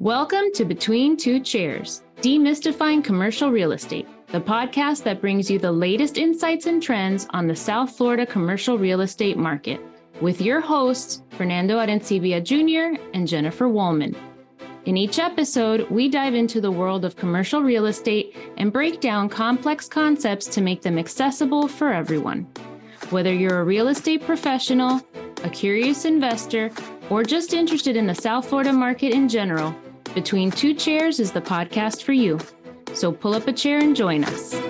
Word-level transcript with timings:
Welcome 0.00 0.50
to 0.54 0.64
Between 0.64 1.14
Two 1.14 1.40
Chairs, 1.40 2.04
Demystifying 2.22 3.04
Commercial 3.04 3.50
Real 3.50 3.72
Estate, 3.72 4.08
the 4.28 4.40
podcast 4.40 5.02
that 5.02 5.20
brings 5.20 5.50
you 5.50 5.58
the 5.58 5.70
latest 5.70 6.16
insights 6.16 6.64
and 6.64 6.82
trends 6.82 7.26
on 7.34 7.46
the 7.46 7.54
South 7.54 7.94
Florida 7.94 8.24
commercial 8.24 8.78
real 8.78 9.02
estate 9.02 9.36
market, 9.36 9.78
with 10.22 10.40
your 10.40 10.62
hosts, 10.62 11.22
Fernando 11.32 11.76
Arencibia 11.78 12.42
Jr. 12.42 12.98
and 13.12 13.28
Jennifer 13.28 13.68
Woolman. 13.68 14.16
In 14.86 14.96
each 14.96 15.18
episode, 15.18 15.86
we 15.90 16.08
dive 16.08 16.34
into 16.34 16.62
the 16.62 16.72
world 16.72 17.04
of 17.04 17.16
commercial 17.16 17.62
real 17.62 17.84
estate 17.84 18.34
and 18.56 18.72
break 18.72 19.02
down 19.02 19.28
complex 19.28 19.86
concepts 19.86 20.46
to 20.46 20.62
make 20.62 20.80
them 20.80 20.98
accessible 20.98 21.68
for 21.68 21.92
everyone. 21.92 22.48
Whether 23.10 23.34
you're 23.34 23.60
a 23.60 23.64
real 23.64 23.88
estate 23.88 24.22
professional, 24.22 25.02
a 25.44 25.50
curious 25.50 26.06
investor, 26.06 26.70
or 27.10 27.22
just 27.22 27.52
interested 27.52 27.96
in 27.96 28.06
the 28.06 28.14
South 28.14 28.48
Florida 28.48 28.72
market 28.72 29.12
in 29.12 29.28
general, 29.28 29.74
Between 30.14 30.50
Two 30.50 30.74
Chairs 30.74 31.20
is 31.20 31.32
the 31.32 31.40
podcast 31.40 32.02
for 32.02 32.12
you. 32.12 32.38
So 32.92 33.12
pull 33.12 33.34
up 33.34 33.46
a 33.46 33.52
chair 33.52 33.78
and 33.78 33.94
join 33.94 34.24
us. 34.24 34.69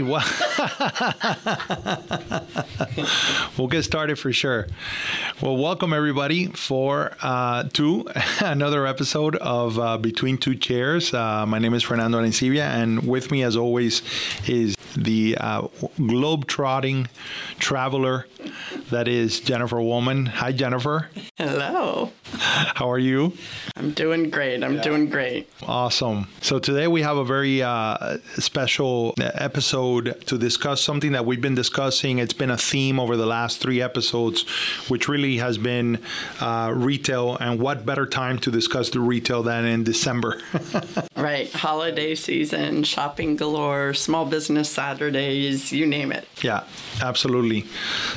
Right. 0.00 0.02
Well, 2.94 3.06
we'll 3.56 3.68
get 3.68 3.82
started 3.84 4.18
for 4.18 4.32
sure. 4.32 4.66
Well, 5.40 5.56
welcome 5.56 5.92
everybody 5.92 6.46
for 6.46 7.12
uh, 7.22 7.64
to 7.74 8.06
another 8.40 8.86
episode 8.86 9.36
of 9.36 9.78
uh, 9.78 9.98
Between 9.98 10.38
Two 10.38 10.54
Chairs. 10.54 11.14
Uh, 11.14 11.46
my 11.46 11.58
name 11.58 11.74
is 11.74 11.82
Fernando 11.82 12.20
Arencibia, 12.20 12.64
and 12.64 13.06
with 13.06 13.30
me, 13.30 13.42
as 13.42 13.56
always, 13.56 14.02
is 14.46 14.76
the 14.96 15.36
uh, 15.40 15.68
globe-trotting 15.96 17.08
traveler 17.58 18.26
that 18.90 19.08
is 19.08 19.40
Jennifer 19.40 19.80
Woolman. 19.80 20.26
Hi, 20.26 20.52
Jennifer. 20.52 21.08
Hello. 21.36 22.12
How 22.32 22.90
are 22.90 22.98
you? 22.98 23.32
I'm 23.76 23.92
doing 23.92 24.30
great. 24.30 24.62
I'm 24.62 24.80
doing 24.80 25.08
great. 25.08 25.48
Awesome. 25.66 26.28
So 26.40 26.58
today 26.58 26.88
we 26.88 27.02
have 27.02 27.16
a 27.16 27.24
very 27.24 27.62
uh, 27.62 28.18
special 28.36 29.14
episode 29.18 29.81
to 29.82 30.38
discuss 30.38 30.80
something 30.80 31.12
that 31.12 31.26
we've 31.26 31.40
been 31.40 31.54
discussing. 31.54 32.18
It's 32.18 32.32
been 32.32 32.50
a 32.50 32.56
theme 32.56 33.00
over 33.00 33.16
the 33.16 33.26
last 33.26 33.60
three 33.60 33.80
episodes, 33.80 34.42
which 34.88 35.08
really 35.08 35.38
has 35.38 35.58
been 35.58 35.98
uh, 36.40 36.72
retail. 36.74 37.36
And 37.36 37.60
what 37.60 37.84
better 37.84 38.06
time 38.06 38.38
to 38.40 38.50
discuss 38.50 38.90
the 38.90 39.00
retail 39.00 39.42
than 39.42 39.64
in 39.64 39.84
December? 39.84 40.40
right. 41.16 41.52
Holiday 41.52 42.14
season, 42.14 42.84
shopping 42.84 43.36
galore, 43.36 43.94
small 43.94 44.24
business 44.26 44.70
Saturdays, 44.70 45.72
you 45.72 45.86
name 45.86 46.12
it. 46.12 46.26
Yeah, 46.42 46.64
absolutely. 47.00 47.66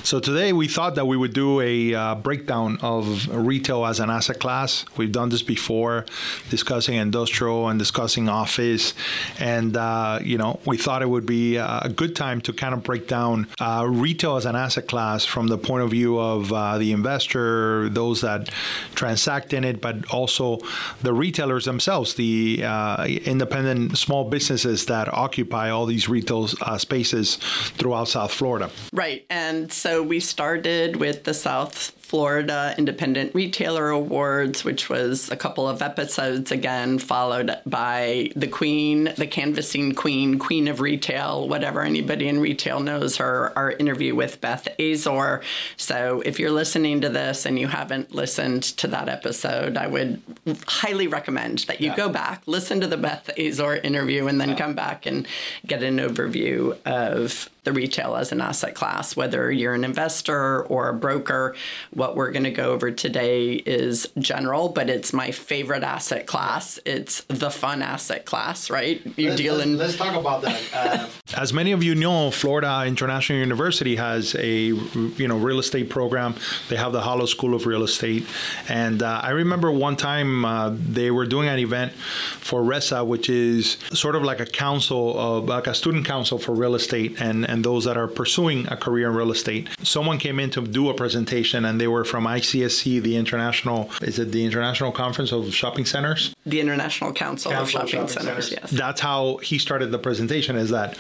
So 0.04 0.20
today 0.20 0.54
we 0.54 0.68
thought 0.68 0.96
that 0.96 1.06
we 1.06 1.18
would 1.18 1.34
do 1.34 1.62
a 1.62 1.94
uh, 1.94 2.16
breakdown 2.16 2.78
of 2.82 3.28
retail 3.28 3.86
as 3.86 4.00
an 4.00 4.10
asset 4.10 4.40
class. 4.40 4.86
We've 4.98 5.12
done 5.12 5.30
this 5.30 5.44
before, 5.44 6.06
discussing 6.50 6.96
industrial 6.96 7.70
and 7.70 7.80
discussing 7.80 8.30
office, 8.30 8.94
and 9.40 9.76
uh, 9.78 10.20
you 10.24 10.38
know 10.38 10.60
we 10.66 10.78
thought 10.78 11.02
it 11.02 11.10
would 11.10 11.26
be 11.26 11.55
a 11.58 11.90
good 11.96 12.16
time 12.16 12.42
to 12.42 12.54
kind 12.54 12.74
of 12.74 12.84
break 12.84 13.08
down 13.08 13.48
uh, 13.60 13.86
retail 13.88 14.38
as 14.38 14.46
an 14.46 14.56
asset 14.56 14.88
class 14.88 15.26
from 15.26 15.48
the 15.48 15.58
point 15.58 15.84
of 15.84 15.92
view 15.92 16.20
of 16.20 16.52
uh, 16.52 16.78
the 16.78 16.92
investor, 16.92 17.90
those 17.90 18.22
that 18.22 18.50
transact 18.96 19.54
in 19.54 19.64
it, 19.64 19.82
but 19.82 20.06
also 20.12 20.60
the 21.02 21.14
retailers 21.14 21.66
themselves, 21.66 22.16
the 22.16 22.64
uh, 22.64 23.06
independent 23.06 23.98
small 23.98 24.30
businesses 24.30 24.86
that 24.86 25.12
occupy 25.14 25.70
all 25.70 25.86
these 25.86 26.10
retail 26.10 26.50
uh, 26.62 26.78
spaces 26.78 27.38
throughout 27.78 28.08
South 28.08 28.32
Florida. 28.32 28.70
Right, 28.94 29.26
and 29.30 29.72
so 29.72 30.04
we 30.04 30.20
started 30.20 30.98
with 30.98 31.24
the 31.24 31.34
South 31.34 31.92
Florida 32.06 32.76
Independent 32.78 33.34
Retailer 33.34 33.90
Awards, 33.90 34.64
which 34.64 34.90
was 34.90 35.32
a 35.32 35.36
couple 35.36 35.68
of 35.68 35.82
episodes 35.82 36.52
again, 36.52 37.00
followed 37.00 37.58
by 37.66 38.30
the 38.36 38.48
Queen, 38.48 39.12
the 39.18 39.26
Canvassing 39.26 39.96
Queen, 39.96 40.38
Queen 40.38 40.68
of 40.68 40.82
Retail, 40.82 41.50
whatever 41.50 41.82
anybody 41.82 42.28
in 42.28 42.40
retail 42.40 42.80
knows 42.80 43.18
her, 43.18 43.52
our 43.58 43.72
interview 43.72 44.14
with 44.14 44.40
Beth 44.40 44.68
Azor. 44.80 45.42
So 45.78 46.22
if 46.24 46.40
you're 46.40 46.52
listening 46.52 47.02
to 47.02 47.10
this 47.10 47.44
and 47.48 47.58
you 47.58 47.68
haven't 47.68 48.14
listened 48.14 48.62
to 48.78 48.88
that 48.90 49.10
episode, 49.10 49.76
I 49.76 49.88
would 49.88 50.22
highly 50.68 51.08
recommend 51.08 51.60
that 51.68 51.82
you 51.82 51.88
yeah. 51.88 51.96
go 51.96 52.10
back, 52.10 52.44
listen 52.46 52.82
to 52.82 52.88
the 52.88 52.98
Beth 52.98 53.32
Azor 53.36 53.78
interview, 53.78 54.28
and 54.28 54.40
then 54.40 54.50
yeah. 54.50 54.58
come 54.58 54.76
back 54.76 55.08
and 55.08 55.28
get 55.66 55.82
an 55.82 55.98
overview 55.98 56.78
of 56.86 57.50
the 57.66 57.74
retail 57.74 58.16
as 58.16 58.32
an 58.32 58.42
asset 58.42 58.76
class, 58.76 59.16
whether 59.16 59.52
you're 59.52 59.74
an 59.74 59.84
investor 59.84 60.64
or 60.64 60.90
a 60.90 60.94
broker. 60.94 61.56
What 61.94 62.16
we're 62.16 62.32
going 62.32 62.44
to 62.44 62.52
go 62.52 62.72
over 62.72 62.92
today 62.92 63.54
is 63.54 64.08
general, 64.20 64.70
but 64.70 64.90
it's 64.90 65.12
my 65.12 65.32
favorite 65.32 65.84
asset 65.84 66.28
class. 66.28 66.80
It's 66.86 67.22
the 67.28 67.50
fun 67.50 67.82
asset 67.82 68.26
class, 68.26 68.70
right? 68.70 69.02
You 69.18 69.30
let's, 69.30 69.42
deal 69.42 69.60
in. 69.60 69.78
Let's 69.78 69.98
talk 69.98 70.16
about 70.16 70.42
that. 70.44 70.62
Uh, 70.74 71.08
as 71.38 71.52
many 71.54 71.72
of 71.72 71.84
you 71.84 71.96
know, 71.96 72.32
Florida 72.32 72.84
International 72.86 73.40
University 73.40 73.96
has 73.96 74.36
a 74.36 74.56
you 74.58 75.28
know 75.28 75.38
real 75.38 75.60
estate 75.60 75.90
program. 75.90 76.36
They 76.70 76.76
have 76.76 76.94
the 76.94 77.02
Hollo 77.02 77.26
School 77.26 77.56
of 77.56 77.66
Real 77.66 77.84
Estate, 77.84 78.26
and 78.70 79.02
uh, 79.02 79.22
I 79.24 79.32
remember 79.32 79.72
one 79.72 79.96
time 79.96 80.46
uh, 80.46 80.72
they 80.74 81.12
were 81.12 81.26
doing 81.26 81.50
an 81.50 81.60
event 81.60 81.94
for 81.94 82.62
RESA, 82.62 83.06
which 83.06 83.30
is 83.30 83.78
sort 83.92 84.16
of 84.16 84.24
like 84.24 84.40
a 84.40 84.46
council 84.46 85.18
of 85.20 85.46
like 85.46 85.68
a 85.68 85.74
student 85.74 86.06
council 86.06 86.38
for 86.38 86.54
real 86.54 86.76
estate, 86.76 87.20
and 87.20 87.46
and 87.56 87.64
those 87.64 87.86
that 87.86 87.96
are 87.96 88.10
pursuing 88.10 88.68
a 88.68 88.76
career 88.76 89.10
in 89.10 89.16
real 89.16 89.32
estate. 89.32 89.70
Someone 89.82 90.20
came 90.20 90.42
in 90.42 90.50
to 90.50 90.62
do 90.62 90.90
a 90.90 90.94
presentation 90.94 91.64
and 91.64 91.80
they 91.80 91.88
were 91.88 92.04
from 92.04 92.26
ICSC, 92.26 93.02
the 93.02 93.16
international, 93.16 93.90
is 94.02 94.20
it 94.20 94.34
the 94.34 94.44
International 94.44 94.92
Conference 94.92 95.32
of 95.32 95.54
Shopping 95.54 95.86
Centers? 95.86 96.36
The 96.46 96.60
International 96.60 97.14
Council, 97.14 97.54
Council 97.54 97.80
of 97.82 97.90
Shopping, 97.90 98.08
Shopping 98.08 98.08
Centers, 98.10 98.50
Centers, 98.50 98.72
yes. 98.72 98.72
That's 98.72 99.00
how 99.00 99.38
he 99.38 99.58
started 99.58 99.92
the 99.92 100.00
presentation 100.00 100.58
is 100.58 100.70
that, 100.72 100.98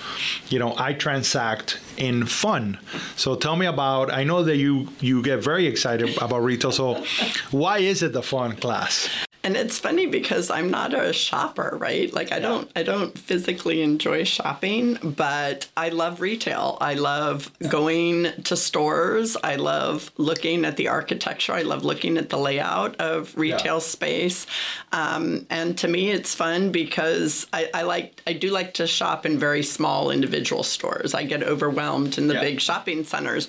you 0.48 0.58
know, 0.58 0.74
I 0.78 0.94
transact 0.94 1.78
in 1.98 2.26
fun. 2.26 2.80
So 3.18 3.36
tell 3.36 3.58
me 3.58 3.66
about, 3.66 4.10
I 4.10 4.24
know 4.24 4.42
that 4.44 4.56
you, 4.56 4.88
you 5.02 5.22
get 5.22 5.44
very 5.44 5.68
excited 5.68 6.18
about 6.22 6.40
retail. 6.40 6.72
So 6.72 7.04
why 7.52 7.80
is 7.80 8.02
it 8.02 8.14
the 8.14 8.24
fun 8.24 8.56
class? 8.56 9.10
And 9.46 9.56
it's 9.56 9.78
funny 9.78 10.08
because 10.08 10.50
I'm 10.50 10.72
not 10.72 10.96
a 10.96 11.14
shopper, 11.14 11.78
right? 11.80 12.12
Like 12.12 12.32
I 12.32 12.40
don't 12.40 12.70
I 12.76 12.82
don't 12.82 13.16
physically 13.16 13.84
enjoy 13.84 14.24
shopping, 14.24 14.98
but 15.04 15.70
I 15.78 15.90
love 15.90 16.20
retail. 16.20 16.80
I 16.82 16.96
love 16.96 17.52
going 17.70 18.32
to 18.44 18.58
stores. 18.58 19.38
I 19.44 19.58
love 19.58 20.12
looking 20.18 20.66
at 20.66 20.78
the 20.78 20.88
architecture. 20.88 21.54
I 21.54 21.62
love 21.62 21.86
looking 21.86 22.18
at 22.18 22.30
the 22.30 22.40
layout 22.40 22.96
of 23.00 23.38
retail 23.38 23.76
yeah. 23.76 23.80
space. 23.80 24.48
Um, 24.92 25.46
and 25.52 25.78
to 25.78 25.88
me, 25.88 26.10
it's 26.10 26.34
fun 26.34 26.72
because 26.72 27.46
I, 27.54 27.70
I, 27.72 27.84
like 27.84 28.24
I 28.26 28.34
do 28.34 28.50
like 28.50 28.74
to 28.76 28.88
shop 28.88 29.28
in 29.28 29.38
very 29.38 29.62
small 29.62 30.10
individual 30.10 30.64
stores. 30.64 31.14
I 31.14 31.24
get 31.24 31.44
overwhelmed 31.44 32.18
in 32.18 32.28
the 32.28 32.34
yeah. 32.34 32.42
big 32.42 32.62
shopping 32.62 33.04
centers, 33.04 33.48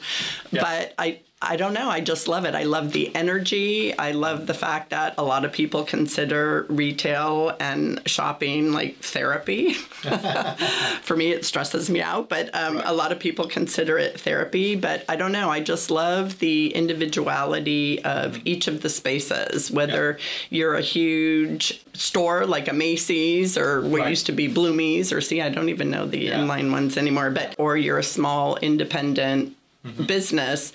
yeah. 0.50 0.60
but 0.60 0.94
I 0.98 1.20
I 1.42 1.56
don't 1.56 1.74
know. 1.74 1.90
I 1.90 2.00
just 2.00 2.28
love 2.28 2.46
it. 2.46 2.54
I 2.54 2.62
love 2.62 2.92
the 2.92 3.14
energy. 3.14 3.96
I 3.98 4.12
love 4.12 4.46
the 4.46 4.54
fact 4.54 4.88
that 4.88 5.14
a 5.18 5.22
lot 5.22 5.44
of 5.44 5.52
people 5.52 5.84
consider 5.84 6.64
retail 6.70 7.54
and 7.60 8.00
shopping 8.06 8.72
like 8.72 8.96
therapy. 9.00 9.74
For 11.02 11.14
me, 11.14 11.32
it 11.32 11.44
stresses 11.44 11.90
me 11.90 12.00
out, 12.00 12.30
but 12.30 12.48
um, 12.54 12.76
right. 12.76 12.86
a 12.86 12.92
lot 12.94 13.12
of 13.12 13.18
people 13.18 13.48
consider 13.48 13.98
it 13.98 14.18
therapy. 14.18 14.76
But 14.76 15.04
I 15.10 15.16
don't 15.16 15.30
know. 15.30 15.50
I 15.50 15.60
just 15.60 15.90
love 15.90 16.38
the 16.38 16.74
individuality 16.74 18.02
of 18.02 18.40
each 18.46 18.66
of 18.66 18.80
the 18.80 18.88
spaces, 18.88 19.70
whether 19.70 20.16
yeah. 20.48 20.58
you're 20.58 20.74
a 20.76 20.80
huge 20.80 21.84
store 21.92 22.46
like 22.46 22.66
a 22.66 22.72
Macy's 22.72 23.58
or 23.58 23.82
what 23.82 24.00
right. 24.00 24.08
used 24.08 24.24
to 24.26 24.32
be 24.32 24.48
Bloomies 24.48 25.14
or 25.14 25.20
see, 25.20 25.42
I 25.42 25.50
don't 25.50 25.68
even 25.68 25.90
know 25.90 26.06
the 26.06 26.18
yeah. 26.18 26.38
inline 26.38 26.72
ones 26.72 26.96
anymore, 26.96 27.30
but 27.30 27.54
or 27.58 27.76
you're 27.76 27.98
a 27.98 28.02
small 28.02 28.56
independent 28.56 29.54
mm-hmm. 29.84 30.04
business 30.04 30.72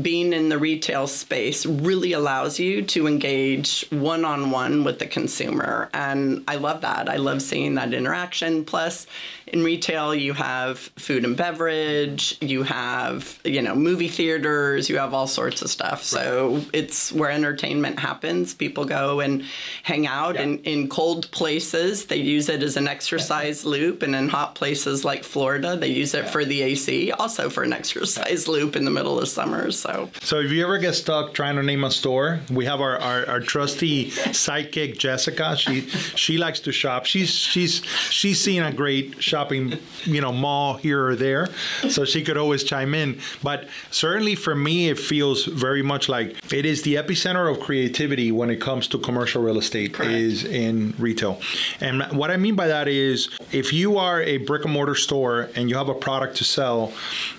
being 0.00 0.32
in 0.32 0.48
the 0.48 0.58
retail 0.58 1.06
space 1.06 1.66
really 1.66 2.12
allows 2.12 2.58
you 2.58 2.82
to 2.82 3.06
engage 3.06 3.86
one 3.90 4.24
on 4.24 4.50
one 4.50 4.84
with 4.84 4.98
the 4.98 5.06
consumer. 5.06 5.90
And 5.92 6.44
I 6.48 6.56
love 6.56 6.80
that. 6.80 7.10
I 7.10 7.16
love 7.16 7.42
seeing 7.42 7.74
that 7.74 7.92
interaction. 7.92 8.64
Plus, 8.64 9.06
in 9.52 9.62
retail, 9.62 10.14
you 10.14 10.32
have 10.32 10.78
food 10.78 11.24
and 11.24 11.36
beverage, 11.36 12.38
you 12.40 12.62
have, 12.62 13.38
you 13.44 13.60
know, 13.60 13.74
movie 13.74 14.08
theaters, 14.08 14.88
you 14.88 14.96
have 14.96 15.12
all 15.12 15.26
sorts 15.26 15.60
of 15.60 15.68
stuff. 15.68 15.98
Right. 15.98 16.02
So 16.22 16.64
it's 16.72 17.12
where 17.12 17.30
entertainment 17.30 17.98
happens. 17.98 18.54
People 18.54 18.86
go 18.86 19.20
and 19.20 19.44
hang 19.82 20.06
out 20.06 20.36
yeah. 20.36 20.42
in, 20.42 20.58
in 20.60 20.88
cold 20.88 21.30
places. 21.32 22.06
They 22.06 22.16
use 22.16 22.48
it 22.48 22.62
as 22.62 22.78
an 22.78 22.88
exercise 22.88 23.66
loop. 23.66 24.02
And 24.02 24.14
in 24.14 24.30
hot 24.30 24.54
places 24.54 25.04
like 25.04 25.22
Florida, 25.22 25.76
they 25.76 25.88
use 25.88 26.14
it 26.14 26.24
yeah. 26.24 26.30
for 26.30 26.46
the 26.46 26.62
AC, 26.62 27.12
also 27.12 27.50
for 27.50 27.62
an 27.62 27.74
exercise 27.74 28.48
loop 28.48 28.74
in 28.74 28.86
the 28.86 28.90
middle 28.90 29.20
of 29.20 29.28
summer. 29.28 29.70
So, 29.82 30.08
so 30.20 30.38
if 30.38 30.52
you 30.52 30.62
ever 30.62 30.78
get 30.78 30.92
stuck 30.92 31.34
trying 31.34 31.56
to 31.56 31.62
name 31.64 31.82
a 31.82 31.90
store, 31.90 32.38
we 32.52 32.66
have 32.66 32.80
our, 32.80 32.98
our, 32.98 33.28
our 33.28 33.40
trusty 33.40 34.12
sidekick 34.12 34.96
Jessica. 34.96 35.56
She 35.56 35.80
she 36.14 36.38
likes 36.38 36.60
to 36.60 36.72
shop. 36.72 37.04
She's 37.04 37.30
she's 37.30 37.84
she's 38.08 38.40
seen 38.40 38.62
a 38.62 38.72
great 38.72 39.20
shopping 39.20 39.80
you 40.04 40.20
know 40.20 40.30
mall 40.30 40.76
here 40.76 41.04
or 41.04 41.16
there, 41.16 41.48
so 41.88 42.04
she 42.04 42.22
could 42.22 42.36
always 42.36 42.62
chime 42.62 42.94
in. 42.94 43.18
But 43.42 43.66
certainly 43.90 44.36
for 44.36 44.54
me, 44.54 44.88
it 44.88 45.00
feels 45.00 45.46
very 45.46 45.82
much 45.82 46.08
like 46.08 46.36
it 46.52 46.64
is 46.64 46.82
the 46.82 46.94
epicenter 46.94 47.50
of 47.50 47.58
creativity 47.58 48.30
when 48.30 48.50
it 48.50 48.60
comes 48.60 48.86
to 48.86 48.98
commercial 48.98 49.42
real 49.42 49.58
estate 49.58 49.94
Correct. 49.94 50.12
is 50.12 50.44
in 50.44 50.94
retail. 50.96 51.40
And 51.80 52.04
what 52.12 52.30
I 52.30 52.36
mean 52.36 52.54
by 52.54 52.68
that 52.68 52.86
is 52.86 53.36
if 53.50 53.72
you 53.72 53.98
are 53.98 54.22
a 54.22 54.36
brick 54.36 54.64
and 54.64 54.72
mortar 54.72 54.94
store 54.94 55.50
and 55.56 55.68
you 55.68 55.74
have 55.74 55.88
a 55.88 55.94
product 55.94 56.36
to 56.36 56.44
sell, 56.44 56.92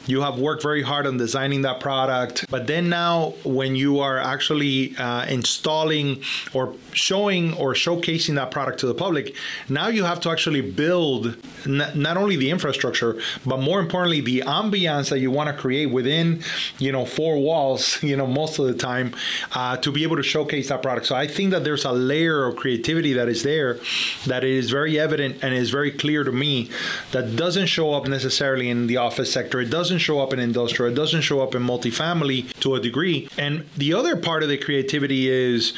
you 0.05 0.21
have 0.21 0.39
worked 0.39 0.61
very 0.63 0.81
hard 0.81 1.07
on 1.07 1.17
designing 1.17 1.61
that 1.63 1.79
product. 1.79 2.45
But 2.49 2.67
then 2.67 2.89
now, 2.89 3.33
when 3.43 3.75
you 3.75 3.99
are 3.99 4.17
actually 4.17 4.95
uh, 4.97 5.25
installing 5.25 6.21
or 6.53 6.73
showing 6.91 7.53
or 7.55 7.73
showcasing 7.73 8.35
that 8.35 8.51
product 8.51 8.79
to 8.81 8.87
the 8.87 8.93
public, 8.93 9.35
now 9.69 9.87
you 9.87 10.03
have 10.03 10.19
to 10.21 10.29
actually 10.29 10.61
build 10.61 11.37
n- 11.65 11.91
not 11.95 12.17
only 12.17 12.35
the 12.35 12.49
infrastructure, 12.49 13.19
but 13.45 13.59
more 13.59 13.79
importantly, 13.79 14.21
the 14.21 14.41
ambiance 14.41 15.09
that 15.09 15.19
you 15.19 15.31
want 15.31 15.49
to 15.49 15.59
create 15.59 15.87
within, 15.87 16.43
you 16.79 16.91
know, 16.91 17.05
four 17.05 17.37
walls, 17.37 18.01
you 18.09 18.15
know, 18.15 18.27
most 18.27 18.59
of 18.59 18.65
the 18.67 18.73
time 18.73 19.15
uh, 19.53 19.77
to 19.77 19.91
be 19.91 20.03
able 20.03 20.17
to 20.17 20.23
showcase 20.23 20.69
that 20.69 20.81
product. 20.81 21.07
So 21.07 21.15
I 21.15 21.27
think 21.27 21.51
that 21.51 21.63
there's 21.63 21.85
a 21.85 21.91
layer 21.91 22.45
of 22.45 22.55
creativity 22.55 23.13
that 23.13 23.27
is 23.27 23.43
there 23.43 23.79
that 24.27 24.43
is 24.43 24.69
very 24.69 24.99
evident 24.99 25.37
and 25.41 25.53
is 25.53 25.69
very 25.69 25.91
clear 25.91 26.23
to 26.23 26.31
me 26.31 26.69
that 27.11 27.35
doesn't 27.35 27.67
show 27.67 27.93
up 27.93 28.07
necessarily 28.07 28.69
in 28.69 28.87
the 28.87 28.97
office 28.97 29.31
sector. 29.31 29.59
It 29.59 29.69
doesn't 29.69 29.92
show 29.99 30.19
up 30.19 30.33
in 30.33 30.39
industrial. 30.39 30.91
It 30.91 30.95
doesn't 30.95 31.21
show 31.21 31.41
up 31.41 31.55
in 31.55 31.63
multifamily 31.63 32.51
to 32.59 32.75
a 32.75 32.79
degree. 32.79 33.27
And 33.37 33.65
the 33.77 33.93
other 33.93 34.15
part 34.15 34.43
of 34.43 34.49
the 34.49 34.57
creativity 34.57 35.29
is 35.29 35.73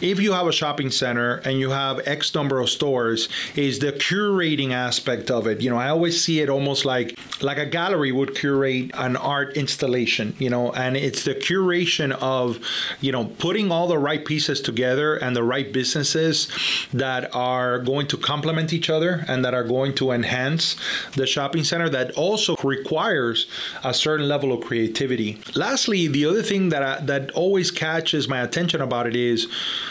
if 0.00 0.20
you 0.20 0.32
have 0.32 0.46
a 0.46 0.52
shopping 0.52 0.90
center 0.90 1.36
and 1.44 1.58
you 1.58 1.70
have 1.70 2.00
X 2.06 2.34
number 2.34 2.60
of 2.60 2.68
stores, 2.68 3.28
is 3.56 3.78
the 3.78 3.92
curating 3.92 4.72
aspect 4.72 5.30
of 5.30 5.46
it. 5.46 5.60
You 5.60 5.70
know, 5.70 5.76
I 5.76 5.88
always 5.88 6.22
see 6.22 6.40
it 6.40 6.48
almost 6.48 6.84
like 6.84 7.18
like 7.40 7.58
a 7.58 7.66
gallery 7.66 8.12
would 8.12 8.34
curate 8.34 8.90
an 8.94 9.16
art 9.16 9.56
installation, 9.56 10.34
you 10.38 10.50
know, 10.50 10.72
and 10.72 10.96
it's 10.96 11.24
the 11.24 11.34
curation 11.34 12.12
of, 12.20 12.58
you 13.00 13.12
know, 13.12 13.26
putting 13.38 13.70
all 13.70 13.86
the 13.86 13.98
right 13.98 14.24
pieces 14.24 14.60
together 14.60 15.16
and 15.16 15.36
the 15.36 15.42
right 15.42 15.72
businesses 15.72 16.48
that 16.92 17.34
are 17.34 17.78
going 17.78 18.06
to 18.08 18.16
complement 18.16 18.72
each 18.72 18.90
other 18.90 19.24
and 19.28 19.44
that 19.44 19.54
are 19.54 19.64
going 19.64 19.94
to 19.94 20.10
enhance 20.10 20.76
the 21.14 21.26
shopping 21.26 21.64
center 21.64 21.88
that 21.88 22.10
also 22.12 22.56
requires 22.64 23.46
a 23.84 23.94
certain 23.94 24.28
level 24.28 24.52
of 24.52 24.64
creativity. 24.64 25.40
Lastly, 25.54 26.08
the 26.08 26.26
other 26.26 26.42
thing 26.42 26.70
that 26.70 26.82
I, 26.82 27.00
that 27.02 27.30
always 27.32 27.70
catches 27.70 28.28
my 28.28 28.40
attention 28.40 28.80
about 28.80 29.06
it 29.06 29.16
is 29.16 29.48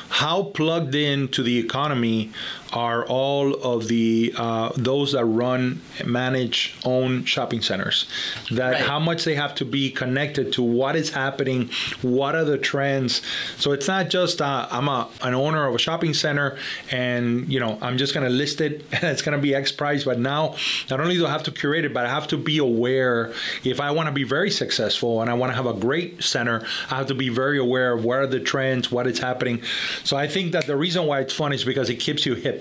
how 0.10 0.44
plugged 0.44 0.96
into 0.96 1.44
the 1.44 1.58
economy 1.58 2.32
are 2.74 3.06
all 3.06 3.54
of 3.56 3.88
the 3.88 4.34
uh, 4.38 4.72
those 4.76 5.14
that 5.14 5.26
run, 5.26 5.82
manage, 6.06 6.76
own 6.84 7.24
shopping 7.26 7.62
centers. 7.62 8.08
That 8.52 8.74
right. 8.74 8.82
how 8.82 9.00
much 9.00 9.24
they 9.24 9.36
have 9.36 9.56
to 9.56 9.66
be 9.66 9.90
connected 9.92 10.54
to 10.54 10.64
what 10.64 10.96
is 10.96 11.10
happening, 11.10 11.70
what 12.02 12.36
are 12.36 12.44
the 12.44 12.58
trends. 12.58 13.22
So 13.58 13.72
it's 13.72 13.88
not 13.88 14.10
just 14.10 14.42
uh, 14.42 14.68
I'm 14.70 14.88
a 14.88 15.10
an 15.22 15.34
owner 15.34 15.68
of 15.68 15.76
a 15.76 15.80
shopping 15.80 16.14
center, 16.14 16.58
and 16.92 17.52
you 17.52 17.60
know 17.60 17.78
I'm 17.82 17.98
just 17.98 18.14
going 18.14 18.26
to 18.26 18.34
list 18.34 18.62
it 18.62 18.86
and 18.92 19.04
it's 19.04 19.22
going 19.22 19.38
to 19.38 19.42
be 19.42 19.56
X 19.56 19.72
price. 19.72 20.04
But 20.04 20.20
now 20.20 20.56
not 20.90 21.00
only 21.00 21.16
do 21.16 21.26
I 21.26 21.32
have 21.32 21.44
to 21.44 21.52
curate 21.52 21.86
it, 21.86 21.94
but 21.94 22.06
I 22.06 22.10
have 22.10 22.28
to 22.28 22.38
be 22.38 22.58
aware 22.58 23.34
if 23.64 23.80
I 23.80 23.92
want 23.92 24.08
to 24.08 24.14
be 24.14 24.24
very 24.24 24.52
successful 24.52 25.22
and 25.22 25.30
I 25.30 25.34
want 25.34 25.52
to 25.52 25.56
have 25.56 25.66
a 25.66 25.74
great 25.74 26.24
center, 26.24 26.66
I 26.90 26.96
have 26.96 27.08
to 27.08 27.16
be 27.16 27.30
very 27.30 27.58
aware 27.58 27.94
of 27.94 28.04
what 28.04 28.20
are 28.20 28.28
the 28.28 28.40
trends, 28.40 28.92
what 28.92 29.08
is 29.08 29.20
happening. 29.20 29.62
So 30.04 30.18
I 30.18 30.28
think 30.28 30.52
that 30.52 30.68
the 30.68 30.76
reason 30.76 31.06
why 31.06 31.22
it's 31.22 31.34
fun 31.34 31.54
is 31.54 31.64
because 31.64 31.90
it 31.90 31.96
keeps 31.96 32.26
you 32.26 32.36
hip 32.36 32.57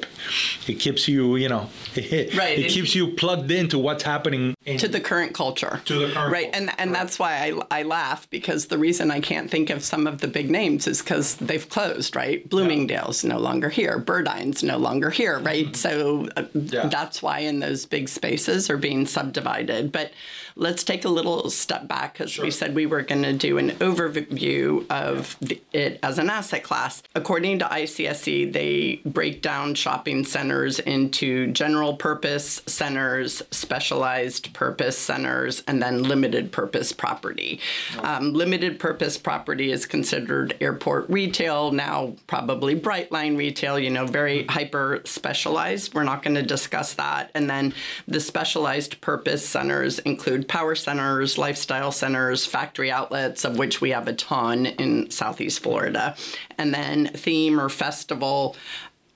it 0.67 0.75
keeps 0.75 1.07
you, 1.09 1.37
you 1.37 1.49
know, 1.49 1.69
it, 1.95 2.37
right. 2.37 2.59
It, 2.59 2.67
it 2.67 2.71
keeps 2.71 2.95
you 2.95 3.09
plugged 3.09 3.51
into 3.51 3.79
what's 3.79 4.03
happening 4.03 4.55
in, 4.65 4.79
to 4.79 4.89
the 4.89 5.01
current 5.01 5.35
culture. 5.35 5.81
To 5.85 6.07
the 6.07 6.13
current 6.13 6.33
right, 6.33 6.51
and 6.53 6.71
and 6.79 6.91
right. 6.91 6.99
that's 6.99 7.19
why 7.19 7.61
I 7.71 7.81
I 7.81 7.83
laugh 7.83 8.29
because 8.31 8.67
the 8.67 8.79
reason 8.79 9.11
I 9.11 9.21
can't 9.21 9.51
think 9.51 9.71
of 9.71 9.83
some 9.83 10.07
of 10.07 10.21
the 10.21 10.29
big 10.29 10.51
names 10.51 10.87
is 10.87 11.03
because 11.03 11.37
they've 11.37 11.69
closed. 11.69 12.17
Right, 12.17 12.49
Bloomingdale's 12.49 13.23
yeah. 13.23 13.31
no 13.31 13.39
longer 13.39 13.69
here, 13.69 13.99
Burdines 13.99 14.63
no 14.63 14.79
longer 14.79 15.11
here. 15.11 15.39
Right, 15.39 15.67
mm-hmm. 15.67 15.75
so 15.75 16.29
uh, 16.37 16.45
yeah. 16.55 16.87
that's 16.89 17.23
why 17.23 17.41
in 17.41 17.61
those 17.61 17.87
big 17.87 18.09
spaces 18.09 18.71
are 18.71 18.79
being 18.79 19.07
subdivided, 19.07 19.93
but 19.93 20.13
let's 20.57 20.83
take 20.83 21.05
a 21.05 21.09
little 21.09 21.51
step 21.51 21.87
back 21.87 22.15
because 22.15 22.33
sure. 22.33 22.45
we 22.45 22.51
said 22.51 22.75
we 22.75 22.87
were 22.87 23.03
going 23.03 23.23
to 23.23 23.33
do 23.33 23.59
an 23.59 23.71
overview 23.73 24.89
of 24.91 25.37
the, 25.41 25.61
it 25.73 26.01
as 26.03 26.19
an 26.19 26.31
asset 26.31 26.65
class. 26.65 27.03
According 27.15 27.59
to 27.59 27.67
ICSC, 27.67 28.53
they 28.53 29.01
break 29.05 29.43
down 29.43 29.75
shopping 29.75 30.25
centers 30.25 30.79
into 30.81 31.53
general 31.53 31.95
purpose 31.95 32.63
centers, 32.67 33.43
specialized 33.51 34.53
purpose 34.55 34.99
centers, 34.99 35.63
and 35.67 35.83
then 35.83 36.03
limited 36.03 36.53
purpose 36.53 36.93
property. 36.93 37.61
Um, 37.99 38.33
limited 38.33 38.79
purpose 38.79 39.19
property 39.19 39.71
is 39.71 39.85
considered 39.85 40.57
airport 40.61 41.09
retail, 41.11 41.71
now 41.71 42.15
probably 42.27 42.79
Brightline 42.79 43.37
retail, 43.37 43.79
you 43.79 43.91
know, 43.91 44.07
very 44.07 44.41
mm-hmm. 44.41 44.51
hyper 44.51 45.03
specialized. 45.05 45.95
We're 45.95 46.05
not 46.05 46.23
going 46.23 46.37
to 46.37 46.43
discuss 46.43 46.95
that. 46.95 47.31
And 47.35 47.51
then 47.51 47.75
the 48.09 48.21
specialized 48.21 49.01
purpose 49.03 49.47
centers 49.47 49.99
include 50.01 50.46
power 50.49 50.75
centers, 50.75 51.39
lifestyle 51.39 51.93
centers, 51.93 52.47
factory 52.47 52.91
outlets, 52.91 53.45
of 53.45 53.59
which 53.59 53.81
we 53.81 53.91
have 53.91 54.09
a 54.09 54.13
ton 54.13 54.67
in 54.67 55.11
Southeast 55.11 55.61
Florida, 55.61 56.17
and 56.59 56.73
then 56.73 57.07
theme 57.09 57.61
or 57.61 57.69
festival 57.69 58.57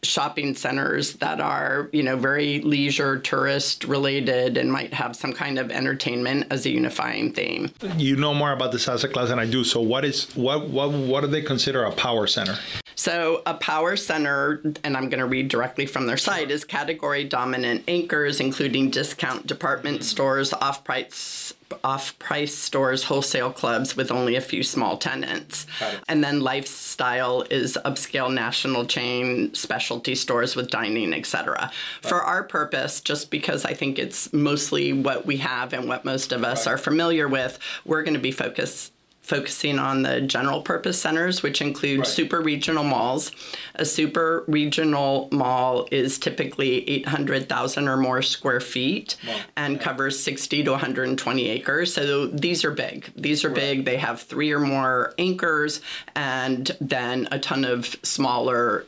shopping 0.02 0.54
centers 0.54 1.14
that 1.14 1.40
are, 1.40 1.90
you 1.92 2.02
know, 2.02 2.16
very 2.16 2.60
leisure 2.62 3.18
tourist 3.18 3.84
related 3.84 4.56
and 4.56 4.72
might 4.72 4.94
have 4.94 5.14
some 5.14 5.32
kind 5.32 5.58
of 5.58 5.70
entertainment 5.70 6.46
as 6.50 6.64
a 6.64 6.70
unifying 6.70 7.32
theme. 7.32 7.70
You 7.96 8.16
know 8.16 8.32
more 8.32 8.52
about 8.52 8.72
this 8.72 8.88
asset 8.88 9.12
class 9.12 9.28
than 9.28 9.38
I 9.38 9.46
do. 9.46 9.62
So 9.64 9.80
what 9.80 10.04
is 10.04 10.34
what 10.34 10.68
what 10.68 10.90
what 10.90 11.20
do 11.20 11.26
they 11.26 11.42
consider 11.42 11.84
a 11.84 11.92
power 11.92 12.26
center? 12.26 12.58
So, 12.94 13.42
a 13.46 13.54
power 13.54 13.96
center, 13.96 14.60
and 14.84 14.96
I'm 14.96 15.08
going 15.08 15.20
to 15.20 15.26
read 15.26 15.48
directly 15.48 15.86
from 15.86 16.06
their 16.06 16.16
site, 16.16 16.50
is 16.50 16.64
category 16.64 17.24
dominant 17.24 17.84
anchors, 17.88 18.40
including 18.40 18.90
discount 18.90 19.46
department 19.46 20.04
stores, 20.04 20.52
off 20.52 20.84
price 20.84 21.54
off 21.84 22.18
price 22.18 22.54
stores, 22.54 23.04
wholesale 23.04 23.52
clubs 23.52 23.96
with 23.96 24.10
only 24.10 24.36
a 24.36 24.40
few 24.40 24.62
small 24.62 24.96
tenants. 24.96 25.66
And 26.08 26.22
then 26.22 26.40
lifestyle 26.40 27.42
is 27.50 27.78
upscale 27.84 28.32
national 28.32 28.86
chain 28.86 29.54
specialty 29.54 30.14
stores 30.14 30.56
with 30.56 30.70
dining, 30.70 31.14
etc. 31.14 31.70
For 32.02 32.22
our 32.22 32.44
purpose, 32.44 33.00
just 33.00 33.30
because 33.30 33.64
I 33.64 33.74
think 33.74 33.98
it's 33.98 34.32
mostly 34.32 34.92
what 34.92 35.26
we 35.26 35.36
have 35.38 35.72
and 35.72 35.88
what 35.88 36.04
most 36.04 36.32
of 36.32 36.44
us 36.44 36.66
right. 36.66 36.74
are 36.74 36.78
familiar 36.78 37.28
with, 37.28 37.58
we're 37.84 38.02
going 38.02 38.14
to 38.14 38.20
be 38.20 38.32
focused 38.32 38.92
focusing 39.30 39.78
on 39.78 40.02
the 40.02 40.20
general 40.20 40.60
purpose 40.60 41.00
centers, 41.00 41.40
which 41.40 41.62
include 41.62 42.00
right. 42.00 42.06
super 42.06 42.40
regional 42.40 42.82
malls. 42.82 43.30
A 43.76 43.84
super 43.84 44.42
regional 44.48 45.28
mall 45.30 45.86
is 45.92 46.18
typically 46.18 46.88
800,000 46.90 47.86
or 47.86 47.96
more 47.96 48.22
square 48.22 48.58
feet 48.58 49.16
wow. 49.24 49.38
and 49.56 49.76
yeah. 49.76 49.82
covers 49.82 50.18
60 50.18 50.64
to 50.64 50.70
120 50.72 51.48
acres. 51.48 51.94
So 51.94 52.26
these 52.26 52.64
are 52.64 52.72
big. 52.72 53.12
These 53.14 53.44
are 53.44 53.50
right. 53.50 53.56
big. 53.56 53.84
They 53.84 53.98
have 53.98 54.20
three 54.20 54.50
or 54.50 54.58
more 54.58 55.14
anchors 55.16 55.80
and 56.16 56.76
then 56.80 57.28
a 57.30 57.38
ton 57.38 57.64
of 57.64 57.94
smaller 58.02 58.84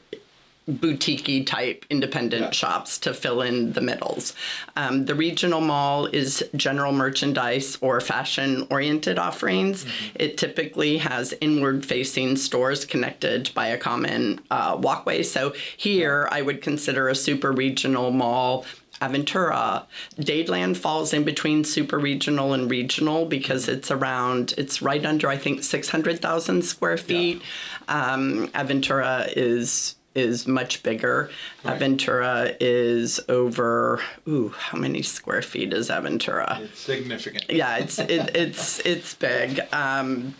boutique 0.68 1.46
type 1.46 1.84
independent 1.90 2.42
yeah. 2.42 2.50
shops 2.50 2.98
to 2.98 3.12
fill 3.12 3.42
in 3.42 3.72
the 3.72 3.80
middles. 3.80 4.34
Um, 4.76 5.06
the 5.06 5.14
regional 5.14 5.60
mall 5.60 6.06
is 6.06 6.44
general 6.56 6.92
merchandise 6.92 7.78
or 7.80 8.00
fashion 8.00 8.66
oriented 8.70 9.18
offerings. 9.18 9.84
Mm-hmm. 9.84 10.16
It 10.16 10.38
typically 10.38 10.98
has 10.98 11.34
inward 11.40 11.84
facing 11.84 12.36
stores 12.36 12.84
connected 12.84 13.50
by 13.54 13.68
a 13.68 13.78
common 13.78 14.40
uh, 14.50 14.78
walkway. 14.80 15.22
So 15.22 15.54
here. 15.76 16.28
I 16.30 16.42
would 16.42 16.62
consider 16.62 17.08
a 17.08 17.14
super 17.14 17.52
regional 17.52 18.10
mall. 18.10 18.64
Aventura. 19.00 19.84
Dadeland 20.16 20.76
falls 20.76 21.12
in 21.12 21.24
between 21.24 21.64
super 21.64 21.98
regional 21.98 22.52
and 22.52 22.70
regional 22.70 23.26
because 23.26 23.66
mm-hmm. 23.66 23.78
it's 23.78 23.90
around, 23.90 24.54
it's 24.56 24.80
right 24.80 25.04
under, 25.04 25.28
I 25.28 25.36
think, 25.36 25.64
600,000 25.64 26.62
square 26.62 26.96
feet. 26.96 27.42
Yeah. 27.88 28.12
Um, 28.12 28.48
Aventura 28.48 29.32
is 29.36 29.96
is 30.14 30.46
much 30.46 30.82
bigger. 30.82 31.30
Right. 31.64 31.78
Aventura 31.80 32.56
is 32.60 33.20
over. 33.28 34.00
Ooh, 34.28 34.48
how 34.50 34.78
many 34.78 35.02
square 35.02 35.42
feet 35.42 35.72
is 35.72 35.88
Aventura? 35.90 36.60
It's 36.60 36.80
significant. 36.80 37.50
Yeah, 37.50 37.78
it's 37.78 37.98
it, 37.98 38.10
it's 38.36 38.78
it's 38.80 39.14
big. 39.14 39.60
Um, 39.72 40.34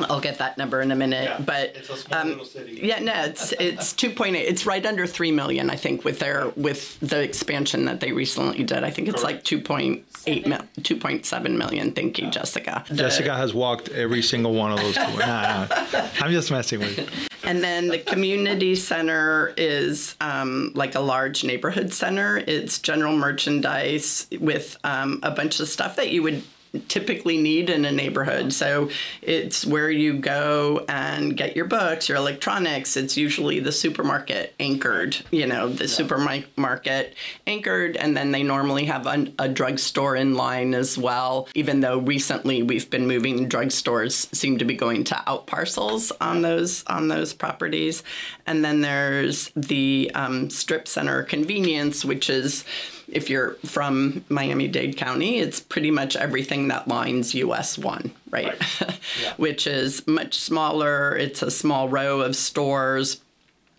I'll 0.00 0.20
get 0.20 0.38
that 0.38 0.58
number 0.58 0.80
in 0.80 0.92
a 0.92 0.94
minute, 0.94 1.24
Yeah, 1.24 1.40
but 1.40 1.74
it's 1.74 1.90
a 1.90 1.96
small 1.96 2.20
um, 2.20 2.28
little 2.28 2.44
city. 2.44 2.78
yeah, 2.84 3.00
no, 3.00 3.12
it's 3.24 3.52
it's 3.60 3.92
two 3.92 4.10
point 4.10 4.36
eight. 4.36 4.46
It's 4.46 4.64
right 4.64 4.84
under 4.84 5.06
three 5.06 5.32
million, 5.32 5.70
I 5.70 5.76
think, 5.76 6.04
with 6.04 6.18
their 6.20 6.48
with 6.50 7.00
the 7.00 7.20
expansion 7.20 7.84
that 7.86 7.98
they 8.00 8.12
recently 8.12 8.62
did. 8.62 8.84
I 8.84 8.90
think 8.90 9.08
it's 9.08 9.22
like 9.24 9.42
two 9.44 9.60
point 9.60 10.04
eight 10.26 10.46
mil, 10.46 10.60
two 10.84 10.96
point 10.96 11.26
seven 11.26 11.58
million. 11.58 11.92
Thank 11.92 12.18
you, 12.18 12.30
Jessica. 12.30 12.84
The- 12.88 12.94
Jessica 12.94 13.34
has 13.34 13.54
walked 13.54 13.88
every 13.88 14.22
single 14.22 14.54
one 14.54 14.72
of 14.72 14.78
those. 14.78 14.96
Nah, 15.22 15.66
nah, 15.92 16.08
I'm 16.20 16.30
just 16.32 16.50
messing 16.50 16.80
with 16.80 16.96
you. 16.98 17.06
And 17.44 17.62
then 17.62 17.88
the 17.88 17.98
community 17.98 18.76
center 18.76 19.52
is 19.56 20.14
um, 20.20 20.72
like 20.74 20.94
a 20.94 21.00
large 21.00 21.44
neighborhood 21.44 21.92
center. 21.92 22.38
It's 22.38 22.78
general 22.78 23.16
merchandise 23.16 24.26
with 24.40 24.76
um, 24.84 25.20
a 25.22 25.30
bunch 25.30 25.58
of 25.60 25.68
stuff 25.68 25.96
that 25.96 26.10
you 26.10 26.22
would 26.22 26.42
typically 26.88 27.36
need 27.36 27.70
in 27.70 27.84
a 27.84 27.92
neighborhood. 27.92 28.52
So 28.52 28.90
it's 29.20 29.66
where 29.66 29.90
you 29.90 30.14
go 30.14 30.84
and 30.88 31.36
get 31.36 31.54
your 31.54 31.66
books, 31.66 32.08
your 32.08 32.18
electronics. 32.18 32.96
It's 32.96 33.16
usually 33.16 33.60
the 33.60 33.72
supermarket 33.72 34.54
anchored, 34.58 35.16
you 35.30 35.46
know, 35.46 35.68
the 35.68 35.88
supermarket 35.88 37.14
anchored. 37.46 37.96
And 37.96 38.16
then 38.16 38.32
they 38.32 38.42
normally 38.42 38.84
have 38.86 39.06
a, 39.06 39.26
a 39.38 39.48
drugstore 39.48 40.16
in 40.16 40.34
line 40.34 40.74
as 40.74 40.96
well, 40.96 41.48
even 41.54 41.80
though 41.80 41.98
recently 41.98 42.62
we've 42.62 42.88
been 42.88 43.06
moving 43.06 43.48
drugstores 43.48 44.34
seem 44.34 44.58
to 44.58 44.64
be 44.64 44.74
going 44.74 45.04
to 45.04 45.22
out 45.28 45.46
parcels 45.46 46.12
on 46.20 46.42
those 46.42 46.84
on 46.86 47.08
those 47.08 47.32
properties. 47.32 48.02
And 48.46 48.64
then 48.64 48.80
there's 48.80 49.50
the 49.54 50.10
um, 50.14 50.50
strip 50.50 50.88
center 50.88 51.22
convenience, 51.22 52.04
which 52.04 52.30
is 52.30 52.64
if 53.12 53.28
you're 53.30 53.54
from 53.64 54.24
Miami 54.28 54.68
Dade 54.68 54.96
County, 54.96 55.38
it's 55.38 55.60
pretty 55.60 55.90
much 55.90 56.16
everything 56.16 56.68
that 56.68 56.88
lines 56.88 57.34
US 57.34 57.78
1, 57.78 58.10
right? 58.30 58.60
Which 59.36 59.66
is 59.66 60.06
much 60.06 60.38
smaller. 60.38 61.16
It's 61.16 61.42
a 61.42 61.50
small 61.50 61.88
row 61.88 62.20
of 62.20 62.34
stores, 62.34 63.20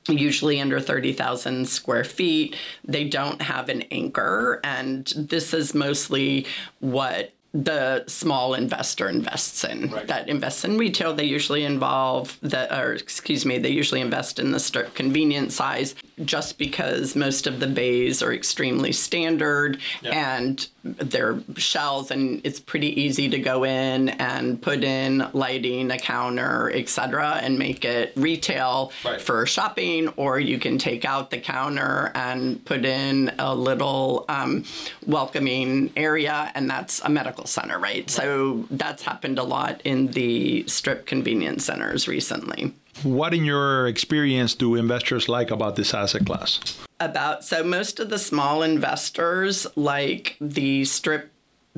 usually 0.07 0.61
under 0.61 0.79
30,000 0.79 1.67
square 1.67 2.03
feet. 2.03 2.55
They 2.85 3.05
don't 3.05 3.41
have 3.41 3.69
an 3.69 3.81
anchor, 3.83 4.59
and 4.63 5.11
this 5.15 5.53
is 5.53 5.73
mostly 5.73 6.45
what 6.79 7.33
the 7.53 8.03
small 8.07 8.55
investor 8.55 9.07
invests 9.07 9.63
in 9.63 9.91
Right. 9.91 10.07
that 10.07 10.27
invests 10.27 10.65
in 10.65 10.77
retail 10.77 11.13
they 11.13 11.23
usually 11.25 11.63
involve 11.63 12.37
the 12.41 12.75
or 12.75 12.93
excuse 12.93 13.45
me 13.45 13.59
they 13.59 13.69
usually 13.69 14.01
invest 14.01 14.39
in 14.39 14.51
the 14.51 14.59
strip 14.59 14.95
convenience 14.95 15.53
size 15.55 15.93
just 16.25 16.57
because 16.57 17.15
most 17.15 17.45
of 17.45 17.59
the 17.59 17.67
bays 17.67 18.23
are 18.23 18.33
extremely 18.33 18.91
standard 18.91 19.77
and 20.03 20.67
they're 20.83 21.39
shells 21.55 22.11
and 22.11 22.41
it's 22.43 22.59
pretty 22.59 23.01
easy 23.01 23.29
to 23.29 23.39
go 23.39 23.63
in 23.63 24.09
and 24.09 24.61
put 24.61 24.83
in 24.83 25.25
lighting 25.33 25.89
a 25.91 25.97
counter 25.97 26.69
etc 26.73 27.39
and 27.41 27.57
make 27.57 27.85
it 27.85 28.11
retail 28.17 28.91
Right. 29.05 29.21
for 29.21 29.45
shopping. 29.45 30.09
Or 30.17 30.39
you 30.39 30.59
can 30.59 30.77
take 30.77 31.05
out 31.05 31.29
the 31.31 31.37
counter 31.39 32.11
and 32.15 32.63
put 32.65 32.83
in 32.85 33.31
a 33.39 33.55
little 33.55 34.25
um, 34.29 34.65
welcoming 35.07 35.91
area 35.95 36.51
and 36.55 36.69
that's 36.69 37.01
a 37.01 37.09
medical 37.09 37.45
center 37.45 37.79
right. 37.79 38.09
So 38.09 38.65
that's 38.71 39.03
happened 39.03 39.39
a 39.39 39.43
lot 39.43 39.81
in 39.85 40.07
the 40.07 40.67
strip 40.67 41.05
convenience 41.05 41.65
centers 41.65 42.07
recently 42.07 42.73
What, 43.01 43.33
in 43.33 43.43
your 43.43 43.87
experience, 43.87 44.53
do 44.55 44.75
investors 44.75 45.27
like 45.27 45.51
about 45.51 45.75
this 45.75 45.93
asset 45.93 46.25
class? 46.25 46.59
about 46.99 47.43
so 47.43 47.63
most 47.63 47.99
of 47.99 48.09
the 48.09 48.17
small 48.17 48.63
investors 48.63 49.67
like 49.75 50.37
the 50.39 50.85
strip 50.85 51.31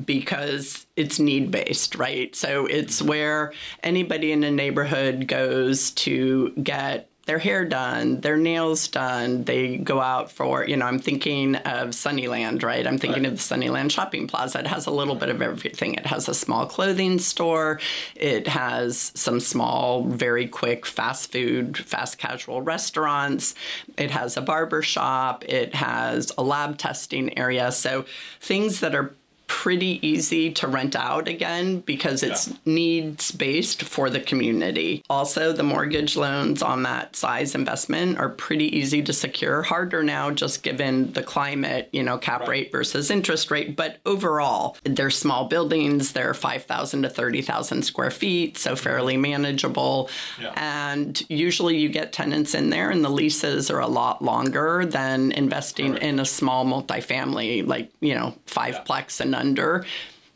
because 0.04 0.86
it's 0.94 1.18
need 1.18 1.50
based 1.50 1.94
right 1.94 2.36
so 2.36 2.66
it's 2.66 3.00
where 3.00 3.52
anybody 3.82 4.30
in 4.30 4.44
a 4.44 4.50
neighborhood 4.50 5.26
goes 5.26 5.90
to 5.92 6.50
get 6.62 7.08
their 7.26 7.38
hair 7.38 7.64
done 7.64 8.20
their 8.20 8.36
nails 8.36 8.88
done 8.88 9.44
they 9.44 9.76
go 9.76 10.00
out 10.00 10.30
for 10.30 10.66
you 10.66 10.76
know 10.76 10.86
i'm 10.86 10.98
thinking 10.98 11.56
of 11.56 11.94
sunnyland 11.94 12.62
right? 12.62 12.86
I'm 12.86 12.98
thinking 12.98 13.24
of 13.26 13.32
the 13.32 13.38
sunnyland 13.38 13.92
shopping 13.92 14.26
plaza. 14.26 14.58
It 14.58 14.66
has 14.66 14.86
a 14.86 14.90
little 14.90 15.14
bit 15.14 15.28
of 15.28 15.40
everything. 15.40 15.94
It 15.94 16.06
has 16.06 16.28
a 16.28 16.34
small 16.34 16.66
clothing 16.66 17.18
store. 17.18 17.80
It 18.14 18.48
has 18.48 19.12
some 19.14 19.40
small 19.40 20.04
very 20.04 20.46
quick 20.46 20.84
fast 20.84 21.32
food 21.32 21.78
fast 21.78 22.18
casual 22.18 22.62
restaurants. 22.62 23.54
It 23.96 24.10
has 24.10 24.36
a 24.36 24.40
barber 24.42 24.82
shop. 24.82 25.44
It 25.48 25.74
has 25.74 26.32
a 26.36 26.42
lab 26.42 26.78
testing 26.78 27.38
area. 27.38 27.72
So 27.72 28.04
things 28.40 28.80
that 28.80 28.94
are 28.94 29.14
pretty 29.46 29.98
easy 30.06 30.50
to 30.52 30.66
rent 30.66 30.96
out 30.96 31.28
again 31.28 31.80
because 31.80 32.22
it's 32.22 32.52
needs 32.64 33.30
based 33.30 33.82
for 33.82 34.10
the 34.10 34.20
community. 34.20 35.02
Also, 35.08 35.52
the 35.52 35.62
mortgage 35.62 36.16
loans 36.16 36.62
on 36.62 36.82
that 36.82 37.14
size 37.14 37.54
investment 37.54 38.18
are 38.18 38.28
pretty 38.28 38.76
easy 38.76 39.02
to 39.02 39.12
secure. 39.12 39.62
Harder 39.62 40.02
now 40.02 40.30
just 40.30 40.62
given 40.62 41.12
the 41.12 41.22
climate, 41.22 41.88
you 41.92 42.02
know, 42.02 42.18
cap 42.18 42.48
rate 42.48 42.72
versus 42.72 43.10
interest 43.10 43.50
rate, 43.50 43.76
but 43.76 43.98
overall, 44.04 44.76
they're 44.84 45.10
small 45.10 45.46
buildings, 45.46 46.12
they're 46.12 46.34
5,000 46.34 47.02
to 47.02 47.08
30,000 47.08 47.82
square 47.82 48.10
feet, 48.10 48.58
so 48.58 48.72
mm-hmm. 48.72 48.82
fairly 48.82 49.16
manageable. 49.16 50.10
And 50.54 51.22
usually 51.28 51.76
you 51.76 51.88
get 51.88 52.12
tenants 52.12 52.54
in 52.54 52.70
there 52.70 52.90
and 52.90 53.04
the 53.04 53.10
leases 53.10 53.70
are 53.70 53.80
a 53.80 53.86
lot 53.86 54.22
longer 54.22 54.84
than 54.84 55.32
investing 55.32 55.96
in 55.98 56.18
a 56.20 56.24
small 56.24 56.64
multifamily 56.64 57.66
like, 57.66 57.90
you 58.00 58.14
know, 58.14 58.34
fiveplex 58.46 59.20
and 59.20 59.35
under. 59.36 59.84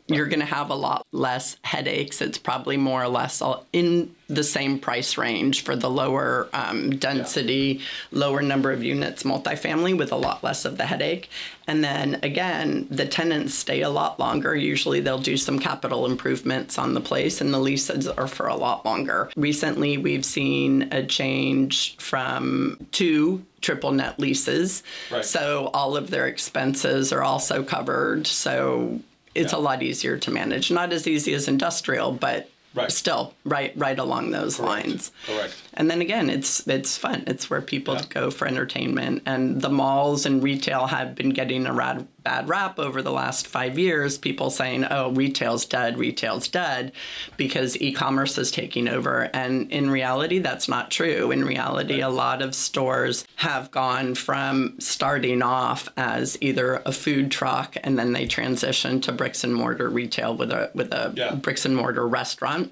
You're 0.07 0.27
going 0.27 0.41
to 0.41 0.45
have 0.45 0.71
a 0.71 0.75
lot 0.75 1.05
less 1.13 1.55
headaches. 1.63 2.21
It's 2.21 2.37
probably 2.37 2.75
more 2.75 3.01
or 3.01 3.07
less 3.07 3.41
all 3.41 3.65
in 3.71 4.13
the 4.27 4.43
same 4.43 4.77
price 4.77 5.17
range 5.17 5.63
for 5.63 5.75
the 5.75 5.89
lower 5.89 6.49
um, 6.53 6.91
density, 6.97 7.81
lower 8.11 8.41
number 8.41 8.71
of 8.71 8.83
units 8.83 9.23
multifamily 9.23 9.97
with 9.97 10.11
a 10.11 10.17
lot 10.17 10.43
less 10.43 10.65
of 10.65 10.77
the 10.77 10.85
headache. 10.85 11.29
And 11.67 11.83
then 11.83 12.19
again, 12.23 12.87
the 12.89 13.05
tenants 13.05 13.53
stay 13.53 13.83
a 13.83 13.89
lot 13.89 14.19
longer. 14.19 14.53
Usually 14.53 14.99
they'll 14.99 15.19
do 15.19 15.37
some 15.37 15.59
capital 15.59 16.05
improvements 16.05 16.77
on 16.77 16.93
the 16.93 17.01
place, 17.01 17.39
and 17.39 17.53
the 17.53 17.59
leases 17.59 18.07
are 18.07 18.27
for 18.27 18.47
a 18.47 18.55
lot 18.55 18.83
longer. 18.85 19.29
Recently, 19.37 19.97
we've 19.97 20.25
seen 20.25 20.89
a 20.91 21.05
change 21.05 21.95
from 21.97 22.85
two 22.91 23.45
triple 23.61 23.91
net 23.91 24.19
leases. 24.19 24.83
Right. 25.11 25.23
So 25.23 25.69
all 25.73 25.95
of 25.95 26.09
their 26.09 26.27
expenses 26.27 27.13
are 27.13 27.23
also 27.23 27.63
covered. 27.63 28.27
So 28.27 28.99
it's 29.35 29.53
a 29.53 29.57
lot 29.57 29.81
easier 29.81 30.17
to 30.17 30.31
manage. 30.31 30.71
Not 30.71 30.91
as 30.91 31.07
easy 31.07 31.33
as 31.33 31.47
industrial, 31.47 32.11
but 32.11 32.49
Right. 32.73 32.89
still 32.89 33.33
right 33.43 33.73
right 33.75 33.99
along 33.99 34.31
those 34.31 34.57
lines. 34.57 35.11
Correct. 35.27 35.53
And 35.73 35.91
then 35.91 35.99
again, 35.99 36.29
it's 36.29 36.65
it's 36.67 36.97
fun. 36.97 37.25
It's 37.27 37.49
where 37.49 37.61
people 37.61 37.95
Yeah. 37.95 38.03
go 38.07 38.31
for 38.31 38.47
entertainment. 38.47 39.23
And 39.25 39.61
the 39.61 39.67
malls 39.67 40.25
and 40.25 40.41
retail 40.41 40.87
have 40.87 41.13
been 41.13 41.31
getting 41.31 41.65
a 41.65 41.73
rad, 41.73 42.07
bad 42.23 42.47
rap 42.47 42.79
over 42.79 43.01
the 43.01 43.11
last 43.11 43.47
five 43.47 43.77
years. 43.79 44.17
People 44.17 44.49
saying, 44.49 44.85
"Oh, 44.89 45.11
retail's 45.11 45.65
dead. 45.65 45.97
Retail's 45.97 46.47
dead," 46.47 46.91
because 47.37 47.79
e-commerce 47.81 48.37
is 48.37 48.51
taking 48.51 48.87
over. 48.87 49.29
And 49.33 49.71
in 49.71 49.89
reality, 49.89 50.39
that's 50.39 50.67
not 50.67 50.91
true. 50.91 51.31
In 51.31 51.43
reality, 51.45 52.01
a 52.01 52.09
lot 52.09 52.41
of 52.41 52.53
stores 52.55 53.25
have 53.37 53.71
gone 53.71 54.15
from 54.15 54.75
starting 54.79 55.41
off 55.41 55.89
as 55.97 56.37
either 56.41 56.81
a 56.85 56.91
food 56.91 57.31
truck 57.31 57.75
and 57.83 57.97
then 57.97 58.13
they 58.13 58.25
transition 58.27 59.01
to 59.01 59.11
bricks 59.11 59.43
and 59.43 59.53
mortar 59.53 59.89
retail 59.89 60.35
with 60.35 60.51
a 60.51 60.69
with 60.73 60.91
a 60.93 61.13
Yeah. 61.15 61.35
bricks 61.35 61.65
and 61.65 61.75
mortar 61.75 62.07
restaurant 62.07 62.71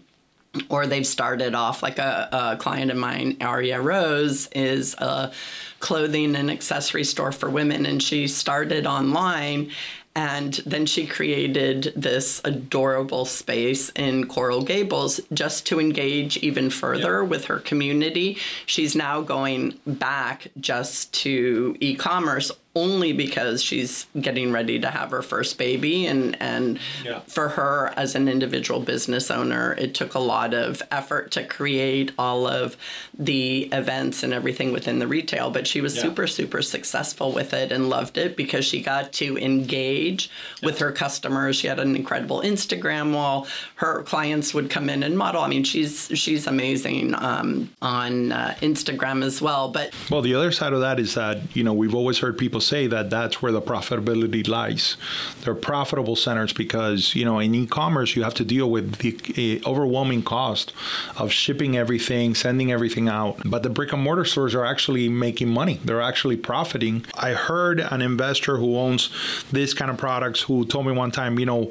or 0.70 0.88
they've 0.88 1.06
started 1.06 1.54
off 1.54 1.84
like 1.84 2.00
a, 2.00 2.30
a 2.32 2.58
client 2.58 2.92
of 2.92 2.98
mine, 2.98 3.38
Aria 3.42 3.80
Rose, 3.80 4.48
is 4.48 4.96
a 4.96 5.32
clothing 5.80 6.36
and 6.36 6.50
accessory 6.50 7.04
store 7.04 7.32
for 7.32 7.50
women, 7.50 7.86
and 7.86 8.02
she 8.02 8.28
started 8.28 8.86
online. 8.86 9.72
And 10.16 10.56
then 10.66 10.86
she 10.86 11.06
created 11.06 11.94
this 11.96 12.42
adorable 12.44 13.26
space 13.26 13.90
in 13.96 14.28
Coral 14.28 14.64
Gables 14.64 15.22
just 15.32 15.68
to 15.68 15.80
engage 15.80 16.36
even 16.38 16.72
further 16.72 17.24
with 17.24 17.46
her 17.46 17.60
community. 17.60 18.38
She's 18.66 18.96
now 18.96 19.22
going 19.22 19.80
back 19.86 20.48
just 20.60 21.14
to 21.22 21.78
e 21.80 21.96
commerce 21.96 22.52
only 22.76 23.12
because 23.14 23.64
she's 23.64 24.06
getting 24.22 24.52
ready 24.52 24.80
to 24.80 24.90
have 24.90 25.12
her 25.12 25.22
first 25.22 25.58
baby 25.58 26.06
and 26.06 26.40
and 26.42 26.80
Yeah. 27.04 27.20
for 27.28 27.50
her 27.50 27.92
as 27.96 28.16
an 28.16 28.28
individual 28.30 28.80
business 28.80 29.32
owner 29.32 29.74
it 29.80 29.94
took 29.96 30.14
a 30.14 30.20
lot 30.20 30.54
of 30.54 30.82
effort 30.92 31.32
to 31.32 31.44
create 31.44 32.12
all 32.18 32.46
of 32.48 32.78
the 33.18 33.64
events 33.72 34.22
and 34.24 34.34
everything 34.34 34.72
within 34.72 35.00
the 35.00 35.08
retail 35.08 35.50
but 35.50 35.66
she 35.66 35.82
was 35.82 35.96
Yeah. 35.96 36.04
super 36.04 36.28
super 36.28 36.62
successful 36.62 37.32
with 37.32 37.54
it 37.54 37.72
and 37.72 37.90
loved 37.90 38.18
it 38.18 38.38
because 38.38 38.66
she 38.66 38.82
got 38.82 39.12
to 39.14 39.38
engage 39.38 39.90
page 39.90 40.30
with 40.62 40.80
her 40.80 40.92
customers. 40.92 41.56
She 41.56 41.68
had 41.68 41.80
an 41.80 41.96
incredible 41.96 42.42
Instagram 42.42 43.14
wall. 43.14 43.48
Her 43.76 44.04
clients 44.04 44.54
would 44.54 44.70
come 44.70 44.90
in 44.90 45.04
and 45.04 45.18
model. 45.18 45.42
I 45.42 45.48
mean, 45.48 45.64
she's 45.64 46.12
she's 46.14 46.48
amazing 46.48 47.16
um, 47.16 47.70
on 47.82 48.32
uh, 48.32 48.56
Instagram 48.62 49.24
as 49.24 49.42
well. 49.42 49.70
But 49.70 49.94
well, 50.12 50.22
the 50.22 50.36
other 50.36 50.52
side 50.52 50.74
of 50.74 50.82
that 50.82 51.00
is 51.00 51.14
that 51.16 51.40
you 51.56 51.64
know 51.64 51.74
we've 51.74 51.96
always 51.96 52.18
heard 52.20 52.38
people 52.38 52.59
say 52.60 52.88
that 52.88 53.10
that's 53.10 53.42
where 53.42 53.52
the 53.52 53.62
profitability 53.62 54.48
lies. 54.48 54.98
They're 55.42 55.56
profitable 55.56 56.16
centers 56.16 56.54
because 56.54 57.16
you 57.16 57.26
know 57.26 57.40
in 57.40 57.56
e-commerce 57.56 58.16
you 58.16 58.24
have 58.24 58.34
to 58.36 58.46
deal 58.46 58.70
with 58.70 58.98
the 58.98 59.62
uh, 59.66 59.70
overwhelming 59.70 60.24
cost 60.24 60.74
of 61.18 61.32
shipping 61.32 61.78
everything, 61.78 62.36
sending 62.36 62.72
everything 62.72 63.08
out. 63.10 63.38
But 63.46 63.64
the 63.64 63.70
brick 63.70 63.94
and 63.94 64.02
mortar 64.02 64.26
stores 64.26 64.56
are 64.56 64.66
actually 64.66 65.10
making 65.10 65.50
money. 65.50 65.80
They're 65.84 66.02
actually 66.02 66.38
profiting. 66.38 67.06
I 67.16 67.32
heard 67.32 67.80
an 67.80 68.02
investor 68.02 68.58
who 68.58 68.78
owns 68.78 69.10
this 69.52 69.74
kind 69.74 69.92
of 69.92 69.98
products 69.98 70.42
who 70.42 70.66
told 70.66 70.86
me 70.86 70.92
one 70.92 71.12
time, 71.12 71.40
you 71.40 71.46
know, 71.46 71.66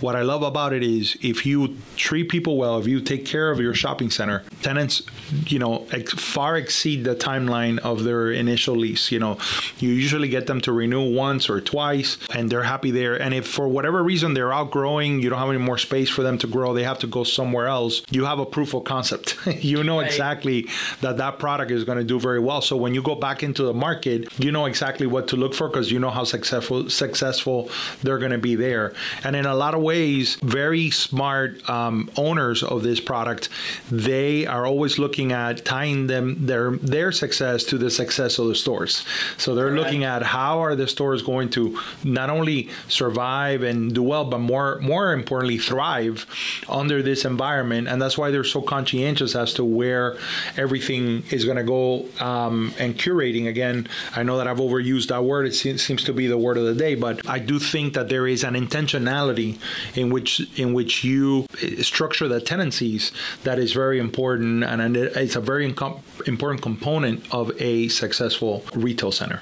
what 0.00 0.16
I 0.16 0.22
love 0.22 0.42
about 0.42 0.72
it 0.72 0.82
is 0.82 1.16
if 1.22 1.46
you 1.46 1.76
treat 1.96 2.28
people 2.28 2.56
well, 2.56 2.78
if 2.78 2.86
you 2.86 3.00
take 3.00 3.26
care 3.26 3.50
of 3.50 3.60
your 3.60 3.74
shopping 3.74 4.10
center, 4.10 4.42
tenants, 4.62 5.02
you 5.46 5.58
know, 5.58 5.86
ex- 5.92 6.12
far 6.12 6.56
exceed 6.56 7.04
the 7.04 7.14
timeline 7.14 7.78
of 7.78 8.04
their 8.04 8.30
initial 8.30 8.74
lease. 8.74 9.10
You 9.12 9.18
know, 9.18 9.38
you 9.78 9.90
usually 9.90 10.28
get 10.30 10.46
them 10.46 10.60
to 10.62 10.72
renew 10.72 11.14
once 11.14 11.50
or 11.50 11.60
twice 11.60 12.18
and 12.34 12.50
they're 12.50 12.62
happy 12.62 12.90
there. 12.90 13.20
And 13.20 13.34
if 13.34 13.46
for 13.46 13.68
whatever 13.68 14.02
reason 14.02 14.34
they're 14.34 14.52
outgrowing, 14.52 15.20
you 15.20 15.30
don't 15.30 15.38
have 15.38 15.48
any 15.48 15.58
more 15.58 15.78
space 15.78 16.08
for 16.08 16.22
them 16.22 16.38
to 16.38 16.46
grow, 16.46 16.72
they 16.72 16.84
have 16.84 16.98
to 17.00 17.06
go 17.06 17.24
somewhere 17.24 17.66
else, 17.66 18.02
you 18.10 18.24
have 18.24 18.38
a 18.38 18.46
proof 18.46 18.74
of 18.74 18.84
concept. 18.84 19.36
you 19.46 19.82
know 19.84 19.98
right. 19.98 20.06
exactly 20.06 20.66
that 21.00 21.16
that 21.16 21.38
product 21.38 21.70
is 21.70 21.84
going 21.84 21.98
to 21.98 22.04
do 22.04 22.18
very 22.18 22.40
well. 22.40 22.60
So 22.60 22.76
when 22.76 22.94
you 22.94 23.02
go 23.02 23.14
back 23.14 23.42
into 23.42 23.62
the 23.64 23.74
market, 23.74 24.28
you 24.38 24.52
know 24.52 24.66
exactly 24.66 25.06
what 25.06 25.28
to 25.28 25.36
look 25.36 25.54
for 25.54 25.68
because 25.68 25.90
you 25.90 25.98
know 25.98 26.10
how 26.10 26.24
successful 26.24 26.88
successful 26.88 27.70
they're 28.02 28.18
going 28.18 28.32
to 28.32 28.38
be 28.38 28.54
there. 28.54 28.94
And 29.24 29.36
in 29.36 29.46
a 29.46 29.54
lot 29.54 29.74
of 29.74 29.82
ways, 29.82 30.36
very 30.42 30.90
smart 30.90 31.68
um, 31.68 32.10
owners 32.16 32.62
of 32.62 32.82
this 32.82 33.00
product, 33.00 33.48
they 33.90 34.46
are 34.46 34.66
always 34.66 34.98
looking 34.98 35.32
at 35.32 35.64
tying 35.64 36.06
them 36.06 36.46
their 36.46 36.72
their 36.72 37.12
success 37.12 37.64
to 37.64 37.78
the 37.78 37.90
success 37.90 38.38
of 38.38 38.48
the 38.48 38.54
stores. 38.54 39.04
So 39.36 39.54
they're 39.54 39.74
looking 39.74 40.04
at 40.04 40.19
how 40.22 40.62
are 40.62 40.74
the 40.74 40.86
stores 40.86 41.22
going 41.22 41.50
to 41.50 41.78
not 42.04 42.30
only 42.30 42.68
survive 42.88 43.62
and 43.62 43.94
do 43.94 44.02
well, 44.02 44.24
but 44.24 44.38
more 44.38 44.78
more 44.80 45.12
importantly 45.12 45.58
thrive 45.58 46.26
under 46.68 47.02
this 47.02 47.24
environment. 47.24 47.88
And 47.88 48.00
that's 48.00 48.16
why 48.18 48.30
they're 48.30 48.44
so 48.44 48.62
conscientious 48.62 49.34
as 49.34 49.54
to 49.54 49.64
where 49.64 50.16
everything 50.56 51.24
is 51.30 51.44
going 51.44 51.56
to 51.56 51.64
go 51.64 52.06
um, 52.20 52.72
and 52.78 52.96
curating. 52.96 53.48
Again, 53.48 53.88
I 54.14 54.22
know 54.22 54.38
that 54.38 54.46
I've 54.46 54.58
overused 54.58 55.08
that 55.08 55.24
word. 55.24 55.46
It 55.46 55.54
seems 55.54 56.04
to 56.04 56.12
be 56.12 56.26
the 56.26 56.38
word 56.38 56.56
of 56.56 56.64
the 56.64 56.74
day, 56.74 56.94
but 56.94 57.26
I 57.28 57.38
do 57.38 57.58
think 57.58 57.94
that 57.94 58.08
there 58.08 58.26
is 58.26 58.44
an 58.44 58.54
intentionality 58.54 59.58
in 59.96 60.10
which 60.10 60.40
in 60.58 60.72
which 60.72 61.04
you 61.04 61.46
eh, 61.62 61.82
structure 61.82 62.28
the 62.28 62.40
tenancies 62.40 63.12
that 63.44 63.58
is 63.58 63.72
very 63.72 63.98
important, 63.98 64.64
and 64.64 64.96
it's 64.96 65.36
a 65.36 65.40
very 65.40 65.64
important 65.64 66.62
component 66.62 67.32
of 67.32 67.50
a 67.60 67.88
successful 67.88 68.64
retail 68.74 69.12
center. 69.12 69.40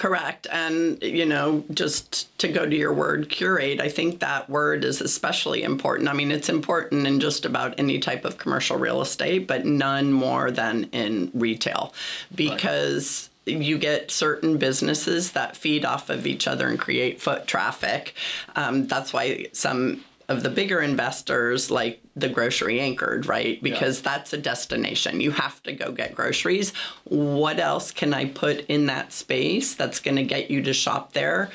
Correct. 0.00 0.46
And, 0.50 1.02
you 1.02 1.26
know, 1.26 1.62
just 1.74 2.38
to 2.38 2.48
go 2.48 2.64
to 2.64 2.74
your 2.74 2.94
word 2.94 3.28
curate, 3.28 3.82
I 3.82 3.90
think 3.90 4.20
that 4.20 4.48
word 4.48 4.82
is 4.82 5.02
especially 5.02 5.62
important. 5.62 6.08
I 6.08 6.14
mean, 6.14 6.32
it's 6.32 6.48
important 6.48 7.06
in 7.06 7.20
just 7.20 7.44
about 7.44 7.74
any 7.76 7.98
type 7.98 8.24
of 8.24 8.38
commercial 8.38 8.78
real 8.78 9.02
estate, 9.02 9.46
but 9.46 9.66
none 9.66 10.10
more 10.10 10.50
than 10.50 10.84
in 10.84 11.30
retail 11.34 11.92
because. 12.34 13.24
Right 13.24 13.26
you 13.46 13.78
get 13.78 14.10
certain 14.12 14.58
businesses 14.58 15.32
that 15.32 15.56
feed 15.56 15.84
off 15.84 16.08
of 16.10 16.24
each 16.26 16.46
other 16.46 16.68
and 16.68 16.78
create 16.78 17.20
foot 17.20 17.48
traffic. 17.48 18.14
Um, 18.54 18.86
that's 18.86 19.12
why 19.12 19.46
some 19.52 20.04
of 20.30 20.44
the 20.44 20.48
bigger 20.48 20.80
investors 20.80 21.72
like 21.72 22.00
the 22.14 22.28
grocery 22.28 22.80
anchored, 22.80 23.26
right? 23.26 23.60
Because 23.62 23.98
yeah. 23.98 24.12
that's 24.14 24.32
a 24.32 24.38
destination. 24.38 25.20
You 25.20 25.32
have 25.32 25.60
to 25.64 25.72
go 25.72 25.90
get 25.90 26.14
groceries. 26.14 26.72
What 27.04 27.58
else 27.58 27.90
can 27.90 28.14
I 28.14 28.26
put 28.26 28.64
in 28.66 28.86
that 28.86 29.12
space 29.12 29.74
that's 29.74 29.98
going 29.98 30.16
to 30.16 30.22
get 30.22 30.48
you 30.48 30.62
to 30.62 30.72
shop 30.72 31.14
there? 31.14 31.50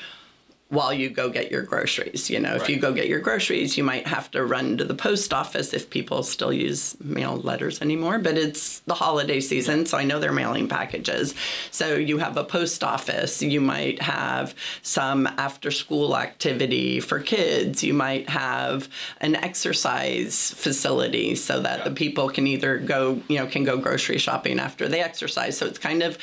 While 0.68 0.92
you 0.92 1.08
go 1.08 1.30
get 1.30 1.50
your 1.50 1.62
groceries. 1.62 2.28
You 2.28 2.40
know, 2.40 2.52
right. 2.52 2.60
if 2.60 2.68
you 2.68 2.78
go 2.78 2.92
get 2.92 3.06
your 3.06 3.20
groceries, 3.20 3.76
you 3.76 3.84
might 3.84 4.06
have 4.06 4.30
to 4.32 4.44
run 4.44 4.76
to 4.78 4.84
the 4.84 4.94
post 4.94 5.32
office 5.32 5.72
if 5.72 5.90
people 5.90 6.24
still 6.24 6.52
use 6.52 6.96
mail 7.00 7.36
letters 7.36 7.80
anymore, 7.80 8.18
but 8.18 8.36
it's 8.36 8.80
the 8.80 8.94
holiday 8.94 9.40
season, 9.40 9.86
so 9.86 9.96
I 9.96 10.02
know 10.02 10.18
they're 10.18 10.32
mailing 10.32 10.68
packages. 10.68 11.34
So 11.70 11.94
you 11.94 12.18
have 12.18 12.36
a 12.36 12.42
post 12.42 12.82
office, 12.82 13.42
you 13.42 13.60
might 13.60 14.02
have 14.02 14.54
some 14.82 15.28
after 15.38 15.70
school 15.70 16.16
activity 16.16 16.98
for 16.98 17.20
kids, 17.20 17.84
you 17.84 17.94
might 17.94 18.28
have 18.28 18.88
an 19.20 19.36
exercise 19.36 20.50
facility 20.50 21.36
so 21.36 21.60
that 21.60 21.78
yeah. 21.78 21.84
the 21.88 21.94
people 21.94 22.28
can 22.28 22.46
either 22.48 22.78
go, 22.78 23.20
you 23.28 23.38
know, 23.38 23.46
can 23.46 23.62
go 23.62 23.78
grocery 23.78 24.18
shopping 24.18 24.58
after 24.58 24.88
they 24.88 25.00
exercise. 25.00 25.56
So 25.56 25.66
it's 25.66 25.78
kind 25.78 26.02
of 26.02 26.18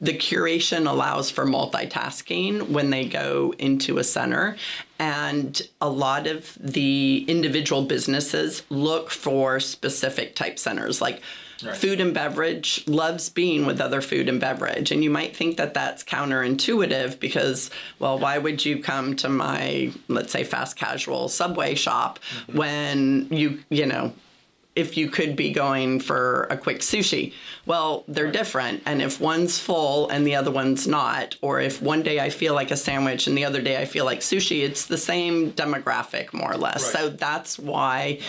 the 0.00 0.16
curation 0.16 0.88
allows 0.88 1.30
for 1.30 1.44
multitasking 1.44 2.68
when 2.68 2.90
they 2.90 3.04
go 3.04 3.54
into 3.58 3.98
a 3.98 4.04
center. 4.04 4.56
And 4.98 5.60
a 5.80 5.88
lot 5.88 6.26
of 6.26 6.56
the 6.60 7.24
individual 7.28 7.84
businesses 7.84 8.62
look 8.70 9.10
for 9.10 9.60
specific 9.60 10.34
type 10.34 10.58
centers, 10.58 11.00
like 11.00 11.20
right. 11.64 11.76
food 11.76 12.00
and 12.00 12.12
beverage 12.12 12.86
loves 12.86 13.28
being 13.28 13.66
with 13.66 13.80
other 13.80 14.00
food 14.00 14.28
and 14.28 14.40
beverage. 14.40 14.90
And 14.90 15.02
you 15.02 15.10
might 15.10 15.36
think 15.36 15.56
that 15.56 15.74
that's 15.74 16.02
counterintuitive 16.04 17.20
because, 17.20 17.70
well, 17.98 18.18
why 18.18 18.38
would 18.38 18.64
you 18.64 18.82
come 18.82 19.16
to 19.16 19.28
my, 19.28 19.92
let's 20.08 20.32
say, 20.32 20.44
fast 20.44 20.76
casual 20.76 21.28
subway 21.28 21.74
shop 21.74 22.18
mm-hmm. 22.18 22.58
when 22.58 23.28
you, 23.30 23.60
you 23.70 23.86
know, 23.86 24.12
if 24.78 24.96
you 24.96 25.10
could 25.10 25.34
be 25.34 25.52
going 25.52 25.98
for 25.98 26.46
a 26.50 26.56
quick 26.56 26.78
sushi. 26.78 27.32
Well, 27.66 28.04
they're 28.06 28.30
different. 28.30 28.82
And 28.86 29.02
if 29.02 29.20
one's 29.20 29.58
full 29.58 30.08
and 30.08 30.24
the 30.24 30.36
other 30.36 30.52
one's 30.52 30.86
not, 30.86 31.34
or 31.42 31.60
if 31.60 31.82
one 31.82 32.02
day 32.02 32.20
I 32.20 32.30
feel 32.30 32.54
like 32.54 32.70
a 32.70 32.76
sandwich 32.76 33.26
and 33.26 33.36
the 33.36 33.44
other 33.44 33.60
day 33.60 33.76
I 33.82 33.86
feel 33.86 34.04
like 34.04 34.20
sushi, 34.20 34.62
it's 34.62 34.86
the 34.86 34.96
same 34.96 35.50
demographic 35.52 36.32
more 36.32 36.52
or 36.52 36.56
less. 36.56 36.94
Right. 36.94 37.02
So 37.02 37.08
that's 37.08 37.58
why 37.58 38.20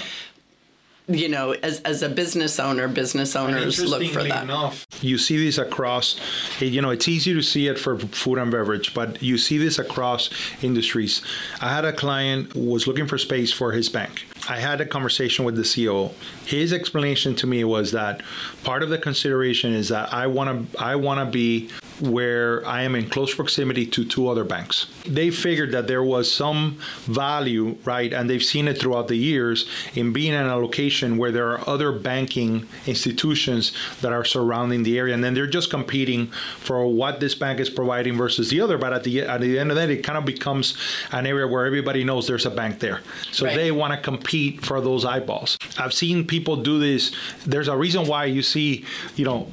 you 1.09 1.27
know, 1.27 1.51
as, 1.63 1.81
as 1.81 2.03
a 2.03 2.09
business 2.09 2.59
owner, 2.59 2.87
business 2.87 3.35
owners 3.35 3.83
look 3.83 4.05
for 4.07 4.23
that. 4.23 4.43
Enough, 4.43 4.85
you 5.01 5.17
see 5.17 5.43
this 5.43 5.57
across, 5.57 6.19
eh, 6.61 6.65
you 6.65 6.81
know, 6.81 6.91
it's 6.91 7.07
easy 7.07 7.33
to 7.33 7.41
see 7.41 7.67
it 7.67 7.79
for 7.79 7.97
food 7.97 8.37
and 8.37 8.51
beverage, 8.51 8.93
but 8.93 9.21
you 9.21 9.37
see 9.37 9.57
this 9.57 9.79
across 9.79 10.29
industries. 10.61 11.23
I 11.61 11.73
had 11.73 11.83
a 11.85 11.93
client 11.93 12.53
who 12.53 12.69
was 12.69 12.85
looking 12.85 13.07
for 13.07 13.17
space 13.17 13.51
for 13.51 13.71
his 13.71 13.89
bank. 13.89 14.25
I 14.47 14.59
had 14.59 14.81
a 14.81 14.85
conversation 14.85 15.45
with 15.45 15.55
the 15.55 15.63
CEO. 15.63 16.11
His 16.45 16.73
explanation 16.73 17.35
to 17.37 17.47
me 17.47 17.63
was 17.63 17.91
that 17.91 18.21
part 18.63 18.83
of 18.83 18.89
the 18.89 18.97
consideration 18.97 19.73
is 19.73 19.89
that 19.89 20.13
I 20.13 20.27
want 20.27 20.71
to 20.71 20.79
I 20.79 20.95
want 20.95 21.19
to 21.19 21.25
be 21.25 21.69
where 22.01 22.65
I 22.65 22.83
am 22.83 22.95
in 22.95 23.09
close 23.09 23.33
proximity 23.33 23.85
to 23.87 24.05
two 24.05 24.27
other 24.27 24.43
banks. 24.43 24.87
They 25.05 25.29
figured 25.29 25.71
that 25.71 25.87
there 25.87 26.03
was 26.03 26.31
some 26.31 26.77
value, 27.05 27.77
right, 27.85 28.13
and 28.13 28.29
they've 28.29 28.43
seen 28.43 28.67
it 28.67 28.77
throughout 28.79 29.07
the 29.07 29.15
years 29.15 29.67
in 29.95 30.13
being 30.13 30.33
in 30.33 30.45
a 30.45 30.57
location 30.57 31.17
where 31.17 31.31
there 31.31 31.49
are 31.49 31.69
other 31.69 31.91
banking 31.91 32.67
institutions 32.85 33.73
that 34.01 34.13
are 34.13 34.25
surrounding 34.25 34.83
the 34.83 34.97
area, 34.97 35.13
and 35.13 35.23
then 35.23 35.33
they're 35.33 35.47
just 35.47 35.69
competing 35.69 36.27
for 36.59 36.85
what 36.87 37.19
this 37.19 37.35
bank 37.35 37.59
is 37.59 37.69
providing 37.69 38.15
versus 38.15 38.49
the 38.49 38.61
other. 38.61 38.77
But 38.77 38.93
at 38.93 39.03
the 39.03 39.21
at 39.21 39.41
the 39.41 39.59
end 39.59 39.71
of 39.71 39.75
that, 39.75 39.89
it 39.89 40.03
kind 40.03 40.17
of 40.17 40.25
becomes 40.25 40.77
an 41.11 41.25
area 41.25 41.47
where 41.47 41.65
everybody 41.65 42.03
knows 42.03 42.27
there's 42.27 42.45
a 42.45 42.51
bank 42.51 42.79
there, 42.79 43.01
so 43.31 43.45
right. 43.45 43.55
they 43.55 43.71
want 43.71 43.93
to 43.93 43.99
compete 43.99 44.65
for 44.65 44.79
those 44.81 45.05
eyeballs. 45.05 45.57
I've 45.77 45.93
seen 45.93 46.25
people 46.25 46.55
do 46.55 46.79
this. 46.79 47.11
There's 47.45 47.67
a 47.67 47.75
reason 47.75 48.07
why 48.07 48.25
you 48.25 48.41
see, 48.41 48.85
you 49.15 49.25
know, 49.25 49.47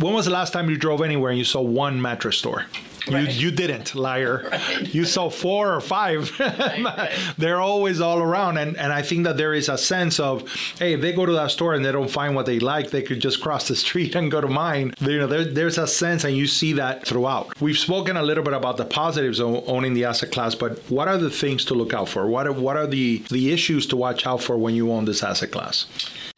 when 0.00 0.14
was 0.14 0.26
the 0.26 0.30
last 0.30 0.52
time 0.52 0.70
you 0.70 0.76
drove 0.76 1.02
anywhere 1.02 1.30
and 1.30 1.38
you 1.38 1.44
saw 1.44 1.60
one 1.60 1.81
one 1.82 2.00
mattress 2.00 2.38
store. 2.38 2.66
Right. 3.10 3.28
You, 3.28 3.46
you 3.46 3.50
didn't, 3.50 3.96
liar. 3.96 4.48
Right. 4.52 4.94
You 4.94 5.04
saw 5.04 5.28
four 5.28 5.74
or 5.74 5.80
five. 5.80 6.30
right, 6.38 7.10
They're 7.36 7.60
always 7.60 8.00
all 8.00 8.20
around. 8.20 8.58
And, 8.58 8.76
and 8.76 8.92
I 8.92 9.02
think 9.02 9.24
that 9.24 9.36
there 9.36 9.54
is 9.54 9.68
a 9.68 9.76
sense 9.76 10.20
of, 10.20 10.48
hey, 10.78 10.92
if 10.92 11.00
they 11.00 11.12
go 11.12 11.26
to 11.26 11.32
that 11.32 11.50
store 11.50 11.74
and 11.74 11.84
they 11.84 11.90
don't 11.90 12.10
find 12.20 12.36
what 12.36 12.46
they 12.46 12.60
like, 12.60 12.90
they 12.90 13.02
could 13.02 13.20
just 13.20 13.40
cross 13.40 13.66
the 13.66 13.74
street 13.86 14.14
and 14.14 14.30
go 14.30 14.40
to 14.40 14.46
mine. 14.46 14.94
You 15.00 15.18
know, 15.18 15.26
there, 15.26 15.44
there's 15.44 15.78
a 15.78 15.88
sense, 15.88 16.22
and 16.22 16.36
you 16.36 16.46
see 16.46 16.74
that 16.74 17.04
throughout. 17.04 17.60
We've 17.60 17.82
spoken 17.88 18.16
a 18.16 18.22
little 18.22 18.44
bit 18.44 18.54
about 18.54 18.76
the 18.76 18.84
positives 18.84 19.40
of 19.40 19.68
owning 19.68 19.94
the 19.94 20.04
asset 20.04 20.30
class, 20.30 20.54
but 20.54 20.78
what 20.88 21.08
are 21.08 21.18
the 21.18 21.30
things 21.30 21.64
to 21.66 21.74
look 21.74 21.92
out 21.92 22.08
for? 22.08 22.28
What 22.28 22.46
are, 22.46 22.52
what 22.52 22.76
are 22.76 22.86
the, 22.86 23.24
the 23.30 23.52
issues 23.52 23.84
to 23.88 23.96
watch 23.96 24.26
out 24.28 24.42
for 24.44 24.56
when 24.56 24.76
you 24.76 24.92
own 24.92 25.06
this 25.06 25.24
asset 25.24 25.50
class? 25.50 25.86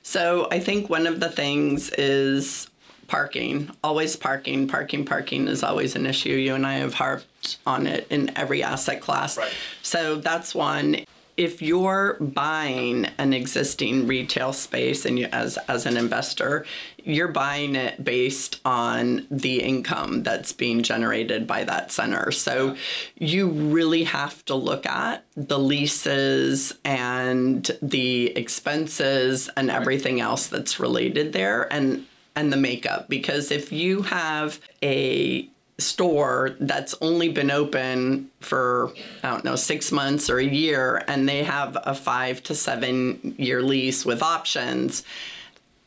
So 0.02 0.48
I 0.50 0.61
think 0.61 0.88
one 0.88 1.07
of 1.07 1.20
the 1.20 1.30
things 1.30 1.90
is 1.98 2.68
parking, 3.06 3.70
always 3.82 4.16
parking, 4.16 4.68
parking, 4.68 5.04
parking 5.04 5.48
is 5.48 5.62
always 5.62 5.96
an 5.96 6.06
issue. 6.06 6.30
You 6.30 6.54
and 6.54 6.66
I 6.66 6.74
have 6.74 6.94
harped 6.94 7.58
on 7.66 7.86
it 7.86 8.06
in 8.10 8.36
every 8.36 8.62
asset 8.62 9.00
class. 9.00 9.36
Right. 9.38 9.52
So 9.82 10.16
that's 10.16 10.54
one. 10.54 11.04
if 11.36 11.60
you're 11.60 12.14
buying 12.20 13.06
an 13.18 13.32
existing 13.32 14.06
retail 14.06 14.52
space 14.52 15.04
and 15.04 15.18
you, 15.18 15.26
as 15.32 15.58
as 15.68 15.84
an 15.86 15.96
investor, 15.96 16.64
you're 17.02 17.28
buying 17.28 17.74
it 17.74 18.02
based 18.04 18.60
on 18.64 19.26
the 19.30 19.60
income 19.62 20.22
that's 20.22 20.52
being 20.52 20.82
generated 20.82 21.46
by 21.46 21.64
that 21.64 21.90
center. 21.90 22.30
So 22.30 22.76
you 23.16 23.48
really 23.48 24.04
have 24.04 24.44
to 24.46 24.54
look 24.54 24.86
at 24.86 25.24
the 25.36 25.58
leases 25.58 26.72
and 26.84 27.68
the 27.82 28.36
expenses 28.36 29.50
and 29.56 29.70
everything 29.70 30.20
else 30.20 30.46
that's 30.46 30.78
related 30.78 31.32
there 31.32 31.72
and 31.72 32.06
and 32.37 32.53
the 32.53 32.57
makeup 32.57 33.09
because 33.09 33.51
if 33.51 33.73
you 33.73 34.03
have 34.03 34.61
a 34.83 35.49
store 35.79 36.57
that's 36.61 36.94
only 37.01 37.29
been 37.29 37.51
open 37.51 38.31
for 38.40 38.92
I 39.23 39.31
don't 39.31 39.44
know 39.44 39.57
six 39.57 39.90
months 39.90 40.31
or 40.31 40.38
a 40.38 40.44
year, 40.44 41.03
and 41.09 41.29
they 41.29 41.42
have 41.42 41.77
a 41.85 41.94
five 41.94 42.42
to 42.44 42.55
seven 42.55 43.35
year 43.38 43.62
lease 43.62 44.05
with 44.05 44.23
options, 44.23 45.03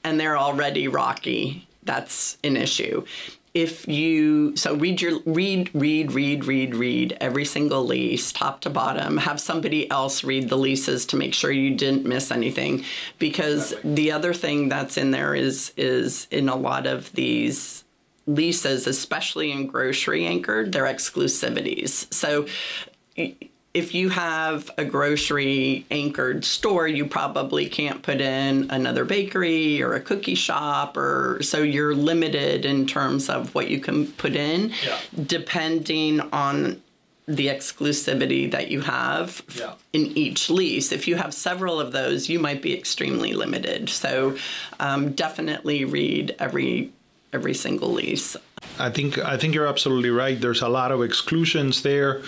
and 0.03 0.19
they're 0.19 0.37
already 0.37 0.87
rocky. 0.87 1.67
That's 1.83 2.37
an 2.43 2.57
issue. 2.57 3.05
If 3.57 3.87
you 3.87 4.55
so 4.55 4.75
read 4.75 5.01
your 5.01 5.17
read 5.25 5.71
read 5.73 6.11
read 6.11 6.45
read 6.45 6.75
read 6.75 7.17
every 7.19 7.43
single 7.43 7.83
lease 7.83 8.31
top 8.31 8.61
to 8.61 8.69
bottom. 8.69 9.17
Have 9.17 9.41
somebody 9.41 9.89
else 9.89 10.23
read 10.23 10.49
the 10.49 10.55
leases 10.55 11.07
to 11.07 11.15
make 11.15 11.33
sure 11.33 11.49
you 11.49 11.73
didn't 11.75 12.05
miss 12.05 12.29
anything, 12.29 12.83
because 13.17 13.71
exactly. 13.71 13.95
the 13.95 14.11
other 14.11 14.33
thing 14.35 14.69
that's 14.69 14.95
in 14.95 15.09
there 15.09 15.33
is 15.33 15.73
is 15.75 16.27
in 16.29 16.49
a 16.49 16.55
lot 16.55 16.85
of 16.85 17.11
these 17.13 17.83
leases, 18.27 18.85
especially 18.85 19.51
in 19.51 19.65
grocery 19.65 20.27
anchored, 20.27 20.71
they're 20.71 20.83
exclusivities. 20.83 22.13
So 22.13 22.45
if 23.77 23.93
you 23.93 24.09
have 24.09 24.71
a 24.79 24.83
grocery 24.83 25.85
anchored 25.91 26.43
store, 26.43 26.87
you 26.87 27.05
probably 27.05 27.69
can't 27.69 28.01
put 28.01 28.19
in 28.19 28.71
another 28.71 29.05
bakery 29.05 29.83
or 29.83 29.93
a 29.93 30.01
cookie 30.01 30.33
shop 30.33 30.97
or 30.97 31.37
so 31.43 31.61
you're 31.61 31.93
limited 31.93 32.65
in 32.65 32.87
terms 32.87 33.29
of 33.29 33.53
what 33.53 33.69
you 33.69 33.79
can 33.79 34.07
put 34.13 34.35
in 34.35 34.73
yeah. 34.83 34.97
depending 35.27 36.19
on 36.33 36.81
the 37.27 37.47
exclusivity 37.47 38.49
that 38.49 38.71
you 38.71 38.81
have 38.81 39.43
yeah. 39.53 39.73
in 39.93 40.07
each 40.17 40.49
lease. 40.49 40.91
If 40.91 41.07
you 41.07 41.15
have 41.15 41.31
several 41.31 41.79
of 41.79 41.91
those, 41.91 42.29
you 42.29 42.39
might 42.39 42.63
be 42.63 42.75
extremely 42.75 43.33
limited. 43.33 43.89
So 43.89 44.37
um, 44.79 45.11
definitely 45.11 45.85
read 45.85 46.35
every 46.39 46.91
every 47.33 47.53
single 47.53 47.91
lease. 47.91 48.35
I 48.79 48.89
think 48.89 49.17
I 49.17 49.37
think 49.37 49.53
you're 49.53 49.67
absolutely 49.67 50.09
right. 50.09 50.39
There's 50.39 50.61
a 50.61 50.69
lot 50.69 50.91
of 50.91 51.01
exclusions 51.01 51.81
there, 51.83 52.21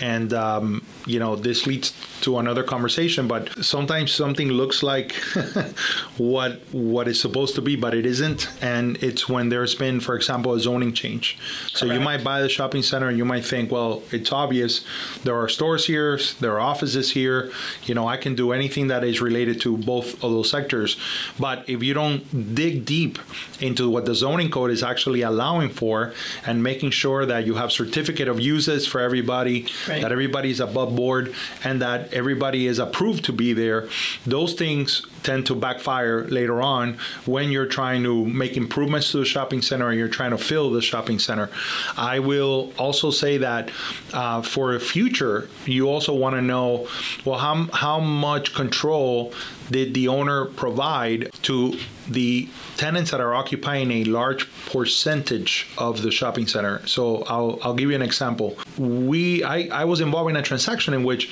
and 0.00 0.32
um, 0.32 0.84
you 1.06 1.18
know 1.18 1.36
this 1.36 1.66
leads 1.66 1.92
to 2.22 2.38
another 2.38 2.62
conversation. 2.62 3.28
But 3.28 3.64
sometimes 3.64 4.12
something 4.12 4.48
looks 4.48 4.82
like 4.82 5.12
what 6.16 6.60
what 6.72 7.08
is 7.08 7.20
supposed 7.20 7.54
to 7.56 7.60
be, 7.62 7.76
but 7.76 7.94
it 7.94 8.06
isn't. 8.06 8.48
And 8.62 9.02
it's 9.02 9.28
when 9.28 9.48
there's 9.48 9.74
been, 9.74 10.00
for 10.00 10.14
example, 10.14 10.54
a 10.54 10.60
zoning 10.60 10.92
change. 10.92 11.38
So 11.68 11.86
Correct. 11.86 11.98
you 11.98 12.04
might 12.04 12.24
buy 12.24 12.42
the 12.42 12.48
shopping 12.48 12.82
center, 12.82 13.08
and 13.08 13.18
you 13.18 13.24
might 13.24 13.44
think, 13.44 13.70
well, 13.70 14.02
it's 14.10 14.32
obvious. 14.32 14.84
There 15.24 15.36
are 15.36 15.48
stores 15.48 15.86
here, 15.86 16.18
there 16.40 16.52
are 16.52 16.60
offices 16.60 17.10
here. 17.10 17.52
You 17.84 17.94
know, 17.94 18.06
I 18.06 18.16
can 18.16 18.34
do 18.34 18.52
anything 18.52 18.88
that 18.88 19.04
is 19.04 19.20
related 19.20 19.60
to 19.62 19.76
both 19.76 20.14
of 20.22 20.30
those 20.30 20.50
sectors. 20.50 20.96
But 21.38 21.68
if 21.68 21.82
you 21.82 21.94
don't 21.94 22.54
dig 22.54 22.84
deep 22.84 23.18
into 23.60 23.88
what 23.88 24.04
the 24.06 24.14
zoning 24.14 24.50
code 24.50 24.70
is 24.70 24.82
actually 24.82 25.22
allowing 25.22 25.70
for 25.70 26.14
and 26.46 26.62
making 26.62 26.90
sure 26.90 27.26
that 27.26 27.46
you 27.46 27.54
have 27.54 27.72
certificate 27.72 28.28
of 28.28 28.40
uses 28.40 28.86
for 28.86 29.00
everybody, 29.00 29.66
right. 29.88 30.02
that 30.02 30.12
everybody's 30.12 30.60
above 30.60 30.91
board, 30.92 31.34
and 31.64 31.82
that 31.82 32.12
everybody 32.12 32.66
is 32.66 32.78
approved 32.78 33.24
to 33.26 33.32
be 33.32 33.52
there. 33.52 33.88
Those 34.26 34.54
things 34.54 35.04
tend 35.22 35.46
to 35.46 35.54
backfire 35.54 36.24
later 36.24 36.60
on 36.60 36.98
when 37.26 37.50
you're 37.50 37.66
trying 37.66 38.02
to 38.02 38.24
make 38.26 38.56
improvements 38.56 39.10
to 39.12 39.18
the 39.18 39.24
shopping 39.24 39.62
center 39.62 39.90
and 39.90 39.98
you're 39.98 40.08
trying 40.08 40.30
to 40.30 40.38
fill 40.38 40.70
the 40.70 40.82
shopping 40.82 41.18
center. 41.18 41.50
I 41.96 42.18
will 42.18 42.72
also 42.78 43.10
say 43.10 43.38
that 43.38 43.70
uh, 44.12 44.42
for 44.42 44.74
a 44.74 44.80
future, 44.80 45.48
you 45.66 45.88
also 45.88 46.14
want 46.14 46.36
to 46.36 46.42
know 46.42 46.88
well 47.24 47.38
how 47.38 47.68
how 47.72 48.00
much 48.00 48.54
control 48.54 49.32
did 49.70 49.94
the 49.94 50.08
owner 50.08 50.44
provide 50.44 51.30
to 51.42 51.76
the 52.08 52.48
tenants 52.76 53.10
that 53.10 53.20
are 53.20 53.34
occupying 53.34 53.90
a 53.90 54.04
large 54.04 54.48
percentage 54.66 55.68
of 55.78 56.02
the 56.02 56.10
shopping 56.10 56.46
center. 56.46 56.86
So 56.86 57.22
I'll, 57.24 57.58
I'll 57.62 57.74
give 57.74 57.88
you 57.90 57.96
an 57.96 58.02
example. 58.02 58.58
We 58.78 59.42
I, 59.44 59.68
I 59.72 59.84
was 59.84 60.00
involved 60.00 60.30
in 60.30 60.36
a 60.36 60.42
transaction 60.42 60.94
in 60.94 61.04
which 61.04 61.30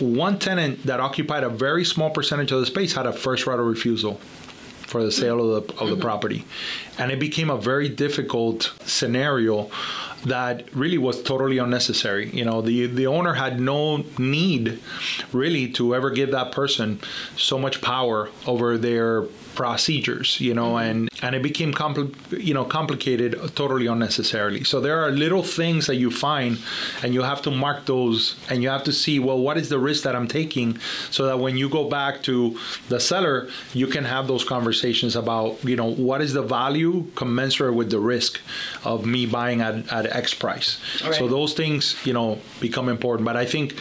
one 0.00 0.38
tenant 0.38 0.84
that 0.84 1.00
occupied 1.00 1.44
a 1.44 1.48
very 1.48 1.84
small 1.84 2.10
percentage 2.10 2.52
of 2.52 2.60
the 2.60 2.66
space 2.66 2.94
had 2.94 3.06
a 3.06 3.12
first 3.12 3.46
right 3.46 3.58
of 3.58 3.66
refusal 3.66 4.14
for 4.86 5.02
the 5.02 5.10
sale 5.10 5.40
of 5.40 5.66
the, 5.66 5.72
of 5.74 5.88
the 5.88 5.94
mm-hmm. 5.94 6.02
property. 6.02 6.44
And 6.98 7.10
it 7.10 7.18
became 7.18 7.48
a 7.50 7.56
very 7.56 7.88
difficult 7.88 8.72
scenario 8.84 9.70
that 10.26 10.72
really 10.74 10.98
was 10.98 11.22
totally 11.22 11.58
unnecessary. 11.58 12.30
You 12.30 12.44
know, 12.44 12.60
the 12.62 12.86
the 12.86 13.06
owner 13.06 13.34
had 13.34 13.60
no 13.60 14.04
need 14.18 14.78
really 15.32 15.68
to 15.72 15.94
ever 15.94 16.10
give 16.10 16.30
that 16.30 16.52
person 16.52 17.00
so 17.36 17.58
much 17.58 17.80
power 17.80 18.28
over 18.46 18.78
their 18.78 19.24
procedures, 19.54 20.40
you 20.40 20.54
know, 20.54 20.74
mm-hmm. 20.74 20.90
and 20.90 21.08
and 21.22 21.34
it 21.34 21.42
became 21.42 21.72
compl- 21.72 22.14
you 22.42 22.54
know 22.54 22.64
complicated 22.64 23.38
totally 23.54 23.86
unnecessarily. 23.86 24.64
So 24.64 24.80
there 24.80 25.00
are 25.00 25.10
little 25.10 25.42
things 25.42 25.86
that 25.86 25.96
you 25.96 26.10
find, 26.10 26.58
and 27.02 27.14
you 27.14 27.22
have 27.22 27.42
to 27.42 27.50
mark 27.50 27.86
those, 27.86 28.36
and 28.48 28.62
you 28.62 28.68
have 28.68 28.84
to 28.84 28.92
see 28.92 29.18
well 29.18 29.38
what 29.38 29.56
is 29.58 29.68
the 29.68 29.78
risk 29.78 30.04
that 30.04 30.14
I'm 30.16 30.28
taking, 30.28 30.78
so 31.10 31.26
that 31.26 31.38
when 31.38 31.56
you 31.56 31.68
go 31.68 31.88
back 31.88 32.22
to 32.24 32.58
the 32.88 33.00
seller, 33.00 33.48
you 33.72 33.86
can 33.86 34.04
have 34.04 34.26
those 34.26 34.44
conversations 34.44 35.16
about 35.16 35.62
you 35.64 35.76
know 35.76 35.92
what 35.92 36.20
is 36.20 36.32
the 36.32 36.42
value 36.42 37.04
commensurate 37.14 37.74
with 37.74 37.90
the 37.90 38.00
risk 38.00 38.40
of 38.84 39.06
me 39.06 39.26
buying 39.26 39.60
at, 39.60 39.92
at 39.92 40.06
X 40.06 40.34
price. 40.34 40.80
Right. 41.04 41.14
So 41.14 41.28
those 41.28 41.54
things 41.54 41.96
you 42.04 42.12
know 42.12 42.38
become 42.60 42.88
important. 42.88 43.24
But 43.24 43.36
I 43.36 43.46
think 43.46 43.76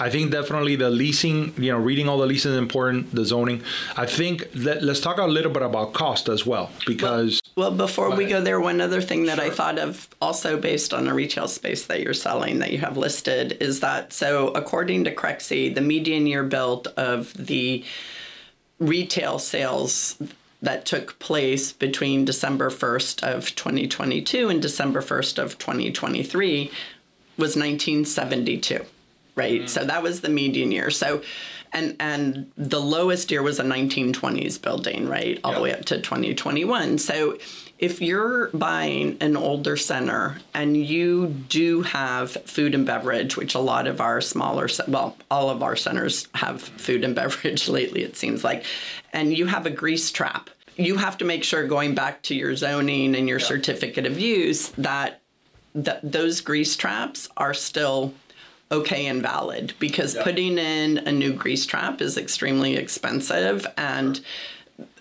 I 0.00 0.10
think 0.10 0.30
definitely 0.30 0.76
the 0.76 0.90
leasing, 0.90 1.52
you 1.56 1.72
know, 1.72 1.78
reading 1.78 2.08
all 2.08 2.18
the 2.18 2.26
leases 2.26 2.52
is 2.52 2.58
important. 2.58 3.14
The 3.14 3.24
zoning. 3.24 3.62
I 3.96 4.06
think 4.06 4.48
let, 4.54 4.82
let's 4.82 5.00
talk 5.00 5.15
talk 5.16 5.26
a 5.26 5.30
little 5.30 5.52
bit 5.52 5.62
about 5.62 5.92
cost 5.92 6.28
as 6.28 6.46
well, 6.46 6.70
because. 6.86 7.40
Well, 7.56 7.70
well 7.70 7.76
before 7.76 8.14
we 8.14 8.26
go 8.26 8.40
there, 8.40 8.60
one 8.60 8.80
other 8.80 9.00
thing 9.00 9.26
that 9.26 9.38
sure. 9.38 9.46
I 9.46 9.50
thought 9.50 9.78
of, 9.78 10.08
also 10.20 10.58
based 10.58 10.92
on 10.92 11.08
a 11.08 11.14
retail 11.14 11.48
space 11.48 11.86
that 11.86 12.00
you're 12.00 12.14
selling 12.14 12.58
that 12.60 12.72
you 12.72 12.78
have 12.78 12.96
listed, 12.96 13.56
is 13.60 13.80
that 13.80 14.12
so 14.12 14.48
according 14.48 15.04
to 15.04 15.14
Crexi, 15.14 15.74
the 15.74 15.80
median 15.80 16.26
year 16.26 16.44
built 16.44 16.86
of 16.96 17.32
the 17.34 17.84
retail 18.78 19.38
sales 19.38 20.20
that 20.62 20.84
took 20.84 21.18
place 21.18 21.72
between 21.72 22.24
December 22.24 22.70
1st 22.70 23.22
of 23.22 23.54
2022 23.54 24.48
and 24.48 24.60
December 24.60 25.00
1st 25.00 25.42
of 25.42 25.58
2023 25.58 26.70
was 27.36 27.56
1972, 27.56 28.84
right? 29.34 29.60
Mm-hmm. 29.60 29.66
So 29.66 29.84
that 29.84 30.02
was 30.02 30.22
the 30.22 30.30
median 30.30 30.72
year. 30.72 30.90
So 30.90 31.22
and 31.72 31.96
and 32.00 32.50
the 32.56 32.80
lowest 32.80 33.30
year 33.30 33.42
was 33.42 33.58
a 33.58 33.64
1920s 33.64 34.60
building, 34.60 35.08
right, 35.08 35.38
all 35.44 35.52
yep. 35.52 35.58
the 35.58 35.62
way 35.62 35.72
up 35.72 35.84
to 35.86 36.00
2021. 36.00 36.98
So 36.98 37.38
if 37.78 38.00
you're 38.00 38.48
buying 38.48 39.18
an 39.20 39.36
older 39.36 39.76
center 39.76 40.38
and 40.54 40.76
you 40.76 41.26
do 41.26 41.82
have 41.82 42.30
food 42.30 42.74
and 42.74 42.86
beverage, 42.86 43.36
which 43.36 43.54
a 43.54 43.58
lot 43.58 43.86
of 43.86 44.00
our 44.00 44.20
smaller, 44.20 44.68
well, 44.88 45.16
all 45.30 45.50
of 45.50 45.62
our 45.62 45.76
centers 45.76 46.28
have 46.34 46.62
food 46.62 47.04
and 47.04 47.14
beverage 47.14 47.68
lately, 47.68 48.02
it 48.02 48.16
seems 48.16 48.44
like, 48.44 48.64
and 49.12 49.36
you 49.36 49.46
have 49.46 49.66
a 49.66 49.70
grease 49.70 50.10
trap, 50.10 50.48
you 50.76 50.96
have 50.96 51.18
to 51.18 51.24
make 51.24 51.44
sure 51.44 51.66
going 51.66 51.94
back 51.94 52.22
to 52.22 52.34
your 52.34 52.54
zoning 52.56 53.14
and 53.14 53.28
your 53.28 53.40
certificate 53.40 54.06
of 54.06 54.18
use 54.18 54.70
that 54.70 55.20
that 55.74 56.00
those 56.10 56.40
grease 56.40 56.74
traps 56.74 57.28
are 57.36 57.52
still 57.52 58.14
okay 58.70 59.06
and 59.06 59.22
valid 59.22 59.72
because 59.78 60.14
yeah. 60.14 60.24
putting 60.24 60.58
in 60.58 60.98
a 60.98 61.12
new 61.12 61.32
grease 61.32 61.66
trap 61.66 62.00
is 62.00 62.16
extremely 62.16 62.76
expensive 62.76 63.66
and 63.76 64.20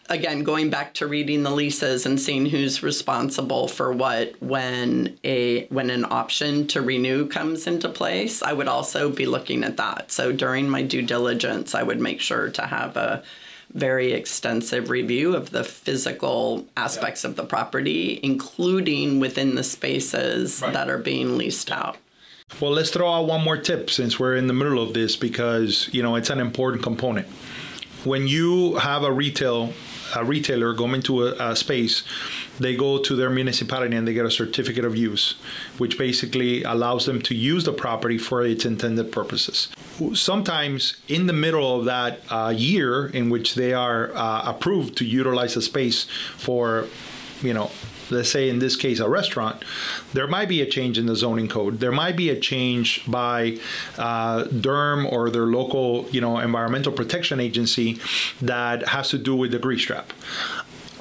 again 0.10 0.44
going 0.44 0.70
back 0.70 0.94
to 0.94 1.08
reading 1.08 1.42
the 1.42 1.50
leases 1.50 2.06
and 2.06 2.20
seeing 2.22 2.46
who's 2.46 2.84
responsible 2.84 3.68
for 3.68 3.92
what 3.92 4.40
when 4.42 5.18
a 5.24 5.66
when 5.68 5.90
an 5.90 6.06
option 6.06 6.68
to 6.68 6.82
renew 6.82 7.28
comes 7.28 7.66
into 7.66 7.90
place 7.90 8.44
i 8.44 8.54
would 8.54 8.68
also 8.68 9.10
be 9.10 9.26
looking 9.26 9.64
at 9.64 9.78
that 9.78 10.12
so 10.12 10.32
during 10.32 10.70
my 10.70 10.84
due 10.84 11.02
diligence 11.02 11.74
i 11.74 11.82
would 11.82 12.00
make 12.00 12.22
sure 12.22 12.50
to 12.50 12.62
have 12.68 12.96
a 12.96 13.24
very 13.74 14.14
extensive 14.14 14.92
review 14.92 15.36
of 15.36 15.50
the 15.50 15.64
physical 15.64 16.66
aspects 16.78 17.24
yeah. 17.24 17.32
of 17.32 17.36
the 17.36 17.44
property 17.44 18.20
including 18.22 19.20
within 19.20 19.56
the 19.56 19.64
spaces 19.64 20.62
right. 20.62 20.72
that 20.74 20.88
are 20.88 21.00
being 21.00 21.36
leased 21.36 21.72
out 21.72 21.98
well, 22.62 22.72
let's 22.72 22.90
throw 22.90 23.12
out 23.12 23.28
one 23.28 23.44
more 23.44 23.58
tip 23.58 23.90
since 23.90 24.20
we're 24.20 24.36
in 24.36 24.48
the 24.48 24.54
middle 24.54 24.82
of 24.82 24.94
this 24.94 25.16
because, 25.16 25.90
you 25.92 26.02
know, 26.02 26.16
it's 26.16 26.30
an 26.30 26.40
important 26.40 26.84
component. 26.84 27.28
When 28.04 28.28
you 28.28 28.76
have 28.76 29.04
a 29.04 29.12
retail 29.12 29.74
a 30.16 30.24
retailer 30.24 30.74
go 30.74 30.94
into 30.94 31.28
a, 31.28 31.52
a, 31.52 31.56
space, 31.56 32.04
they 32.60 32.76
go 32.76 33.00
to 33.00 33.16
their 33.16 33.30
municipality 33.30 33.96
and 33.96 34.08
they 34.08 34.14
get 34.14 34.26
a 34.26 34.32
certificate 34.32 34.86
of 34.86 34.96
use, 34.96 35.36
which 35.78 35.98
basically 35.98 36.64
allows 36.64 37.06
them 37.06 37.22
to 37.24 37.36
use 37.36 37.66
the 37.66 37.74
property 37.74 38.18
for 38.18 38.46
its 38.46 38.66
intended 38.66 39.12
purposes. 39.12 39.70
sometimes 40.14 40.98
in 41.08 41.26
the 41.26 41.34
middle 41.34 41.80
of 41.80 41.86
that 41.86 42.20
uh, 42.30 42.54
year 42.56 43.08
in 43.08 43.30
which 43.30 43.56
they 43.56 43.74
are 43.74 44.12
uh, 44.14 44.44
approved 44.46 44.98
to 44.98 45.06
utilize 45.06 45.56
the 45.56 45.62
space 45.62 46.06
for, 46.38 46.88
you 47.42 47.54
know, 47.54 47.72
let's 48.12 48.30
say 48.30 48.50
in 48.50 48.60
this 48.60 48.76
case 48.76 49.00
a 49.00 49.10
restaurant, 49.10 49.64
there 50.14 50.28
might 50.28 50.50
be 50.50 50.62
a 50.62 50.66
change 50.66 50.98
in 50.98 51.06
the 51.06 51.16
zoning 51.16 51.48
code. 51.48 51.80
There 51.80 51.92
might 51.92 52.16
be 52.16 52.30
a 52.30 52.40
change 52.40 53.10
by 53.10 53.60
uh, 53.98 54.44
DERM 54.46 55.06
or 55.08 55.30
their 55.30 55.46
local, 55.46 56.08
you 56.12 56.22
know, 56.22 56.40
environmental 56.40 56.92
protection 56.92 57.40
agency 57.40 58.00
that 58.42 58.88
has 58.90 59.10
to 59.10 59.18
do 59.18 59.36
with 59.36 59.52
the 59.52 59.60
grease 59.60 59.84
trap. 59.84 60.12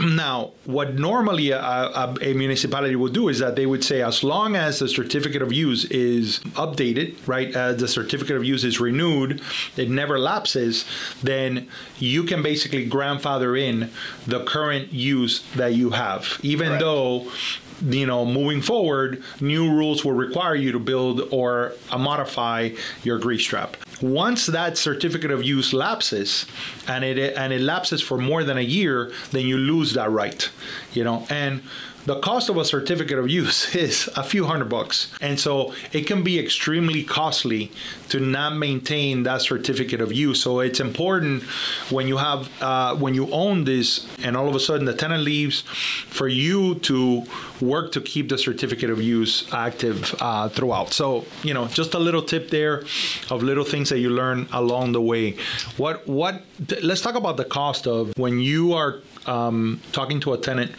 Now, 0.00 0.52
what 0.64 0.94
normally 0.94 1.50
a, 1.50 1.60
a, 1.60 2.16
a, 2.20 2.34
municipality 2.34 2.96
would 2.96 3.12
do 3.12 3.28
is 3.28 3.38
that 3.38 3.54
they 3.54 3.66
would 3.66 3.84
say, 3.84 4.02
as 4.02 4.24
long 4.24 4.56
as 4.56 4.80
the 4.80 4.88
certificate 4.88 5.40
of 5.40 5.52
use 5.52 5.84
is 5.84 6.40
updated, 6.54 7.14
right, 7.26 7.54
as 7.54 7.76
the 7.76 7.86
certificate 7.86 8.36
of 8.36 8.44
use 8.44 8.64
is 8.64 8.80
renewed, 8.80 9.40
it 9.76 9.88
never 9.88 10.18
lapses, 10.18 10.84
then 11.22 11.68
you 11.98 12.24
can 12.24 12.42
basically 12.42 12.86
grandfather 12.86 13.56
in 13.56 13.90
the 14.26 14.44
current 14.44 14.92
use 14.92 15.44
that 15.54 15.74
you 15.74 15.90
have, 15.90 16.40
even 16.42 16.68
Correct. 16.68 16.80
though 16.80 17.32
you 17.82 18.06
know, 18.06 18.24
moving 18.24 18.62
forward, 18.62 19.22
new 19.40 19.70
rules 19.70 20.04
will 20.04 20.12
require 20.12 20.54
you 20.54 20.72
to 20.72 20.78
build 20.78 21.28
or 21.30 21.72
uh, 21.90 21.98
modify 21.98 22.70
your 23.02 23.18
grease 23.18 23.44
trap. 23.44 23.76
Once 24.00 24.46
that 24.46 24.76
certificate 24.76 25.30
of 25.30 25.42
use 25.42 25.72
lapses, 25.72 26.46
and 26.88 27.04
it 27.04 27.36
and 27.36 27.52
it 27.52 27.60
lapses 27.60 28.02
for 28.02 28.18
more 28.18 28.44
than 28.44 28.58
a 28.58 28.62
year, 28.62 29.12
then 29.30 29.46
you 29.46 29.56
lose 29.56 29.94
that 29.94 30.10
right. 30.10 30.50
You 30.92 31.04
know, 31.04 31.26
and 31.30 31.62
the 32.06 32.20
cost 32.20 32.48
of 32.48 32.56
a 32.56 32.64
certificate 32.64 33.18
of 33.18 33.28
use 33.28 33.74
is 33.86 34.08
a 34.16 34.22
few 34.22 34.44
hundred 34.44 34.68
bucks. 34.68 35.12
And 35.20 35.38
so 35.38 35.74
it 35.92 36.06
can 36.06 36.22
be 36.22 36.38
extremely 36.38 37.02
costly 37.02 37.70
to 38.10 38.20
not 38.20 38.56
maintain 38.56 39.22
that 39.24 39.42
certificate 39.42 40.00
of 40.00 40.12
use. 40.12 40.40
So 40.40 40.60
it's 40.60 40.80
important 40.80 41.42
when 41.90 42.06
you 42.06 42.16
have, 42.18 42.50
uh, 42.62 42.94
when 42.96 43.14
you 43.14 43.30
own 43.30 43.64
this 43.64 44.06
and 44.22 44.36
all 44.36 44.48
of 44.48 44.54
a 44.54 44.60
sudden 44.60 44.84
the 44.84 44.94
tenant 44.94 45.24
leaves, 45.24 45.62
for 45.62 46.28
you 46.28 46.76
to 46.76 47.24
work 47.60 47.92
to 47.92 48.00
keep 48.00 48.28
the 48.28 48.38
certificate 48.38 48.90
of 48.90 49.00
use 49.00 49.52
active 49.52 50.14
uh, 50.20 50.48
throughout. 50.48 50.92
So, 50.92 51.24
you 51.42 51.54
know, 51.54 51.66
just 51.66 51.94
a 51.94 51.98
little 51.98 52.22
tip 52.22 52.50
there 52.50 52.84
of 53.30 53.42
little 53.42 53.64
things 53.64 53.88
that 53.88 53.98
you 53.98 54.10
learn 54.10 54.48
along 54.52 54.92
the 54.92 55.00
way. 55.00 55.36
What, 55.76 56.06
what, 56.06 56.42
let's 56.82 57.00
talk 57.00 57.14
about 57.14 57.36
the 57.36 57.44
cost 57.44 57.86
of 57.86 58.12
when 58.16 58.38
you 58.40 58.74
are 58.74 59.00
um, 59.26 59.80
talking 59.92 60.20
to 60.20 60.32
a 60.34 60.38
tenant, 60.38 60.72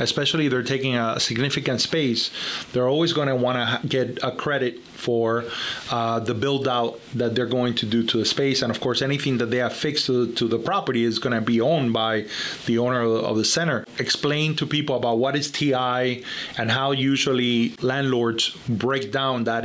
especially 0.00 0.48
they're 0.48 0.62
taking 0.74 0.94
a 0.96 1.20
significant 1.20 1.80
space, 1.80 2.30
they're 2.72 2.88
always 2.88 3.12
going 3.12 3.28
to 3.28 3.36
want 3.46 3.56
to 3.58 3.86
get 3.86 4.06
a 4.22 4.32
credit 4.44 4.74
for 5.06 5.44
uh, 5.90 6.18
the 6.20 6.34
build 6.34 6.66
out 6.68 7.00
that 7.14 7.34
they're 7.34 7.54
going 7.60 7.74
to 7.74 7.86
do 7.86 8.00
to 8.10 8.16
the 8.16 8.24
space. 8.24 8.62
And 8.62 8.70
of 8.70 8.78
course, 8.80 9.02
anything 9.02 9.38
that 9.38 9.50
they 9.50 9.58
have 9.66 9.74
fixed 9.86 10.06
to, 10.06 10.32
to 10.32 10.44
the 10.48 10.58
property 10.58 11.02
is 11.04 11.18
going 11.18 11.34
to 11.34 11.40
be 11.40 11.60
owned 11.60 11.92
by 11.92 12.26
the 12.66 12.78
owner 12.78 13.02
of 13.02 13.36
the 13.36 13.44
center. 13.44 13.84
Explain 13.98 14.56
to 14.56 14.64
people 14.66 14.94
about 14.96 15.18
what 15.18 15.34
is 15.36 15.50
TI 15.50 16.24
and 16.58 16.70
how 16.70 16.92
usually 16.92 17.74
landlords 17.82 18.50
break 18.68 19.12
down 19.12 19.44
that, 19.44 19.62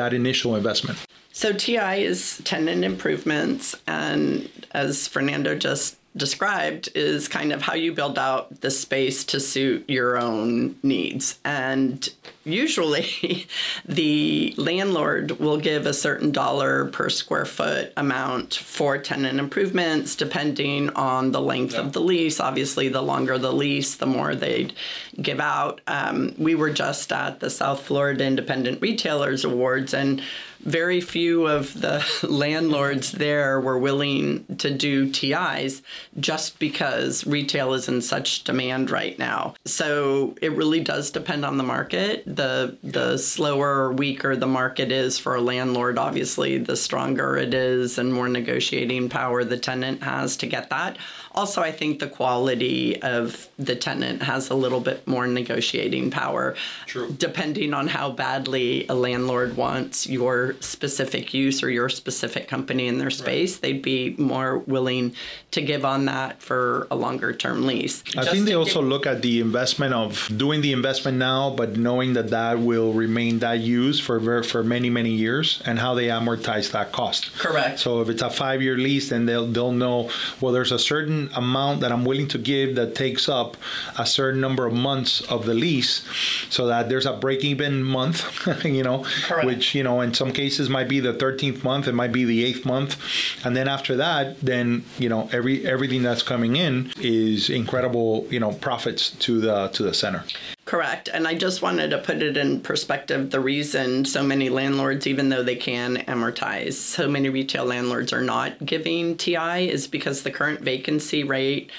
that 0.00 0.12
initial 0.12 0.56
investment. 0.56 0.98
So 1.32 1.52
TI 1.52 2.04
is 2.04 2.42
tenant 2.44 2.84
improvements, 2.84 3.76
and 3.86 4.50
as 4.72 5.06
Fernando 5.06 5.54
just 5.54 5.96
described 6.16 6.88
is 6.94 7.28
kind 7.28 7.52
of 7.52 7.62
how 7.62 7.74
you 7.74 7.92
build 7.92 8.18
out 8.18 8.60
the 8.60 8.70
space 8.70 9.24
to 9.24 9.40
suit 9.40 9.88
your 9.88 10.16
own 10.18 10.76
needs. 10.82 11.38
And 11.44 12.08
usually 12.44 13.46
the 13.86 14.54
landlord 14.56 15.32
will 15.38 15.58
give 15.58 15.86
a 15.86 15.94
certain 15.94 16.30
dollar 16.30 16.86
per 16.86 17.08
square 17.08 17.44
foot 17.44 17.92
amount 17.96 18.54
for 18.54 18.98
tenant 18.98 19.38
improvements 19.38 20.14
depending 20.14 20.90
on 20.90 21.32
the 21.32 21.40
length 21.40 21.74
yeah. 21.74 21.80
of 21.80 21.92
the 21.92 22.00
lease. 22.00 22.40
Obviously, 22.40 22.88
the 22.88 23.02
longer 23.02 23.38
the 23.38 23.52
lease, 23.52 23.96
the 23.96 24.06
more 24.06 24.34
they'd 24.34 24.72
give 25.20 25.40
out. 25.40 25.80
Um, 25.86 26.34
we 26.38 26.54
were 26.54 26.70
just 26.70 27.12
at 27.12 27.40
the 27.40 27.50
South 27.50 27.82
Florida 27.82 28.24
Independent 28.24 28.80
Retailers 28.80 29.44
Awards 29.44 29.94
and 29.94 30.22
very 30.60 31.00
few 31.00 31.46
of 31.46 31.80
the 31.80 32.04
landlords 32.22 33.12
there 33.12 33.60
were 33.60 33.78
willing 33.78 34.44
to 34.58 34.70
do 34.70 35.10
TIs 35.10 35.82
just 36.18 36.58
because 36.58 37.26
retail 37.26 37.72
is 37.72 37.88
in 37.88 38.02
such 38.02 38.44
demand 38.44 38.90
right 38.90 39.18
now. 39.18 39.54
So 39.64 40.34
it 40.42 40.52
really 40.52 40.80
does 40.80 41.10
depend 41.10 41.44
on 41.44 41.56
the 41.56 41.64
market. 41.64 42.24
The 42.34 42.76
the 42.82 43.16
slower 43.16 43.84
or 43.84 43.92
weaker 43.92 44.36
the 44.36 44.46
market 44.46 44.92
is 44.92 45.18
for 45.18 45.34
a 45.34 45.40
landlord, 45.40 45.98
obviously, 45.98 46.58
the 46.58 46.76
stronger 46.76 47.36
it 47.36 47.54
is 47.54 47.98
and 47.98 48.12
more 48.12 48.28
negotiating 48.28 49.08
power 49.08 49.44
the 49.44 49.58
tenant 49.58 50.02
has 50.02 50.36
to 50.38 50.46
get 50.46 50.70
that. 50.70 50.96
Also, 51.32 51.62
I 51.62 51.70
think 51.70 52.00
the 52.00 52.08
quality 52.08 53.00
of 53.02 53.48
the 53.56 53.76
tenant 53.76 54.22
has 54.22 54.50
a 54.50 54.54
little 54.54 54.80
bit 54.80 55.06
more 55.06 55.28
negotiating 55.28 56.10
power. 56.10 56.56
True. 56.86 57.14
Depending 57.16 57.72
on 57.72 57.86
how 57.86 58.10
badly 58.10 58.86
a 58.88 58.94
landlord 58.94 59.56
wants 59.56 60.08
your 60.08 60.56
specific 60.60 61.32
use 61.32 61.62
or 61.62 61.70
your 61.70 61.88
specific 61.88 62.48
company 62.48 62.88
in 62.88 62.98
their 62.98 63.10
space, 63.10 63.54
right. 63.54 63.62
they'd 63.62 63.82
be 63.82 64.16
more 64.18 64.58
willing 64.58 65.14
to 65.52 65.62
give 65.62 65.84
on 65.84 66.06
that 66.06 66.42
for 66.42 66.88
a 66.90 66.96
longer 66.96 67.32
term 67.32 67.64
lease. 67.64 68.02
I 68.08 68.22
Just 68.22 68.30
think 68.32 68.46
they 68.46 68.54
also 68.54 68.80
get, 68.80 68.88
look 68.88 69.06
at 69.06 69.22
the 69.22 69.40
investment 69.40 69.94
of 69.94 70.28
doing 70.36 70.62
the 70.62 70.72
investment 70.72 71.18
now, 71.18 71.50
but 71.50 71.76
knowing 71.76 72.14
that 72.14 72.19
that 72.28 72.58
will 72.58 72.92
remain 72.92 73.38
that 73.40 73.60
use 73.60 73.98
for 73.98 74.42
for 74.42 74.62
many 74.62 74.90
many 74.90 75.10
years, 75.10 75.62
and 75.64 75.78
how 75.78 75.94
they 75.94 76.08
amortize 76.08 76.70
that 76.72 76.92
cost. 76.92 77.32
Correct. 77.38 77.78
So 77.78 78.00
if 78.02 78.08
it's 78.08 78.22
a 78.22 78.30
five 78.30 78.62
year 78.62 78.76
lease, 78.76 79.08
then 79.08 79.26
they'll 79.26 79.46
they'll 79.46 79.72
know 79.72 80.10
well 80.40 80.52
there's 80.52 80.72
a 80.72 80.78
certain 80.78 81.30
amount 81.34 81.80
that 81.80 81.92
I'm 81.92 82.04
willing 82.04 82.28
to 82.28 82.38
give 82.38 82.76
that 82.76 82.94
takes 82.94 83.28
up 83.28 83.56
a 83.98 84.06
certain 84.06 84.40
number 84.40 84.66
of 84.66 84.72
months 84.72 85.20
of 85.22 85.46
the 85.46 85.54
lease 85.54 86.04
so 86.50 86.66
that 86.66 86.88
there's 86.88 87.06
a 87.06 87.12
break 87.12 87.44
even 87.44 87.82
month, 87.82 88.46
you 88.64 88.82
know, 88.82 89.04
Correct. 89.22 89.46
which, 89.46 89.74
you 89.74 89.82
know, 89.82 90.00
in 90.00 90.14
some 90.14 90.32
cases 90.32 90.68
might 90.68 90.88
be 90.88 91.00
the 91.00 91.14
13th 91.14 91.62
month, 91.64 91.88
it 91.88 91.92
might 91.92 92.12
be 92.12 92.24
the 92.24 92.44
eighth 92.44 92.64
month. 92.64 92.96
And 93.44 93.56
then 93.56 93.68
after 93.68 93.96
that, 93.96 94.40
then, 94.40 94.84
you 94.98 95.08
know, 95.08 95.28
every 95.32 95.66
everything 95.66 96.02
that's 96.02 96.22
coming 96.22 96.56
in 96.56 96.92
is 96.98 97.50
incredible, 97.50 98.26
you 98.30 98.40
know, 98.40 98.52
profits 98.52 99.10
to 99.10 99.40
the 99.40 99.68
to 99.68 99.82
the 99.82 99.94
center. 99.94 100.24
Correct. 100.70 101.08
And 101.12 101.26
I 101.26 101.34
just 101.34 101.62
wanted 101.62 101.90
to 101.90 101.98
put 101.98 102.22
it 102.22 102.36
in 102.36 102.60
perspective 102.60 103.32
the 103.32 103.40
reason 103.40 104.04
so 104.04 104.22
many 104.22 104.48
landlords, 104.48 105.04
even 105.04 105.28
though 105.28 105.42
they 105.42 105.56
can 105.56 105.96
amortize, 105.96 106.74
so 106.74 107.08
many 107.08 107.28
retail 107.28 107.64
landlords 107.64 108.12
are 108.12 108.22
not 108.22 108.64
giving 108.64 109.16
TI 109.16 109.68
is 109.68 109.88
because 109.88 110.22
the 110.22 110.30
current 110.30 110.60
vacancy 110.60 111.24
rate 111.24 111.72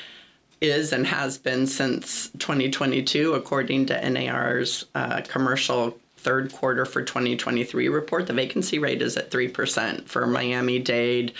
is 0.60 0.92
and 0.92 1.08
has 1.08 1.38
been 1.38 1.68
since 1.68 2.32
2022, 2.40 3.34
according 3.34 3.86
to 3.86 4.10
NAR's 4.10 4.84
uh, 4.94 5.22
commercial 5.22 5.98
third 6.22 6.54
quarter 6.54 6.86
for 6.86 7.02
2023 7.02 7.90
report, 7.90 8.28
the 8.28 8.34
vacancy 8.34 8.78
rate 8.78 9.02
is 9.02 9.18
at 9.18 9.32
3% 9.32 10.06
for 10.06 10.28
Miami 10.28 10.78
Dade, 10.78 11.34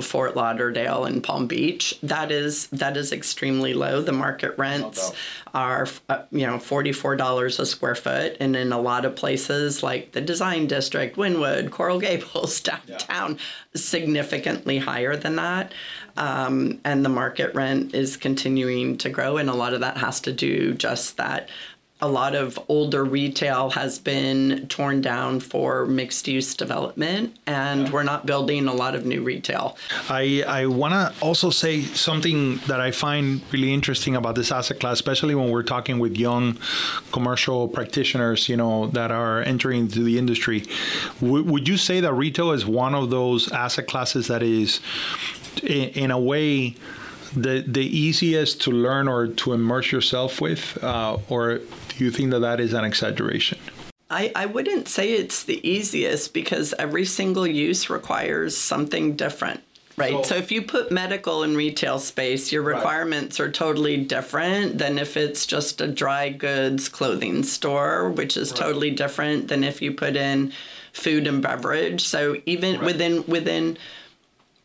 Fort 0.00 0.36
Lauderdale, 0.36 1.06
and 1.06 1.24
Palm 1.24 1.46
Beach. 1.46 1.98
That 2.02 2.30
is 2.30 2.66
that 2.68 2.96
is 2.98 3.12
extremely 3.12 3.72
low. 3.72 4.02
The 4.02 4.12
market 4.12 4.56
rents 4.58 5.12
are 5.54 5.88
uh, 6.10 6.22
you 6.30 6.46
know 6.46 6.56
$44 6.56 7.58
a 7.58 7.66
square 7.66 7.94
foot 7.94 8.36
and 8.38 8.54
in 8.54 8.72
a 8.72 8.80
lot 8.80 9.06
of 9.06 9.16
places 9.16 9.82
like 9.82 10.12
the 10.12 10.20
Design 10.20 10.66
District, 10.66 11.16
Wynwood, 11.16 11.70
Coral 11.70 11.98
Gables, 11.98 12.60
downtown 12.60 13.32
yeah. 13.32 13.38
significantly 13.74 14.78
higher 14.78 15.16
than 15.16 15.36
that. 15.36 15.72
Um, 16.18 16.80
and 16.84 17.04
the 17.04 17.10
market 17.10 17.54
rent 17.54 17.94
is 17.94 18.16
continuing 18.16 18.96
to 18.98 19.10
grow 19.10 19.36
and 19.36 19.50
a 19.50 19.54
lot 19.54 19.74
of 19.74 19.80
that 19.80 19.98
has 19.98 20.20
to 20.20 20.32
do 20.32 20.72
just 20.72 21.18
that 21.18 21.50
a 22.02 22.08
lot 22.08 22.34
of 22.34 22.58
older 22.68 23.02
retail 23.04 23.70
has 23.70 23.98
been 23.98 24.66
torn 24.68 25.00
down 25.00 25.40
for 25.40 25.86
mixed 25.86 26.28
use 26.28 26.54
development 26.54 27.34
and 27.46 27.86
yeah. 27.86 27.90
we're 27.90 28.02
not 28.02 28.26
building 28.26 28.68
a 28.68 28.72
lot 28.72 28.94
of 28.94 29.06
new 29.06 29.22
retail. 29.22 29.78
I, 30.10 30.44
I 30.46 30.66
want 30.66 30.92
to 30.92 31.24
also 31.24 31.48
say 31.48 31.80
something 31.80 32.56
that 32.66 32.82
I 32.82 32.90
find 32.90 33.40
really 33.50 33.72
interesting 33.72 34.14
about 34.14 34.34
this 34.34 34.52
asset 34.52 34.78
class, 34.78 34.94
especially 34.94 35.34
when 35.34 35.50
we're 35.50 35.62
talking 35.62 35.98
with 35.98 36.18
young 36.18 36.58
commercial 37.12 37.66
practitioners, 37.66 38.46
you 38.46 38.58
know, 38.58 38.88
that 38.88 39.10
are 39.10 39.40
entering 39.40 39.80
into 39.82 40.02
the 40.02 40.18
industry. 40.18 40.64
W- 41.20 41.44
would 41.44 41.66
you 41.66 41.78
say 41.78 42.00
that 42.00 42.12
retail 42.12 42.52
is 42.52 42.66
one 42.66 42.94
of 42.94 43.08
those 43.08 43.50
asset 43.52 43.86
classes 43.86 44.26
that 44.26 44.42
is, 44.42 44.80
in, 45.62 45.88
in 45.90 46.10
a 46.10 46.18
way, 46.18 46.76
the 47.32 47.64
the 47.66 47.84
easiest 47.84 48.62
to 48.62 48.70
learn 48.70 49.08
or 49.08 49.26
to 49.26 49.52
immerse 49.52 49.92
yourself 49.92 50.40
with, 50.40 50.82
uh, 50.82 51.18
or 51.28 51.60
do 51.96 52.04
you 52.04 52.10
think 52.10 52.30
that 52.30 52.40
that 52.40 52.60
is 52.60 52.72
an 52.72 52.84
exaggeration? 52.84 53.58
I, 54.10 54.30
I 54.36 54.46
wouldn't 54.46 54.88
say 54.88 55.12
it's 55.14 55.42
the 55.44 55.66
easiest 55.68 56.32
because 56.32 56.74
every 56.78 57.04
single 57.04 57.46
use 57.46 57.90
requires 57.90 58.56
something 58.56 59.16
different 59.16 59.60
right? 59.96 60.12
So- 60.12 60.22
So, 60.22 60.34
if 60.36 60.52
you 60.52 60.60
put 60.62 60.92
medical 60.92 61.42
in 61.42 61.56
retail 61.56 61.98
space, 61.98 62.52
your 62.52 62.62
requirements 62.62 63.40
are 63.40 63.50
totally 63.50 63.96
different 63.96 64.76
than 64.78 64.98
if 64.98 65.16
it's 65.16 65.46
just 65.46 65.80
a 65.80 65.88
dry 65.88 66.28
goods 66.28 66.88
clothing 66.90 67.42
store, 67.44 68.10
which 68.10 68.36
is 68.36 68.52
totally 68.52 68.90
different 68.90 69.48
than 69.48 69.64
if 69.64 69.80
you 69.80 69.92
put 69.92 70.14
in 70.14 70.52
food 70.92 71.26
and 71.26 71.42
beverage. 71.42 72.02
So 72.06 72.36
even 72.44 72.84
within 72.84 73.24
within 73.26 73.78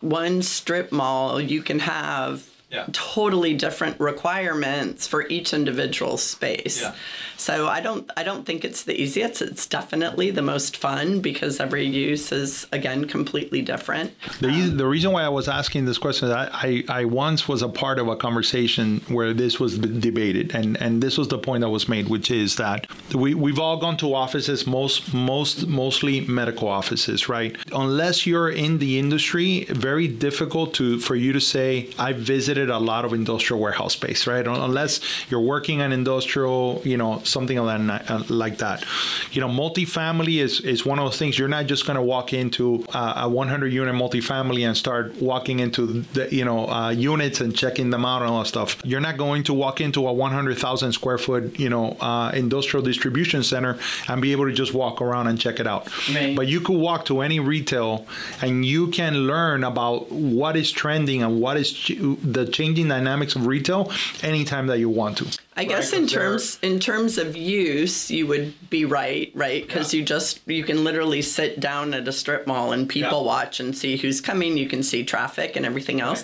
one 0.01 0.41
strip 0.41 0.91
mall, 0.91 1.39
you 1.39 1.61
can 1.61 1.79
have 1.79 2.45
Yeah. 2.71 2.85
totally 2.93 3.53
different 3.53 3.99
requirements 3.99 5.05
for 5.05 5.27
each 5.27 5.53
individual 5.53 6.17
space. 6.17 6.81
Yeah. 6.81 6.95
So 7.37 7.67
I 7.67 7.81
don't 7.81 8.09
I 8.15 8.23
don't 8.23 8.45
think 8.45 8.63
it's 8.63 8.83
the 8.83 8.99
easiest. 8.99 9.41
It's 9.41 9.65
definitely 9.65 10.31
the 10.31 10.41
most 10.41 10.77
fun 10.77 11.21
because 11.21 11.59
every 11.59 11.85
use 11.85 12.31
is 12.31 12.67
again 12.71 13.05
completely 13.05 13.61
different. 13.61 14.13
The, 14.39 14.47
rea- 14.47 14.69
the 14.69 14.85
reason 14.85 15.11
why 15.11 15.23
I 15.23 15.29
was 15.29 15.47
asking 15.47 15.85
this 15.85 15.97
question 15.97 16.29
is 16.29 16.33
I, 16.33 16.49
I, 16.53 16.83
I 17.01 17.05
once 17.05 17.47
was 17.47 17.61
a 17.61 17.67
part 17.69 17.99
of 17.99 18.07
a 18.07 18.15
conversation 18.15 19.01
where 19.07 19.33
this 19.33 19.59
was 19.59 19.77
debated, 19.77 20.53
and, 20.55 20.79
and 20.79 21.01
this 21.01 21.17
was 21.17 21.27
the 21.27 21.39
point 21.39 21.61
that 21.61 21.69
was 21.69 21.89
made, 21.89 22.09
which 22.09 22.29
is 22.31 22.55
that 22.57 22.87
we, 23.13 23.33
we've 23.33 23.59
all 23.59 23.77
gone 23.77 23.97
to 23.97 24.13
offices, 24.13 24.67
most 24.67 25.13
most 25.13 25.67
mostly 25.67 26.21
medical 26.21 26.67
offices, 26.67 27.27
right? 27.27 27.55
Unless 27.73 28.25
you're 28.27 28.49
in 28.49 28.77
the 28.77 28.99
industry, 28.99 29.65
very 29.69 30.07
difficult 30.07 30.73
to 30.75 30.99
for 30.99 31.15
you 31.15 31.33
to 31.33 31.41
say 31.41 31.89
I 31.97 32.13
visited 32.13 32.60
a 32.69 32.79
lot 32.79 33.05
of 33.05 33.13
industrial 33.13 33.61
warehouse 33.61 33.93
space, 33.93 34.27
right? 34.27 34.45
Unless 34.45 35.01
you're 35.29 35.41
working 35.41 35.81
on 35.81 35.91
industrial, 35.91 36.81
you 36.83 36.97
know, 36.97 37.21
something 37.23 37.57
uh, 37.57 38.23
like 38.29 38.57
that. 38.59 38.83
You 39.31 39.41
know, 39.41 39.47
multifamily 39.47 40.41
is 40.41 40.61
is 40.61 40.85
one 40.85 40.99
of 40.99 41.05
those 41.05 41.17
things. 41.17 41.37
You're 41.37 41.47
not 41.47 41.67
just 41.67 41.85
going 41.85 41.95
to 41.95 42.01
walk 42.01 42.33
into 42.33 42.85
uh, 42.93 43.13
a 43.17 43.29
100 43.29 43.71
unit 43.71 43.95
multifamily 43.95 44.65
and 44.67 44.75
start 44.75 45.15
walking 45.21 45.59
into 45.59 46.01
the 46.13 46.33
you 46.33 46.45
know 46.45 46.67
uh, 46.67 46.89
units 46.89 47.41
and 47.41 47.55
checking 47.55 47.89
them 47.89 48.05
out 48.05 48.21
and 48.21 48.31
all 48.31 48.39
that 48.39 48.47
stuff. 48.47 48.77
You're 48.83 49.01
not 49.01 49.17
going 49.17 49.43
to 49.43 49.53
walk 49.53 49.81
into 49.81 50.07
a 50.07 50.13
100,000 50.13 50.91
square 50.91 51.17
foot 51.17 51.59
you 51.59 51.69
know 51.69 51.97
uh, 51.99 52.31
industrial 52.33 52.83
distribution 52.83 53.43
center 53.43 53.77
and 54.07 54.21
be 54.21 54.31
able 54.31 54.45
to 54.45 54.53
just 54.53 54.73
walk 54.73 55.01
around 55.01 55.27
and 55.27 55.39
check 55.39 55.59
it 55.59 55.67
out. 55.67 55.87
Right. 56.13 56.35
But 56.35 56.47
you 56.47 56.61
could 56.61 56.77
walk 56.77 57.05
to 57.05 57.21
any 57.21 57.39
retail 57.39 58.05
and 58.41 58.65
you 58.65 58.87
can 58.87 59.13
learn 59.15 59.63
about 59.63 60.11
what 60.11 60.55
is 60.55 60.71
trending 60.71 61.23
and 61.23 61.41
what 61.41 61.57
is 61.57 61.71
the 61.87 62.45
changing 62.51 62.87
dynamics 62.87 63.35
of 63.35 63.45
retail 63.47 63.91
anytime 64.21 64.67
that 64.67 64.79
you 64.79 64.89
want 64.89 65.17
to. 65.19 65.25
I 65.57 65.65
guess 65.65 65.91
Right, 65.91 66.01
in 66.01 66.07
terms 66.07 66.57
in 66.61 66.79
terms 66.79 67.17
of 67.17 67.35
use, 67.35 68.09
you 68.09 68.25
would 68.25 68.53
be 68.69 68.85
right, 68.85 69.31
right? 69.35 69.67
Because 69.67 69.93
Yeah. 69.93 69.99
you 69.99 70.05
just 70.05 70.39
you 70.47 70.63
can 70.63 70.85
literally 70.85 71.21
sit 71.21 71.59
down 71.59 71.93
at 71.93 72.07
a 72.07 72.13
strip 72.13 72.47
mall 72.47 72.71
and 72.71 72.87
people 72.87 73.19
Yeah. 73.19 73.25
watch 73.27 73.59
and 73.59 73.77
see 73.77 73.97
who's 73.97 74.21
coming. 74.21 74.55
You 74.57 74.67
can 74.69 74.81
see 74.81 75.03
traffic 75.03 75.57
and 75.57 75.65
everything 75.65 75.99
else. 75.99 76.23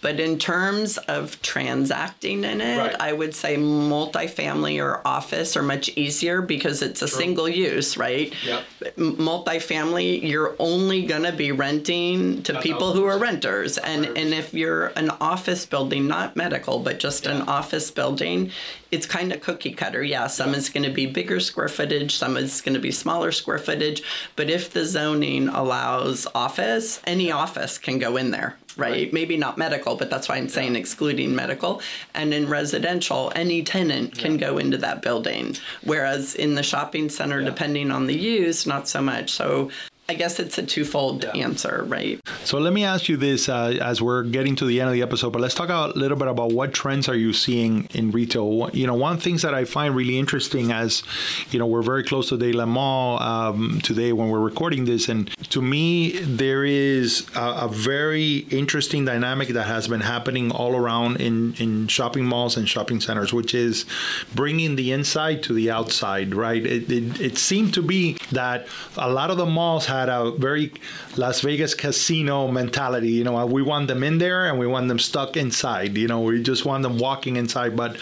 But 0.00 0.20
in 0.20 0.38
terms 0.38 0.96
of 1.08 1.42
transacting 1.42 2.44
in 2.44 2.60
it, 2.60 2.78
Right. 2.78 2.94
I 3.00 3.12
would 3.12 3.34
say 3.34 3.56
multifamily 3.56 4.80
or 4.80 5.00
office 5.04 5.56
are 5.56 5.62
much 5.62 5.90
easier 5.96 6.40
because 6.40 6.80
it's 6.80 7.02
a 7.02 7.08
single 7.08 7.48
use, 7.48 7.96
right? 7.96 8.32
Yep. 8.46 8.62
M- 8.96 9.16
Multifamily, 9.16 10.22
you're 10.22 10.54
only 10.60 11.02
gonna 11.02 11.32
be 11.32 11.50
renting 11.50 12.44
to 12.44 12.60
people 12.60 12.92
who 12.92 13.04
are 13.06 13.18
renters, 13.18 13.76
and 13.78 14.04
and 14.16 14.32
if 14.32 14.54
you're 14.54 14.92
an 14.94 15.10
office 15.20 15.66
building, 15.66 16.06
not 16.06 16.36
medical, 16.36 16.78
but 16.78 17.00
just 17.00 17.26
an 17.26 17.42
office 17.42 17.90
building, 17.90 18.52
it's 18.90 19.06
kind 19.06 19.32
of 19.32 19.40
cookie 19.40 19.72
cutter. 19.72 20.02
Yeah, 20.02 20.26
some 20.26 20.54
is 20.54 20.68
going 20.68 20.84
to 20.84 20.90
be 20.90 21.06
bigger 21.06 21.40
square 21.40 21.68
footage, 21.68 22.16
some 22.16 22.36
is 22.36 22.60
going 22.60 22.74
to 22.74 22.80
be 22.80 22.90
smaller 22.90 23.32
square 23.32 23.58
footage. 23.58 24.02
But 24.36 24.50
if 24.50 24.72
the 24.72 24.84
zoning 24.84 25.48
allows 25.48 26.26
office, 26.34 27.00
any 27.06 27.30
office 27.30 27.78
can 27.78 27.98
go 27.98 28.16
in 28.16 28.30
there, 28.30 28.56
right? 28.76 29.12
Maybe 29.12 29.36
not 29.36 29.58
medical, 29.58 29.96
but 29.96 30.10
that's 30.10 30.28
why 30.28 30.36
I'm 30.36 30.48
saying 30.48 30.76
excluding 30.76 31.34
medical. 31.34 31.82
And 32.14 32.32
in 32.32 32.48
residential, 32.48 33.32
any 33.34 33.62
tenant 33.62 34.16
can 34.16 34.36
go 34.36 34.58
into 34.58 34.78
that 34.78 35.02
building. 35.02 35.56
Whereas 35.84 36.34
in 36.34 36.54
the 36.54 36.62
shopping 36.62 37.08
center, 37.08 37.42
depending 37.42 37.90
on 37.90 38.06
the 38.06 38.18
use, 38.18 38.66
not 38.66 38.88
so 38.88 39.02
much. 39.02 39.30
So 39.32 39.70
I 40.10 40.14
guess 40.14 40.40
it's 40.40 40.56
a 40.56 40.64
twofold 40.64 41.26
answer, 41.26 41.84
right? 41.86 42.18
So 42.42 42.58
let 42.58 42.72
me 42.72 42.82
ask 42.82 43.10
you 43.10 43.18
this 43.18 43.46
uh, 43.46 43.76
as 43.82 44.00
we're 44.00 44.22
getting 44.22 44.56
to 44.56 44.64
the 44.64 44.80
end 44.80 44.88
of 44.88 44.94
the 44.94 45.02
episode, 45.02 45.34
but 45.34 45.42
let's 45.42 45.54
talk 45.54 45.68
a 45.68 45.92
little 45.98 46.16
bit 46.16 46.28
about 46.28 46.50
what 46.50 46.72
trends 46.72 47.10
are 47.10 47.14
you 47.14 47.34
seeing 47.34 47.86
in 47.92 48.10
retail. 48.10 48.70
You 48.72 48.86
know, 48.86 48.94
one 48.94 49.12
of 49.12 49.18
the 49.18 49.24
things 49.24 49.42
that 49.42 49.52
I 49.52 49.66
find 49.66 49.94
really 49.94 50.18
interesting 50.18 50.72
as, 50.72 51.02
you 51.50 51.58
know, 51.58 51.66
we're 51.66 51.82
very 51.82 52.04
close 52.04 52.30
to 52.30 52.38
Dadeland 52.38 52.68
Mall 52.68 53.22
um, 53.22 53.82
today 53.82 54.14
when 54.14 54.30
we're 54.30 54.40
recording 54.40 54.86
this, 54.86 55.10
and 55.10 55.28
to 55.50 55.60
me, 55.60 56.18
there 56.20 56.64
is 56.64 57.26
a, 57.36 57.64
a 57.64 57.68
very 57.68 58.46
interesting 58.50 59.04
dynamic 59.04 59.48
that 59.48 59.64
has 59.64 59.88
been 59.88 60.00
happening 60.00 60.50
all 60.50 60.74
around 60.74 61.20
in, 61.20 61.52
in 61.58 61.86
shopping 61.86 62.24
malls 62.24 62.56
and 62.56 62.66
shopping 62.66 63.02
centers, 63.02 63.34
which 63.34 63.54
is 63.54 63.84
bringing 64.34 64.76
the 64.76 64.90
inside 64.90 65.42
to 65.42 65.52
the 65.52 65.70
outside, 65.70 66.34
right? 66.34 66.64
It, 66.64 66.90
it, 66.90 67.20
it 67.20 67.36
seemed 67.36 67.74
to 67.74 67.82
be 67.82 68.16
that 68.32 68.66
a 68.96 69.10
lot 69.10 69.30
of 69.30 69.36
the 69.36 69.44
malls 69.44 69.84
had 69.98 70.08
a 70.08 70.32
very 70.32 70.72
Las 71.16 71.40
Vegas 71.40 71.74
casino 71.74 72.48
mentality. 72.48 73.10
You 73.10 73.24
know, 73.24 73.44
we 73.46 73.62
want 73.62 73.88
them 73.88 74.02
in 74.02 74.18
there 74.18 74.48
and 74.48 74.58
we 74.58 74.66
want 74.66 74.88
them 74.88 74.98
stuck 74.98 75.36
inside. 75.36 75.96
You 75.96 76.08
know, 76.08 76.20
we 76.20 76.42
just 76.42 76.64
want 76.64 76.82
them 76.82 76.98
walking 76.98 77.36
inside. 77.36 77.76
But 77.76 77.96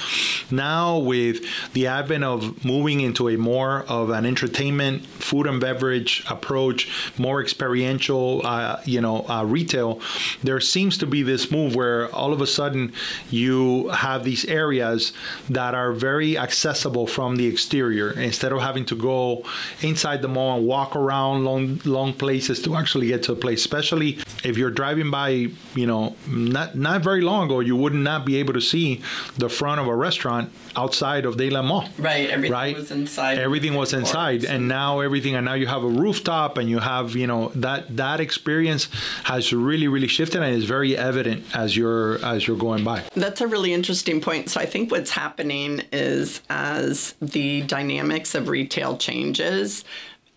now 0.51 0.99
with 0.99 1.45
the 1.73 1.87
advent 1.87 2.25
of 2.25 2.65
moving 2.65 3.01
into 3.01 3.29
a 3.29 3.37
more 3.37 3.85
of 3.89 4.11
an 4.11 4.27
entertainment, 4.27 5.07
food 5.07 5.47
and 5.47 5.61
beverage 5.61 6.25
approach, 6.29 6.89
more 7.19 7.41
experiential, 7.41 8.43
uh, 8.45 8.81
you 8.85 9.01
know, 9.01 9.27
uh, 9.29 9.45
retail, 9.45 10.01
there 10.43 10.61
seems 10.61 10.99
to 10.99 11.07
be 11.07 11.23
this 11.23 11.51
move 11.51 11.75
where 11.75 12.15
all 12.15 12.33
of 12.33 12.41
a 12.41 12.47
sudden 12.47 12.93
you 13.31 13.89
have 13.89 14.25
these 14.25 14.45
areas 14.45 15.13
that 15.49 15.75
are 15.75 15.93
very 15.93 16.37
accessible 16.37 17.07
from 17.07 17.37
the 17.37 17.47
exterior 17.47 18.11
instead 18.13 18.53
of 18.53 18.61
having 18.61 18.85
to 18.85 18.95
go 18.95 19.43
inside 19.81 20.23
the 20.23 20.29
mall 20.29 20.59
and 20.59 20.67
walk 20.67 20.95
around 20.97 21.45
long 21.45 21.81
long 21.87 22.12
places 22.12 22.61
to 22.62 22.75
actually 22.77 23.07
get 23.09 23.22
to 23.22 23.33
a 23.33 23.37
place 23.37 23.61
especially 23.61 24.18
if 24.44 24.57
you're 24.59 24.70
driving 24.70 25.11
by 25.11 25.29
you 25.75 25.87
know 25.87 26.14
not 26.29 26.75
not 26.77 27.03
very 27.03 27.20
long 27.20 27.46
ago 27.46 27.61
you 27.61 27.77
would 27.77 27.94
not 27.94 28.07
not 28.07 28.25
be 28.25 28.37
able 28.37 28.55
to 28.55 28.61
see 28.61 29.03
the 29.37 29.49
front 29.49 29.81
of 29.81 29.87
a 29.88 29.94
restaurant 29.94 30.51
outside 30.77 31.25
of 31.25 31.37
Dadeland 31.37 31.66
Mall 31.66 31.88
Right. 31.99 32.31
Everything 32.31 32.53
right 32.53 32.77
was 32.77 32.90
inside. 32.92 33.38
everything 33.38 33.75
was 33.75 33.92
Of 33.92 33.99
course. 34.01 34.09
inside 34.11 34.44
and 34.44 34.68
now 34.68 35.01
everything 35.01 35.35
and 35.35 35.44
now 35.44 35.55
you 35.55 35.66
have 35.66 35.83
a 35.83 35.88
rooftop 35.88 36.57
and 36.57 36.68
you 36.70 36.79
have 36.79 37.16
you 37.16 37.27
know 37.27 37.51
that 37.57 37.96
that 37.96 38.20
experience 38.20 38.88
has 39.25 39.53
really 39.53 39.88
really 39.88 40.07
shifted 40.09 40.40
and 40.42 40.55
is 40.55 40.64
very 40.64 40.96
evident 40.96 41.44
as 41.55 41.77
you're 41.77 42.25
as 42.25 42.46
you're 42.46 42.57
going 42.68 42.85
by 42.85 43.03
That's 43.14 43.40
a 43.40 43.46
really 43.49 43.72
interesting 43.72 44.20
point. 44.20 44.49
So 44.51 44.61
I 44.61 44.66
think 44.66 44.90
what's 44.92 45.11
happening 45.11 45.83
is 45.92 46.40
as 46.49 47.14
the 47.20 47.62
dynamics 47.62 48.35
of 48.35 48.49
retail 48.49 48.96
changes, 48.96 49.85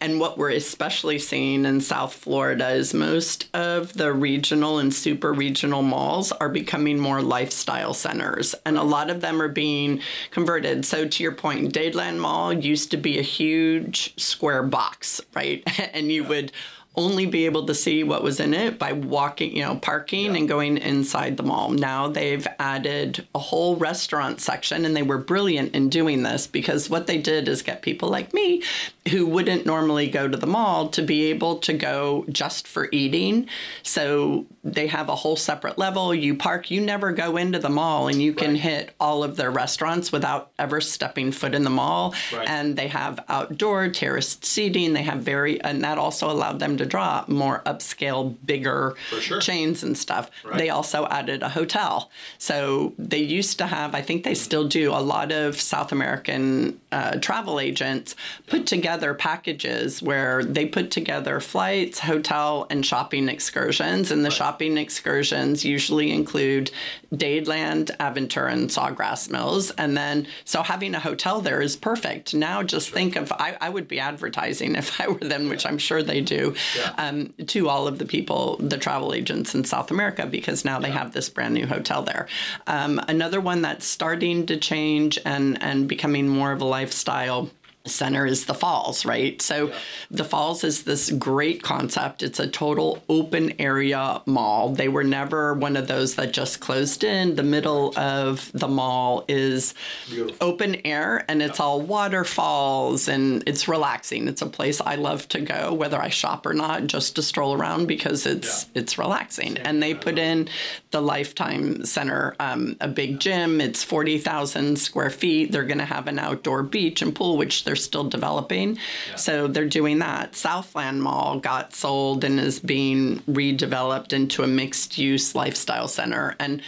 and 0.02 0.20
what 0.20 0.38
we're 0.38 0.52
especially 0.52 1.20
seeing 1.20 1.66
in 1.66 1.82
South 1.82 2.14
Florida 2.14 2.70
is 2.70 2.94
most 2.94 3.48
of 3.54 3.94
the 3.94 4.14
regional 4.14 4.80
and 4.80 4.94
super 4.94 5.34
regional 5.34 5.82
malls 5.82 6.32
are 6.32 6.50
becoming 6.50 6.98
more 6.98 7.22
lifestyle 7.22 7.94
centers, 7.94 8.56
and 8.66 8.78
a 8.78 8.84
lot 8.84 9.10
of 9.10 9.22
them 9.22 9.42
are 9.42 9.50
being 9.50 10.02
converted. 10.32 10.86
So, 10.86 11.08
to 11.08 11.24
your 11.24 11.34
point, 11.34 11.74
Dadeland 11.74 12.18
Mall 12.18 12.54
used 12.54 12.92
to 12.92 12.98
be 12.98 13.20
a 13.20 13.24
huge 13.24 14.14
square 14.20 14.64
box, 14.64 15.20
right? 15.34 15.64
and 15.94 16.12
you 16.12 16.24
would 16.24 16.52
only 16.96 17.26
be 17.26 17.46
able 17.46 17.66
to 17.66 17.76
see 17.76 18.04
what 18.04 18.24
was 18.24 18.40
in 18.40 18.54
it 18.54 18.80
by 18.80 18.92
walking, 18.92 19.56
you 19.56 19.64
know, 19.64 19.76
parking 19.76 20.36
and 20.36 20.50
going 20.50 20.78
inside 20.78 21.38
the 21.38 21.44
mall. 21.44 21.70
Now 21.70 22.08
they've 22.08 22.46
added 22.58 23.26
a 23.34 23.40
whole 23.40 23.76
restaurant 23.78 24.42
section 24.42 24.86
and 24.86 24.96
they 24.96 25.04
were 25.04 25.18
brilliant 25.18 25.76
in 25.76 25.90
doing 25.90 26.24
this 26.24 26.48
because 26.48 26.90
what 26.90 27.08
they 27.08 27.18
did 27.18 27.48
is 27.48 27.62
get 27.62 27.82
people 27.82 28.10
like 28.10 28.34
me 28.34 28.64
who 29.10 29.26
wouldn't 29.26 29.66
normally 29.66 30.10
go 30.10 30.28
to 30.28 30.38
the 30.38 30.48
mall 30.48 30.90
to 30.90 31.02
be 31.02 31.26
able 31.26 31.60
to 31.60 31.74
go 31.74 32.26
just 32.30 32.68
for 32.68 32.90
eating. 32.92 33.48
So 33.84 34.46
they 34.64 34.88
have 34.88 35.10
a 35.10 35.16
whole 35.16 35.36
separate 35.36 35.78
level. 35.78 36.14
You 36.14 36.36
park, 36.36 36.70
you 36.70 36.82
never 36.82 37.12
go 37.12 37.38
into 37.38 37.60
the 37.60 37.70
mall 37.70 38.08
and 38.08 38.22
you 38.22 38.34
can 38.34 38.56
hit 38.56 38.94
all 39.00 39.24
of 39.24 39.36
their 39.36 39.52
restaurants 39.52 40.12
without 40.12 40.52
ever 40.60 40.82
stepping 40.82 41.32
foot 41.32 41.56
in 41.56 41.64
the 41.64 41.70
mall. 41.70 42.14
Right. 42.34 42.48
And 42.48 42.76
they 42.76 42.88
have 42.88 43.24
outdoor 43.30 43.90
terraced 43.90 44.44
seating. 44.44 44.94
They 44.94 45.04
have 45.04 45.20
very, 45.20 45.62
and 45.62 45.84
that 45.84 45.98
also 45.98 46.30
allowed 46.30 46.60
them 46.60 46.78
to 46.78 46.86
draw 46.90 47.24
more 47.28 47.62
upscale, 47.66 48.36
bigger 48.46 48.96
sure. 49.20 49.40
chains 49.40 49.84
and 49.84 49.98
stuff. 49.98 50.30
Right. 50.44 50.58
They 50.58 50.70
also 50.70 51.06
added 51.08 51.44
a 51.44 51.50
hotel. 51.50 52.12
So 52.38 52.94
they 52.98 53.20
used 53.20 53.58
to 53.60 53.68
have, 53.68 53.96
I 53.96 54.02
think 54.02 54.24
they 54.24 54.36
still 54.36 54.68
do, 54.68 54.92
a 54.92 55.00
lot 55.00 55.32
of 55.32 55.60
South 55.60 55.92
American 55.92 56.80
uh, 56.92 57.20
travel 57.20 57.60
agents 57.60 58.16
put 58.48 58.66
together 58.66 59.14
packages 59.14 60.02
where 60.02 60.44
they 60.44 60.66
put 60.66 60.92
together 60.92 61.40
flights, 61.40 62.00
hotel, 62.00 62.68
and 62.70 62.86
shopping 62.86 63.30
excursions. 63.30 64.12
And 64.12 64.26
the 64.26 64.32
shopping 64.32 64.78
excursions 64.78 65.64
usually 65.64 66.12
include 66.12 66.72
Dadeland, 67.14 67.96
Aventura, 67.98 68.52
and 68.52 68.70
Sawgrass 68.70 69.30
Mills. 69.30 69.72
And 69.72 69.96
then, 69.96 70.28
so 70.46 70.64
having 70.64 70.96
a 70.96 71.00
hotel 71.00 71.42
there 71.42 71.62
is 71.62 71.76
perfect. 71.76 72.34
Now 72.34 72.64
just 72.64 72.90
think 72.90 73.16
of, 73.16 73.32
I, 73.32 73.58
I 73.62 73.70
would 73.70 73.88
be 73.88 74.00
advertising 74.00 74.76
if 74.76 75.00
I 75.00 75.08
were 75.08 75.20
them, 75.20 75.50
which 75.50 75.66
I'm 75.66 75.78
sure 75.78 76.02
they 76.02 76.22
do, 76.22 76.56
yeah. 76.78 76.94
um, 76.98 77.34
to 77.48 77.70
all 77.70 77.88
of 77.88 78.00
the 78.00 78.06
people, 78.06 78.58
the 78.60 78.78
travel 78.78 79.14
agents 79.14 79.56
in 79.56 79.64
South 79.64 79.92
America, 79.92 80.26
because 80.26 80.66
now 80.66 80.80
they 80.80 80.90
yeah. 80.90 80.98
have 80.98 81.14
this 81.14 81.30
brand 81.30 81.54
new 81.54 81.66
hotel 81.66 82.04
there. 82.04 82.28
Um, 82.68 83.00
another 83.08 83.42
one 83.42 83.62
that's 83.62 83.86
starting 83.86 84.46
to 84.48 84.58
change 84.58 85.20
and 85.26 85.62
and 85.62 85.88
becoming 85.88 86.28
more 86.28 86.52
of 86.52 86.62
a 86.62 86.66
lifestyle 86.66 87.50
center 87.90 88.26
is 88.26 88.46
the 88.46 88.54
falls 88.54 89.06
right? 89.06 89.42
So 89.42 89.68
yeah. 89.68 89.76
the 90.12 90.24
falls 90.24 90.64
is 90.64 90.84
this 90.84 91.12
great 91.12 91.64
concept. 91.64 92.24
It's 92.24 92.40
a 92.40 92.48
total 92.48 93.04
open 93.10 93.54
area 93.60 94.22
mall. 94.26 94.70
They 94.70 94.88
were 94.88 95.04
never 95.04 95.54
one 95.54 95.76
of 95.76 95.88
those 95.88 96.16
that 96.16 96.32
just 96.34 96.60
closed 96.60 97.04
in. 97.04 97.36
The 97.36 97.44
middle 97.44 97.98
of 97.98 98.52
the 98.54 98.68
mall 98.68 99.26
is 99.28 99.74
Beautiful. 100.10 100.48
open 100.48 100.76
air 100.86 101.26
and 101.28 101.42
it's 101.42 101.60
yeah. 101.60 101.66
all 101.66 101.82
waterfalls 101.82 103.08
and 103.08 103.44
it's 103.48 103.68
relaxing. 103.68 104.28
It's 104.28 104.42
a 104.42 104.48
place 104.48 104.82
i 104.82 104.96
love 104.96 105.28
to 105.30 105.40
go 105.40 105.74
whether 105.74 106.00
i 106.00 106.10
shop 106.10 106.46
or 106.46 106.54
not 106.54 106.88
just 106.88 107.16
to 107.16 107.22
stroll 107.22 107.54
around 107.54 107.88
because 107.88 108.26
it's 108.26 108.64
yeah. 108.64 108.82
it's 108.82 108.98
relaxing. 108.98 109.40
Same. 109.56 109.66
And 109.66 109.82
they 109.82 109.94
put 109.94 110.18
in 110.18 110.50
the 110.92 111.02
lifetime 111.02 111.86
center 111.86 112.36
um, 112.40 112.76
a 112.82 112.88
big 112.88 113.20
gym. 113.20 113.62
It's 113.62 113.84
40000 113.84 114.78
square 114.78 115.10
feet. 115.10 115.52
They're 115.52 115.64
going 115.64 115.80
to 115.80 115.86
have 115.86 116.08
an 116.08 116.20
outdoor 116.20 116.64
beach 116.64 117.02
and 117.02 117.16
pool 117.16 117.38
which 117.38 117.64
they're 117.64 117.76
still 117.80 118.04
developing. 118.04 118.76
Yeah. 119.10 119.16
So 119.16 119.48
they're 119.48 119.68
doing 119.68 120.00
that. 120.00 120.36
Southland 120.36 121.02
Mall 121.02 121.40
got 121.40 121.74
sold 121.74 122.24
and 122.24 122.40
is 122.40 122.60
being 122.60 123.20
redeveloped 123.22 124.14
into 124.14 124.44
a 124.44 124.48
mixed 124.48 124.98
use 124.98 125.36
lifestyle 125.36 125.88
center. 125.88 126.36
And 126.40 126.62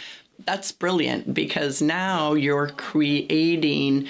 that's 0.44 0.72
brilliant 0.72 1.32
because 1.34 1.80
now 1.80 2.34
you're 2.34 2.68
creating 2.68 4.08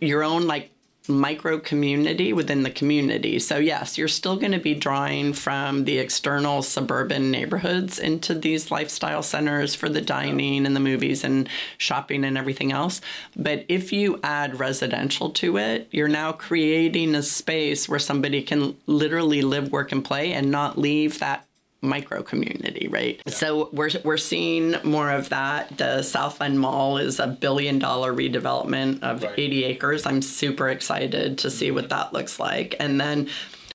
your 0.00 0.22
own 0.22 0.46
like 0.46 0.70
micro 1.08 1.58
community 1.58 2.32
within 2.32 2.62
the 2.62 2.70
community. 2.70 3.38
So, 3.38 3.58
yes, 3.58 3.96
you're 3.96 4.08
still 4.08 4.36
going 4.36 4.52
to 4.52 4.58
be 4.58 4.74
drawing 4.74 5.32
from 5.32 5.84
the 5.84 5.98
external 5.98 6.62
suburban 6.62 7.30
neighborhoods 7.30 7.98
into 7.98 8.34
these 8.34 8.70
lifestyle 8.70 9.22
centers 9.22 9.74
for 9.74 9.88
the 9.88 10.00
dining 10.00 10.66
and 10.66 10.74
the 10.74 10.80
movies 10.80 11.24
and 11.24 11.48
shopping 11.78 12.24
and 12.24 12.36
everything 12.36 12.72
else. 12.72 13.00
But 13.36 13.64
if 13.68 13.92
you 13.92 14.20
add 14.22 14.60
residential 14.60 15.30
to 15.30 15.56
it, 15.58 15.88
you're 15.90 16.08
now 16.08 16.32
creating 16.32 17.14
a 17.14 17.22
space 17.22 17.88
where 17.88 17.98
somebody 17.98 18.42
can 18.42 18.76
literally 18.86 19.42
live, 19.42 19.72
work, 19.72 19.92
and 19.92 20.04
play 20.04 20.32
and 20.32 20.50
not 20.50 20.78
leave 20.78 21.18
that 21.20 21.45
micro 21.82 22.22
community, 22.22 22.88
right? 22.88 23.20
Yeah. 23.26 23.32
So 23.32 23.68
we're, 23.72 23.90
we're 24.04 24.16
seeing 24.16 24.76
more 24.82 25.10
of 25.10 25.28
that. 25.28 25.76
The 25.78 26.02
Southland 26.02 26.60
Mall 26.60 26.98
is 26.98 27.20
a 27.20 27.26
billion 27.26 27.78
dollar 27.78 28.12
redevelopment 28.12 29.02
of 29.02 29.22
right. 29.22 29.34
80 29.36 29.64
acres. 29.64 30.06
I'm 30.06 30.22
super 30.22 30.68
excited 30.68 31.38
to 31.38 31.50
see 31.50 31.70
what 31.70 31.88
that 31.90 32.12
looks 32.12 32.40
like. 32.40 32.74
And 32.80 33.00
then 33.00 33.28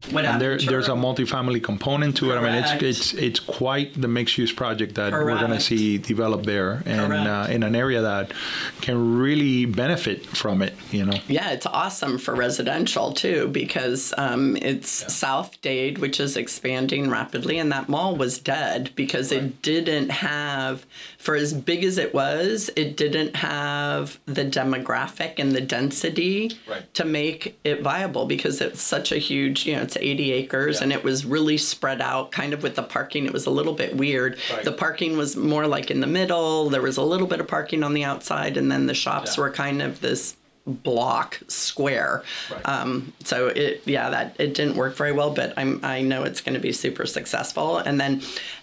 there, 0.10 0.58
there's 0.58 0.88
a 0.88 0.94
multifamily 0.94 1.64
component 1.64 2.18
to 2.18 2.30
Correct. 2.30 2.44
it. 2.44 2.48
I 2.48 2.52
mean, 2.52 2.64
it's 2.64 2.84
it's 2.84 3.14
it's 3.14 3.40
quite 3.40 4.00
the 4.00 4.08
mixed 4.08 4.38
use 4.38 4.52
project 4.52 4.96
that 4.96 5.14
Correct. 5.14 5.26
we're 5.26 5.40
going 5.40 5.58
to 5.58 5.60
see 5.60 5.98
develop 5.98 6.44
there, 6.44 6.82
and 6.86 7.14
uh, 7.14 7.48
in 7.50 7.64
an 7.64 7.76
area 7.76 8.02
that 8.02 8.32
can 8.82 9.18
really 9.18 9.66
benefit 9.66 10.26
from 10.26 10.62
it. 10.62 10.74
You 10.92 11.06
know. 11.06 11.20
Yeah, 11.28 11.52
it's 11.52 11.66
awesome 11.66 12.18
for 12.18 12.36
residential 12.36 13.14
too 13.14 13.48
because 13.50 14.14
um, 14.18 14.58
it's 14.58 15.02
yeah. 15.02 15.08
South 15.08 15.62
Dade, 15.62 16.00
which 16.00 16.20
is 16.20 16.38
expanding 16.38 17.10
rapidly, 17.10 17.58
and 17.60 17.72
that 17.72 17.90
mall 17.90 18.16
was 18.16 18.40
dead 18.40 18.92
because 18.96 19.32
right. 19.32 19.44
it 19.44 19.62
didn't 19.62 20.10
have 20.10 20.86
for 21.22 21.36
as 21.36 21.54
big 21.54 21.84
as 21.84 22.00
it 22.00 22.16
was, 22.16 22.72
it 22.76 22.98
didn't 22.98 23.36
have 23.36 24.20
the 24.26 24.44
demographic 24.44 25.36
and 25.38 25.52
the 25.52 25.62
density 25.62 26.58
right. 26.68 26.92
to 26.96 27.06
make 27.06 27.60
it 27.64 27.84
viable 27.84 28.26
because 28.26 28.60
it's 28.60 28.82
such 28.82 29.12
a 29.12 29.20
huge, 29.20 29.68
you 29.68 29.76
know, 29.76 29.84
it's 29.84 29.96
80 29.98 30.32
acres 30.32 30.78
yeah. 30.78 30.84
and 30.84 30.92
it 30.92 31.04
was 31.04 31.24
really 31.24 31.58
spread 31.58 32.02
out 32.02 32.32
kind 32.32 32.54
of 32.54 32.64
with 32.64 32.76
the 32.76 32.82
parking. 32.82 33.28
It 33.28 33.34
was 33.34 33.46
a 33.46 33.52
little 33.52 33.74
bit 33.74 33.96
weird. 33.96 34.40
Right. 34.52 34.66
The 34.66 34.72
parking 34.72 35.16
was 35.16 35.36
more 35.36 35.68
like 35.68 35.92
in 35.92 36.00
the 36.00 36.08
middle, 36.08 36.72
there 36.72 36.82
was 36.82 36.98
a 36.98 37.04
little 37.04 37.28
bit 37.28 37.40
of 37.40 37.48
parking 37.48 37.84
on 37.84 37.94
the 37.94 38.04
outside, 38.04 38.58
and 38.58 38.72
then 38.72 38.88
the 38.88 38.96
shops 38.96 39.38
yeah. 39.38 39.44
were 39.44 39.52
kind 39.52 39.84
of 39.84 40.02
this 40.02 40.36
block 40.66 41.40
square. 41.48 42.24
Right. 42.52 42.68
Um, 42.68 43.14
so 43.24 43.48
it 43.48 43.82
yeah 43.86 44.10
that 44.10 44.36
it 44.40 44.54
didn't 44.54 44.76
work 44.76 44.96
very 44.96 45.12
well, 45.12 45.32
but 45.32 45.54
I'm 45.58 45.80
I 45.84 46.02
know 46.02 46.24
it's 46.24 46.42
going 46.42 46.54
to 46.54 46.60
be 46.60 46.72
super 46.72 47.06
successful. 47.06 47.78
And 47.78 48.00
then 48.00 48.22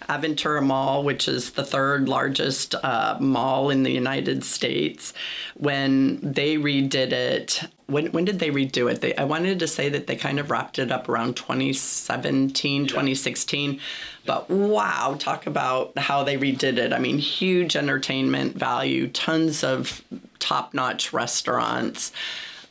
Aventura 0.09 0.63
Mall, 0.63 1.03
which 1.03 1.27
is 1.27 1.51
the 1.51 1.63
third 1.63 2.09
largest 2.09 2.75
uh, 2.75 3.17
mall 3.19 3.69
in 3.69 3.83
the 3.83 3.91
United 3.91 4.43
States, 4.43 5.13
when 5.55 6.19
they 6.21 6.57
redid 6.57 7.11
it. 7.11 7.61
When, 7.85 8.07
when 8.07 8.25
did 8.25 8.39
they 8.39 8.49
redo 8.49 8.91
it? 8.91 9.01
They, 9.01 9.15
I 9.15 9.23
wanted 9.23 9.59
to 9.59 9.67
say 9.67 9.89
that 9.89 10.07
they 10.07 10.15
kind 10.15 10.39
of 10.39 10.51
wrapped 10.51 10.79
it 10.79 10.91
up 10.91 11.09
around 11.09 11.37
2017, 11.37 12.81
yeah. 12.81 12.87
2016. 12.87 13.79
But 14.25 14.49
wow, 14.49 15.15
talk 15.17 15.47
about 15.47 15.97
how 15.97 16.23
they 16.23 16.37
redid 16.37 16.77
it. 16.77 16.93
I 16.93 16.99
mean, 16.99 17.17
huge 17.17 17.75
entertainment 17.75 18.55
value, 18.55 19.07
tons 19.07 19.63
of 19.63 20.03
top 20.39 20.73
notch 20.73 21.13
restaurants, 21.13 22.11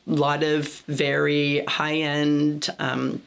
a 0.06 0.12
lot 0.12 0.42
of 0.42 0.68
very 0.82 1.64
high 1.66 1.96
end 1.96 2.68
um, 2.78 3.22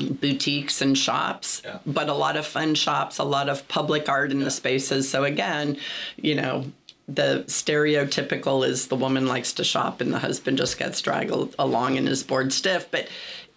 boutiques 0.00 0.80
and 0.80 0.96
shops, 0.96 1.62
yeah. 1.64 1.78
but 1.86 2.08
a 2.08 2.14
lot 2.14 2.36
of 2.36 2.46
fun 2.46 2.74
shops, 2.74 3.18
a 3.18 3.24
lot 3.24 3.48
of 3.48 3.66
public 3.68 4.08
art 4.08 4.30
in 4.30 4.38
yeah. 4.38 4.44
the 4.44 4.50
spaces. 4.50 5.08
So, 5.08 5.24
again, 5.24 5.76
you 6.16 6.34
know, 6.34 6.66
the 7.08 7.44
stereotypical 7.46 8.66
is 8.66 8.86
the 8.86 8.96
woman 8.96 9.26
likes 9.26 9.52
to 9.54 9.64
shop 9.64 10.00
and 10.00 10.12
the 10.12 10.18
husband 10.18 10.58
just 10.58 10.78
gets 10.78 11.00
dragged 11.00 11.32
along 11.58 11.98
and 11.98 12.08
is 12.08 12.22
bored 12.22 12.52
stiff. 12.52 12.90
But 12.90 13.08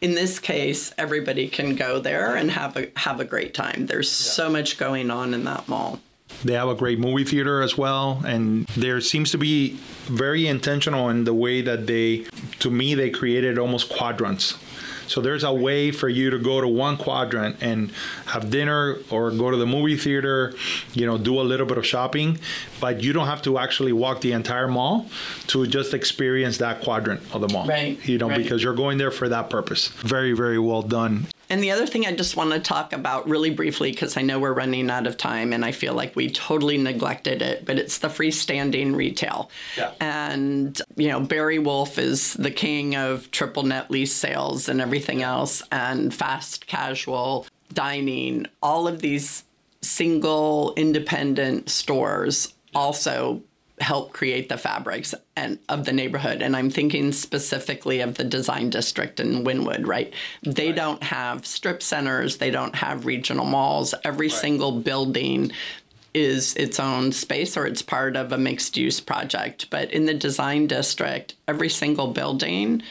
in 0.02 0.16
this 0.16 0.40
case, 0.40 0.94
everybody 0.98 1.48
can 1.48 1.76
go 1.76 2.00
there 2.00 2.36
and 2.36 2.52
have 2.52 2.76
a 2.76 2.90
have 2.98 3.20
a 3.20 3.26
great 3.26 3.54
time. 3.54 3.86
There's 3.86 4.08
yeah. 4.08 4.32
so 4.34 4.50
much 4.50 4.78
going 4.78 5.12
on 5.12 5.34
in 5.34 5.44
that 5.46 5.68
mall. 5.68 6.00
They 6.44 6.54
have 6.54 6.68
a 6.68 6.76
great 6.76 7.00
movie 7.00 7.24
theater 7.24 7.62
as 7.62 7.78
well, 7.78 8.22
and 8.26 8.66
there 8.76 9.00
seems 9.02 9.32
to 9.32 9.38
be 9.38 9.78
very 10.06 10.48
intentional 10.48 11.10
in 11.10 11.26
the 11.26 11.34
way 11.34 11.62
that 11.62 11.86
they, 11.86 12.26
to 12.60 12.72
me, 12.72 12.96
they 12.96 13.12
created 13.12 13.60
almost 13.60 13.90
quadrants. 13.90 14.58
So 15.14 15.22
there's 15.22 15.44
a 15.44 15.54
way 15.54 15.92
for 15.92 16.10
you 16.10 16.32
to 16.32 16.40
go 16.40 16.60
to 16.60 16.68
one 16.68 16.98
quadrant 16.98 17.58
and 17.62 17.92
have 18.26 18.50
dinner 18.50 18.98
or 19.12 19.30
go 19.30 19.52
to 19.52 19.58
the 19.58 19.68
movie 19.68 19.96
theater, 19.96 20.56
you 20.94 21.06
know, 21.06 21.20
do 21.20 21.40
a 21.40 21.44
little 21.44 21.68
bit 21.68 21.78
of 21.78 21.86
shopping, 21.86 22.40
but 22.80 23.04
you 23.04 23.14
don't 23.14 23.28
have 23.28 23.44
to 23.44 23.60
actually 23.60 23.94
walk 23.94 24.22
the 24.22 24.32
entire 24.32 24.68
mall 24.68 25.08
to 25.48 25.68
just 25.68 25.94
experience 25.94 26.58
that 26.58 26.82
quadrant 26.82 27.22
of 27.32 27.42
the 27.42 27.48
mall. 27.50 27.68
Right. 27.68 28.04
You 28.08 28.18
know, 28.18 28.28
right. 28.28 28.42
because 28.42 28.64
you're 28.64 28.74
going 28.74 28.98
there 28.98 29.12
for 29.12 29.30
that 29.30 29.52
purpose. 29.52 29.90
Very, 29.90 30.34
very 30.34 30.58
well 30.58 30.82
done. 30.82 31.28
And 31.54 31.62
the 31.62 31.70
other 31.70 31.86
thing 31.86 32.08
I 32.08 32.16
just 32.16 32.36
want 32.36 32.50
to 32.50 32.60
talk 32.60 32.94
about 32.94 33.30
really 33.30 33.52
briefly, 33.52 33.92
because 33.92 34.18
I 34.18 34.24
know 34.24 34.40
we're 34.40 34.54
running 34.54 34.90
out 34.90 35.06
of 35.06 35.18
time 35.18 35.54
and 35.54 35.64
I 35.64 35.72
feel 35.72 35.94
like 35.94 36.16
we 36.16 36.32
totally 36.32 36.80
neglected 36.80 37.44
it, 37.44 37.64
but 37.64 37.78
it's 37.78 38.00
the 38.00 38.08
freestanding 38.08 38.96
retail. 38.96 39.52
Yeah. 39.78 39.92
And, 40.00 40.82
you 40.96 41.10
know, 41.10 41.20
Barry 41.20 41.60
Wolf 41.60 42.00
is 42.00 42.34
the 42.34 42.50
king 42.50 42.96
of 42.96 43.30
triple 43.30 43.62
net 43.62 43.92
lease 43.92 44.16
sales 44.16 44.68
and 44.68 44.82
everything 44.82 45.22
else, 45.22 45.62
and 45.72 46.12
fast 46.12 46.66
casual 46.66 47.46
dining. 47.72 48.48
All 48.64 48.88
of 48.88 49.02
these 49.02 49.44
single 49.82 50.74
independent 50.76 51.70
stores 51.70 52.56
also 52.74 53.44
help 53.80 54.14
create 54.14 54.50
the 54.50 54.58
fabrics 54.58 55.16
and 55.36 55.58
of 55.68 55.86
the 55.86 55.92
neighborhood 55.92 56.42
and 56.42 56.56
i'm 56.56 56.70
thinking 56.70 57.12
specifically 57.12 58.02
of 58.02 58.16
the 58.16 58.24
design 58.24 58.70
district 58.70 59.20
in 59.20 59.44
wynwood 59.44 59.86
right 59.88 60.14
they 60.44 60.68
right. 60.68 60.76
don't 60.76 61.04
have 61.04 61.46
strip 61.46 61.82
centers 61.82 62.38
they 62.38 62.52
don't 62.52 62.76
have 62.76 63.06
regional 63.06 63.46
malls 63.46 63.96
every 64.04 64.28
right. 64.28 64.38
single 64.38 64.72
building 64.72 65.52
is 66.14 66.56
its 66.56 66.80
own 66.80 67.12
space 67.12 67.58
or 67.58 67.66
it's 67.66 67.82
part 67.82 68.16
of 68.16 68.32
a 68.32 68.38
mixed 68.38 68.78
use 68.78 69.00
project 69.00 69.68
but 69.72 69.92
in 69.92 70.06
the 70.06 70.14
design 70.14 70.68
district 70.68 71.34
every 71.48 71.70
single 71.70 72.08
building 72.08 72.82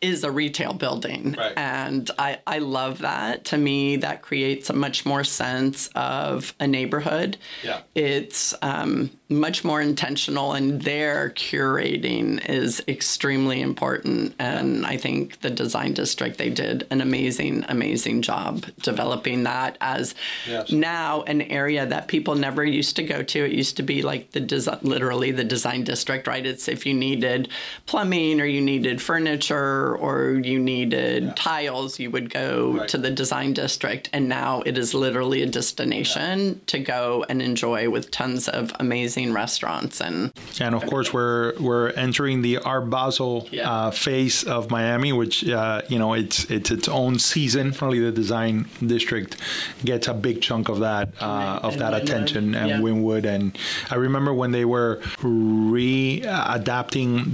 is 0.00 0.24
a 0.24 0.30
retail 0.30 0.74
building. 0.74 1.34
Right. 1.36 1.52
And 1.56 2.10
I, 2.18 2.38
I 2.46 2.58
love 2.58 2.98
that. 2.98 3.46
To 3.46 3.58
me, 3.58 3.96
that 3.96 4.22
creates 4.22 4.70
a 4.70 4.72
much 4.72 5.06
more 5.06 5.24
sense 5.24 5.88
of 5.94 6.54
a 6.60 6.66
neighborhood. 6.66 7.38
Yeah. 7.62 7.80
It's 7.94 8.54
um, 8.62 9.10
much 9.30 9.64
more 9.64 9.80
intentional 9.80 10.52
and 10.52 10.82
their 10.82 11.30
curating 11.30 12.44
is 12.48 12.82
extremely 12.86 13.62
important 13.62 14.34
and 14.38 14.84
i 14.84 14.98
think 14.98 15.40
the 15.40 15.48
design 15.48 15.94
district 15.94 16.36
they 16.36 16.50
did 16.50 16.86
an 16.90 17.00
amazing 17.00 17.64
amazing 17.68 18.20
job 18.20 18.66
developing 18.82 19.44
that 19.44 19.78
as 19.80 20.14
yes. 20.46 20.70
now 20.70 21.22
an 21.22 21.40
area 21.42 21.86
that 21.86 22.06
people 22.06 22.34
never 22.34 22.62
used 22.62 22.96
to 22.96 23.02
go 23.02 23.22
to 23.22 23.44
it 23.44 23.52
used 23.52 23.78
to 23.78 23.82
be 23.82 24.02
like 24.02 24.30
the 24.32 24.40
design 24.40 24.78
literally 24.82 25.30
the 25.30 25.44
design 25.44 25.82
district 25.84 26.26
right 26.26 26.44
it's 26.44 26.68
if 26.68 26.84
you 26.84 26.92
needed 26.92 27.48
plumbing 27.86 28.42
or 28.42 28.44
you 28.44 28.60
needed 28.60 29.00
furniture 29.00 29.83
or 29.88 30.32
you 30.32 30.58
needed 30.58 31.24
yeah. 31.24 31.32
tiles, 31.34 31.98
you 31.98 32.10
would 32.10 32.30
go 32.30 32.78
right. 32.78 32.88
to 32.88 32.98
the 32.98 33.10
design 33.10 33.52
district. 33.52 34.08
And 34.12 34.28
now 34.28 34.62
it 34.66 34.78
is 34.78 34.94
literally 34.94 35.42
a 35.42 35.46
destination 35.46 36.48
yeah. 36.48 36.54
to 36.66 36.78
go 36.78 37.24
and 37.28 37.42
enjoy 37.42 37.90
with 37.90 38.10
tons 38.10 38.48
of 38.48 38.72
amazing 38.78 39.32
restaurants 39.32 40.00
and 40.00 40.32
and 40.60 40.74
of 40.74 40.86
course 40.86 41.12
we're 41.12 41.58
we're 41.58 41.90
entering 41.90 42.42
the 42.42 42.58
Art 42.58 42.88
Basel 42.90 43.48
yeah. 43.50 43.70
uh, 43.70 43.90
phase 43.90 44.44
of 44.44 44.70
Miami, 44.70 45.12
which 45.12 45.48
uh, 45.48 45.82
you 45.88 45.98
know 45.98 46.14
it's 46.14 46.50
it's 46.50 46.70
its 46.70 46.88
own 46.88 47.18
season. 47.18 47.72
Probably 47.72 48.00
the 48.00 48.12
design 48.12 48.68
district 48.84 49.36
gets 49.84 50.08
a 50.08 50.14
big 50.14 50.40
chunk 50.42 50.68
of 50.68 50.80
that 50.80 51.10
uh, 51.20 51.60
of 51.62 51.72
and 51.72 51.82
that 51.82 51.92
Wynwood. 51.92 52.02
attention 52.02 52.54
and 52.54 52.82
Wynwood. 52.82 53.24
And 53.24 53.58
I 53.90 53.96
remember 53.96 54.32
when 54.32 54.52
they 54.52 54.64
were 54.64 55.02
re-adapting 55.22 56.04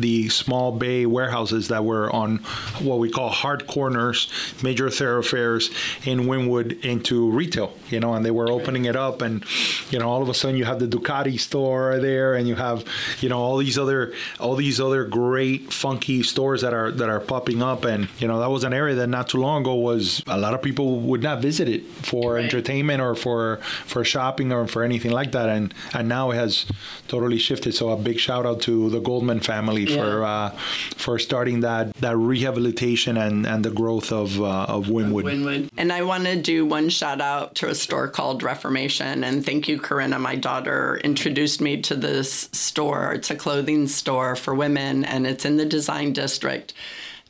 the 0.01 0.29
small 0.29 0.73
bay 0.73 1.07
warehouses 1.07 1.69
that 1.69 1.85
were 1.85 2.11
on 2.15 2.40
what 2.81 2.99
we 2.99 3.11
call 3.11 3.29
hard 3.29 3.67
corners, 3.67 4.29
major 4.63 4.91
thoroughfares 4.91 5.71
in 6.05 6.21
Wynwood 6.21 6.85
into 6.85 7.31
retail. 7.31 7.73
You 7.89 8.01
know, 8.01 8.15
and 8.15 8.25
they 8.25 8.31
were 8.31 8.51
opening 8.51 8.85
it 8.85 8.97
up, 8.97 9.23
and 9.23 9.45
you 9.91 9.99
know, 9.99 10.09
all 10.09 10.23
of 10.23 10.29
a 10.29 10.35
sudden 10.35 10.57
you 10.57 10.65
have 10.65 10.79
the 10.79 10.87
Ducati 10.87 11.39
store 11.39 11.99
there, 11.99 12.35
and 12.35 12.47
you 12.47 12.55
have 12.55 12.85
you 13.21 13.29
know 13.29 13.39
all 13.39 13.57
these 13.57 13.79
other 13.79 14.13
all 14.39 14.57
these 14.57 14.81
other 14.81 15.05
great 15.05 15.73
funky 15.73 16.23
stores 16.23 16.63
that 16.63 16.73
are 16.73 16.91
that 16.93 17.09
are 17.09 17.21
popping 17.21 17.63
up, 17.63 17.85
and 17.85 18.09
you 18.19 18.29
know 18.29 18.41
that 18.41 18.51
was 18.51 18.65
an 18.65 18.73
area 18.73 18.95
that 18.95 19.09
not 19.09 19.29
too 19.29 19.39
long 19.39 19.63
ago 19.63 19.75
was 19.75 20.23
a 20.27 20.39
lot 20.39 20.55
of 20.55 20.63
people 20.63 21.01
would 21.01 21.23
not 21.23 21.43
visit 21.43 21.69
it 21.69 21.85
for 21.87 22.35
right. 22.35 22.45
entertainment 22.45 23.01
or 23.01 23.15
for 23.15 23.57
for 23.87 24.05
shopping 24.05 24.53
or 24.53 24.67
for 24.67 24.83
anything 24.83 25.11
like 25.11 25.33
that, 25.33 25.49
and 25.49 25.75
and 25.95 26.09
now 26.09 26.31
it 26.31 26.37
has 26.37 26.67
totally 27.09 27.39
shifted. 27.39 27.75
So 27.75 27.91
a 27.91 27.97
big 27.97 28.19
shout 28.19 28.47
out 28.47 28.61
to 28.63 28.91
the 28.91 29.01
Goldman 29.01 29.41
family 29.41 29.85
yeah. 29.85 29.97
for 29.97 30.25
uh, 30.25 30.51
for 30.97 31.19
starting 31.19 31.61
that 31.61 31.95
that 31.95 32.17
rehabilitation 32.31 33.17
and 33.17 33.47
and 33.47 33.65
the 33.65 33.71
growth 33.71 34.13
of 34.13 34.41
uh, 34.41 34.77
of 34.77 34.87
Wynwood. 34.87 35.25
Wynwood. 35.25 35.71
And 35.77 35.93
I 35.93 36.03
want 36.03 36.25
to 36.25 36.41
do 36.41 36.65
one 36.65 36.89
shout 36.89 37.21
out 37.21 37.57
to 37.57 37.69
a 37.69 37.75
store 37.75 38.09
called 38.09 38.43
Reformation, 38.43 39.25
and 39.25 39.45
thank 39.45 39.69
you, 39.69 39.79
Corinna, 39.79 40.19
my 40.19 40.37
daughter, 40.37 41.01
introduced 41.03 41.61
me 41.61 41.83
to 41.83 41.95
this 41.95 42.49
store. 42.53 43.13
It's 43.13 43.31
a 43.31 43.37
clothing 43.37 43.89
store 43.89 44.37
for 44.37 44.55
women, 44.55 45.05
and 45.05 45.27
it's 45.27 45.45
in 45.45 45.57
the 45.57 45.67
design 45.67 46.13
district 46.13 46.73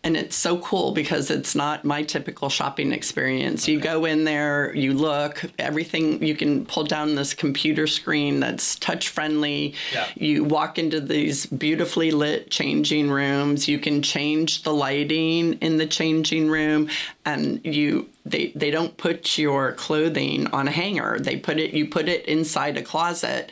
and 0.02 0.16
it's 0.16 0.34
so 0.34 0.58
cool 0.58 0.92
because 0.92 1.30
it's 1.30 1.54
not 1.54 1.84
my 1.84 2.02
typical 2.02 2.48
shopping 2.48 2.90
experience. 2.90 3.64
Okay. 3.64 3.72
You 3.72 3.80
go 3.80 4.06
in 4.06 4.24
there, 4.24 4.74
you 4.74 4.94
look, 4.94 5.42
everything 5.58 6.22
you 6.24 6.34
can 6.34 6.64
pull 6.64 6.84
down 6.84 7.14
this 7.14 7.34
computer 7.34 7.86
screen 7.86 8.40
that's 8.40 8.76
touch 8.76 9.08
friendly. 9.08 9.74
Yeah. 9.92 10.06
You 10.16 10.44
walk 10.44 10.78
into 10.78 11.00
these 11.00 11.44
beautifully 11.46 12.12
lit 12.12 12.50
changing 12.50 13.10
rooms. 13.10 13.68
You 13.68 13.78
can 13.78 14.00
change 14.00 14.62
the 14.62 14.72
lighting 14.72 15.54
in 15.54 15.76
the 15.76 15.86
changing 15.86 16.48
room 16.48 16.88
and 17.26 17.60
you 17.64 18.08
they 18.24 18.52
they 18.54 18.70
don't 18.70 18.96
put 18.96 19.38
your 19.38 19.72
clothing 19.72 20.46
on 20.48 20.68
a 20.68 20.70
hanger. 20.70 21.18
They 21.18 21.36
put 21.36 21.58
it 21.58 21.74
you 21.74 21.88
put 21.88 22.08
it 22.08 22.24
inside 22.26 22.78
a 22.78 22.82
closet 22.82 23.50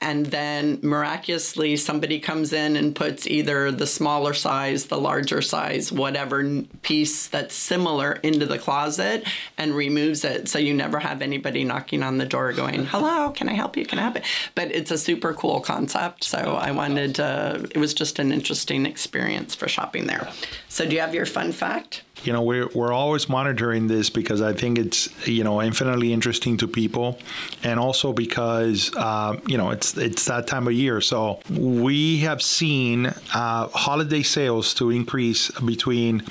and 0.00 0.26
then 0.26 0.78
miraculously 0.82 1.76
somebody 1.76 2.20
comes 2.20 2.52
in 2.52 2.76
and 2.76 2.94
puts 2.94 3.26
either 3.26 3.70
the 3.70 3.86
smaller 3.86 4.34
size, 4.34 4.86
the 4.86 4.98
larger 4.98 5.42
size, 5.42 5.90
whatever 5.92 6.62
piece 6.82 7.28
that's 7.28 7.54
similar 7.54 8.12
into 8.22 8.46
the 8.46 8.58
closet 8.58 9.26
and 9.56 9.74
removes 9.74 10.24
it. 10.24 10.48
So 10.48 10.58
you 10.58 10.74
never 10.74 10.98
have 10.98 11.22
anybody 11.22 11.64
knocking 11.64 12.02
on 12.02 12.18
the 12.18 12.26
door 12.26 12.52
going, 12.52 12.86
"Hello, 12.86 13.30
can 13.30 13.48
I 13.48 13.54
help 13.54 13.76
you? 13.76 13.84
Can 13.84 13.98
I 13.98 14.02
help 14.02 14.16
you?" 14.16 14.22
But 14.54 14.70
it's 14.72 14.90
a 14.90 14.98
super 14.98 15.34
cool 15.34 15.60
concept. 15.60 16.24
So 16.24 16.38
I 16.38 16.70
wanted 16.70 17.16
to, 17.16 17.68
it 17.74 17.78
was 17.78 17.94
just 17.94 18.18
an 18.18 18.32
interesting 18.32 18.86
experience 18.86 19.54
for 19.54 19.68
shopping 19.68 20.06
there. 20.06 20.28
So 20.68 20.84
do 20.86 20.94
you 20.94 21.00
have 21.00 21.14
your 21.14 21.26
fun 21.26 21.52
fact? 21.52 22.02
You 22.24 22.32
know 22.32 22.42
we're, 22.42 22.68
we're 22.74 22.92
always 22.92 23.28
monitoring 23.28 23.88
this 23.88 24.10
because 24.10 24.40
i 24.40 24.52
think 24.52 24.78
it's 24.78 25.08
you 25.26 25.44
know 25.44 25.62
infinitely 25.62 26.12
interesting 26.12 26.56
to 26.56 26.66
people 26.66 27.18
and 27.62 27.78
also 27.80 28.12
because 28.12 28.94
uh, 28.96 29.38
you 29.46 29.56
know 29.56 29.70
it's 29.70 29.96
it's 29.96 30.24
that 30.26 30.46
time 30.46 30.66
of 30.66 30.72
year. 30.72 31.00
So 31.00 31.40
we 31.50 32.18
have 32.18 32.42
seen 32.42 33.06
uh, 33.34 33.68
holiday 33.68 34.22
sales 34.22 34.74
to 34.74 34.90
increase 34.90 35.50
between 35.60 36.22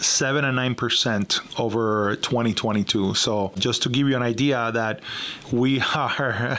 7 0.00 0.44
and 0.44 0.58
9% 0.58 1.60
over 1.60 2.16
2022 2.16 3.14
so 3.14 3.52
just 3.58 3.82
to 3.82 3.88
give 3.88 4.08
you 4.08 4.16
an 4.16 4.22
idea 4.22 4.70
that 4.72 5.00
we 5.52 5.80
are 5.94 6.58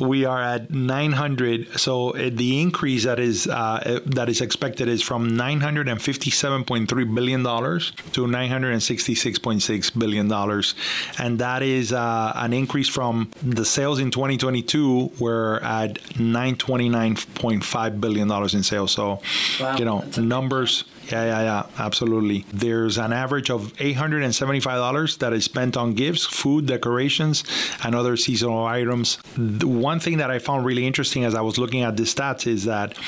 we 0.00 0.24
are 0.24 0.42
at 0.42 0.70
900 0.70 1.78
so 1.78 2.12
the 2.12 2.60
increase 2.60 3.04
that 3.04 3.18
is 3.18 3.46
uh, 3.46 4.00
that 4.06 4.28
is 4.28 4.40
expected 4.40 4.88
is 4.88 5.02
from 5.02 5.30
957.3 5.30 7.14
billion 7.14 7.42
dollars 7.42 7.92
to 8.12 8.26
966.6 8.26 9.98
billion 9.98 10.28
dollars. 10.28 10.74
And 11.18 11.38
that 11.38 11.62
is 11.62 11.92
uh, 11.92 12.32
an 12.34 12.52
increase 12.52 12.88
from 12.88 13.30
the 13.42 13.64
sales 13.64 13.98
in 13.98 14.10
2022 14.10 15.12
were 15.18 15.62
at 15.62 15.94
929.5 16.14 18.00
billion 18.00 18.28
dollars 18.28 18.54
in 18.54 18.62
sales. 18.62 18.92
So 18.92 19.20
wow, 19.60 19.76
you 19.76 19.84
know 19.84 20.04
numbers 20.18 20.84
yeah, 21.10 21.24
yeah, 21.24 21.42
yeah, 21.42 21.66
absolutely. 21.78 22.44
There's 22.52 22.98
an 22.98 23.12
average 23.12 23.50
of 23.50 23.72
$875 23.74 25.18
that 25.18 25.32
is 25.32 25.44
spent 25.44 25.76
on 25.76 25.94
gifts, 25.94 26.24
food, 26.24 26.66
decorations, 26.66 27.44
and 27.84 27.94
other 27.94 28.16
seasonal 28.16 28.64
items. 28.64 29.18
The 29.36 29.68
one 29.68 30.00
thing 30.00 30.18
that 30.18 30.30
I 30.30 30.38
found 30.38 30.66
really 30.66 30.86
interesting 30.86 31.24
as 31.24 31.34
I 31.34 31.42
was 31.42 31.58
looking 31.58 31.82
at 31.82 31.96
the 31.96 32.02
stats 32.02 32.46
is 32.46 32.64
that 32.64 32.98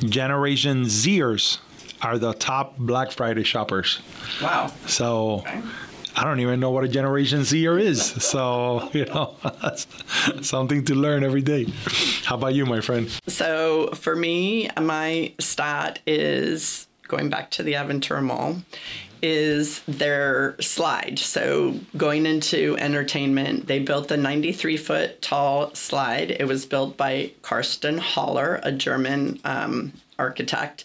Generation 0.00 0.84
Zers 0.84 1.58
are 2.02 2.18
the 2.18 2.32
top 2.34 2.76
Black 2.78 3.10
Friday 3.10 3.44
shoppers. 3.44 4.00
Wow. 4.42 4.72
So. 4.86 5.38
Okay. 5.38 5.60
I 6.16 6.22
don't 6.22 6.38
even 6.38 6.60
know 6.60 6.70
what 6.70 6.84
a 6.84 6.88
Generation 6.88 7.42
Zer 7.42 7.76
is. 7.76 8.00
So, 8.00 8.88
you 8.92 9.04
know, 9.06 9.34
something 10.42 10.84
to 10.84 10.94
learn 10.94 11.24
every 11.24 11.42
day. 11.42 11.66
How 12.24 12.36
about 12.36 12.54
you, 12.54 12.66
my 12.66 12.80
friend? 12.80 13.10
So, 13.26 13.88
for 13.94 14.14
me, 14.14 14.70
my 14.80 15.32
stat 15.40 15.98
is 16.06 16.86
going 17.08 17.28
back 17.30 17.50
to 17.52 17.62
the 17.62 17.74
Aventura 17.74 18.22
Mall, 18.22 18.62
is 19.22 19.80
their 19.88 20.54
slide. 20.60 21.18
So 21.18 21.80
going 21.96 22.26
into 22.26 22.76
entertainment, 22.78 23.66
they 23.66 23.78
built 23.78 24.10
a 24.10 24.18
93 24.18 24.76
foot 24.76 25.22
tall 25.22 25.74
slide. 25.74 26.30
It 26.30 26.46
was 26.46 26.66
built 26.66 26.98
by 26.98 27.32
Carsten 27.40 27.98
Höller, 27.98 28.60
a 28.62 28.70
German 28.70 29.40
um, 29.44 29.94
architect, 30.18 30.84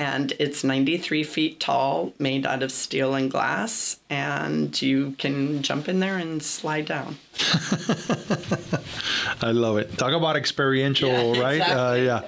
and 0.00 0.32
it's 0.38 0.64
93 0.64 1.24
feet 1.24 1.60
tall, 1.60 2.14
made 2.18 2.46
out 2.46 2.62
of 2.62 2.72
steel 2.72 3.14
and 3.14 3.30
glass, 3.30 4.00
and 4.08 4.80
you 4.80 5.14
can 5.18 5.62
jump 5.62 5.88
in 5.88 6.00
there 6.00 6.16
and 6.16 6.42
slide 6.42 6.86
down. 6.86 7.18
I 9.42 9.52
love 9.52 9.78
it. 9.78 9.96
Talk 9.98 10.12
about 10.12 10.36
experiential, 10.36 11.34
yeah, 11.36 11.42
right? 11.42 11.60
Uh, 11.60 11.94
yeah. 11.94 12.22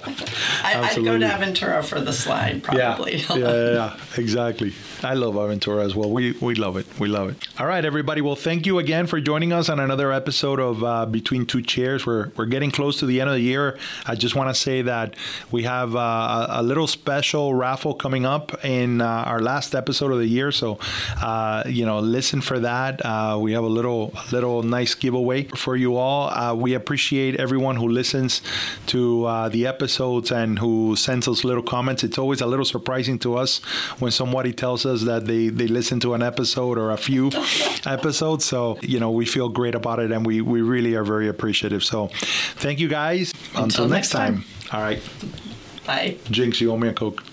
I, 0.63 0.93
would 0.95 1.03
go 1.03 1.17
to 1.17 1.25
Aventura 1.25 1.83
for 1.83 1.99
the 1.99 2.13
slide, 2.13 2.63
probably. 2.63 3.17
Yeah, 3.17 3.35
yeah, 3.35 3.37
yeah, 3.37 3.73
yeah, 3.73 3.97
exactly. 4.17 4.73
I 5.03 5.13
love 5.15 5.33
Aventura 5.35 5.83
as 5.83 5.95
well. 5.95 6.09
We, 6.09 6.31
we 6.33 6.55
love 6.55 6.77
it. 6.77 6.87
We 6.99 7.07
love 7.09 7.29
it. 7.29 7.47
All 7.59 7.65
right, 7.65 7.83
everybody. 7.83 8.21
Well, 8.21 8.35
thank 8.35 8.65
you 8.65 8.79
again 8.79 9.05
for 9.07 9.19
joining 9.19 9.51
us 9.51 9.69
on 9.69 9.79
another 9.79 10.11
episode 10.11 10.59
of 10.59 10.83
uh, 10.83 11.05
Between 11.05 11.45
Two 11.45 11.61
Chairs. 11.61 12.05
We're, 12.05 12.29
we're 12.37 12.45
getting 12.45 12.71
close 12.71 12.99
to 12.99 13.05
the 13.05 13.19
end 13.19 13.29
of 13.29 13.35
the 13.35 13.41
year. 13.41 13.77
I 14.05 14.15
just 14.15 14.35
want 14.35 14.49
to 14.49 14.55
say 14.55 14.83
that 14.83 15.15
we 15.51 15.63
have 15.63 15.95
uh, 15.95 16.42
a, 16.49 16.63
little 16.63 16.87
special 16.87 17.53
raffle 17.53 17.93
coming 17.93 18.25
up 18.25 18.63
in 18.63 19.01
uh, 19.01 19.05
our 19.05 19.41
last 19.41 19.75
episode 19.75 20.11
of 20.11 20.19
the 20.19 20.25
year. 20.27 20.51
So, 20.51 20.79
uh, 21.21 21.63
you 21.65 21.85
know, 21.85 21.99
listen 21.99 22.41
for 22.41 22.59
that. 22.59 23.05
Uh, 23.05 23.37
we 23.39 23.53
have 23.53 23.63
a 23.63 23.67
little, 23.67 24.13
a 24.15 24.31
little 24.31 24.63
nice 24.63 24.95
giveaway 24.95 25.43
for 25.43 25.75
you 25.75 25.95
all. 25.97 26.29
Uh, 26.29 26.55
we 26.55 26.73
appreciate 26.73 27.35
everyone 27.39 27.75
who 27.75 27.87
listens 27.87 28.41
to 28.87 29.25
uh, 29.25 29.49
the 29.49 29.67
episodes 29.67 30.31
and 30.31 30.59
who 30.59 30.95
sends 30.95 31.27
us 31.27 31.43
little 31.43 31.63
comments. 31.63 32.03
It's 32.03 32.17
always 32.17 32.41
a 32.41 32.47
little 32.47 32.65
surprising 32.65 33.19
to 33.19 33.35
us 33.35 33.59
when 33.99 34.11
somebody 34.11 34.53
tells 34.53 34.85
us 34.85 35.03
that 35.03 35.25
they, 35.25 35.49
they 35.49 35.67
listen 35.67 35.99
to 36.01 36.13
an 36.13 36.23
episode 36.23 36.77
or 36.77 36.91
a 36.91 36.97
few 36.97 37.31
episodes. 37.85 38.45
So, 38.45 38.77
you 38.81 38.99
know, 38.99 39.11
we 39.11 39.25
feel 39.25 39.49
great 39.49 39.75
about 39.75 39.99
it 39.99 40.11
and 40.11 40.25
we, 40.25 40.41
we 40.41 40.61
really 40.61 40.95
are 40.95 41.03
very 41.03 41.27
appreciative. 41.27 41.83
So, 41.83 42.09
thank 42.55 42.79
you 42.79 42.87
guys. 42.87 43.33
Until, 43.49 43.63
Until 43.63 43.87
next 43.89 44.09
time. 44.09 44.43
time. 44.43 44.45
All 44.71 44.81
right. 44.81 45.52
Bye. 45.85 46.17
Jinx, 46.31 46.61
you 46.61 46.71
owe 46.71 46.77
me 46.77 46.87
a 46.87 46.93
Coke. 46.93 47.23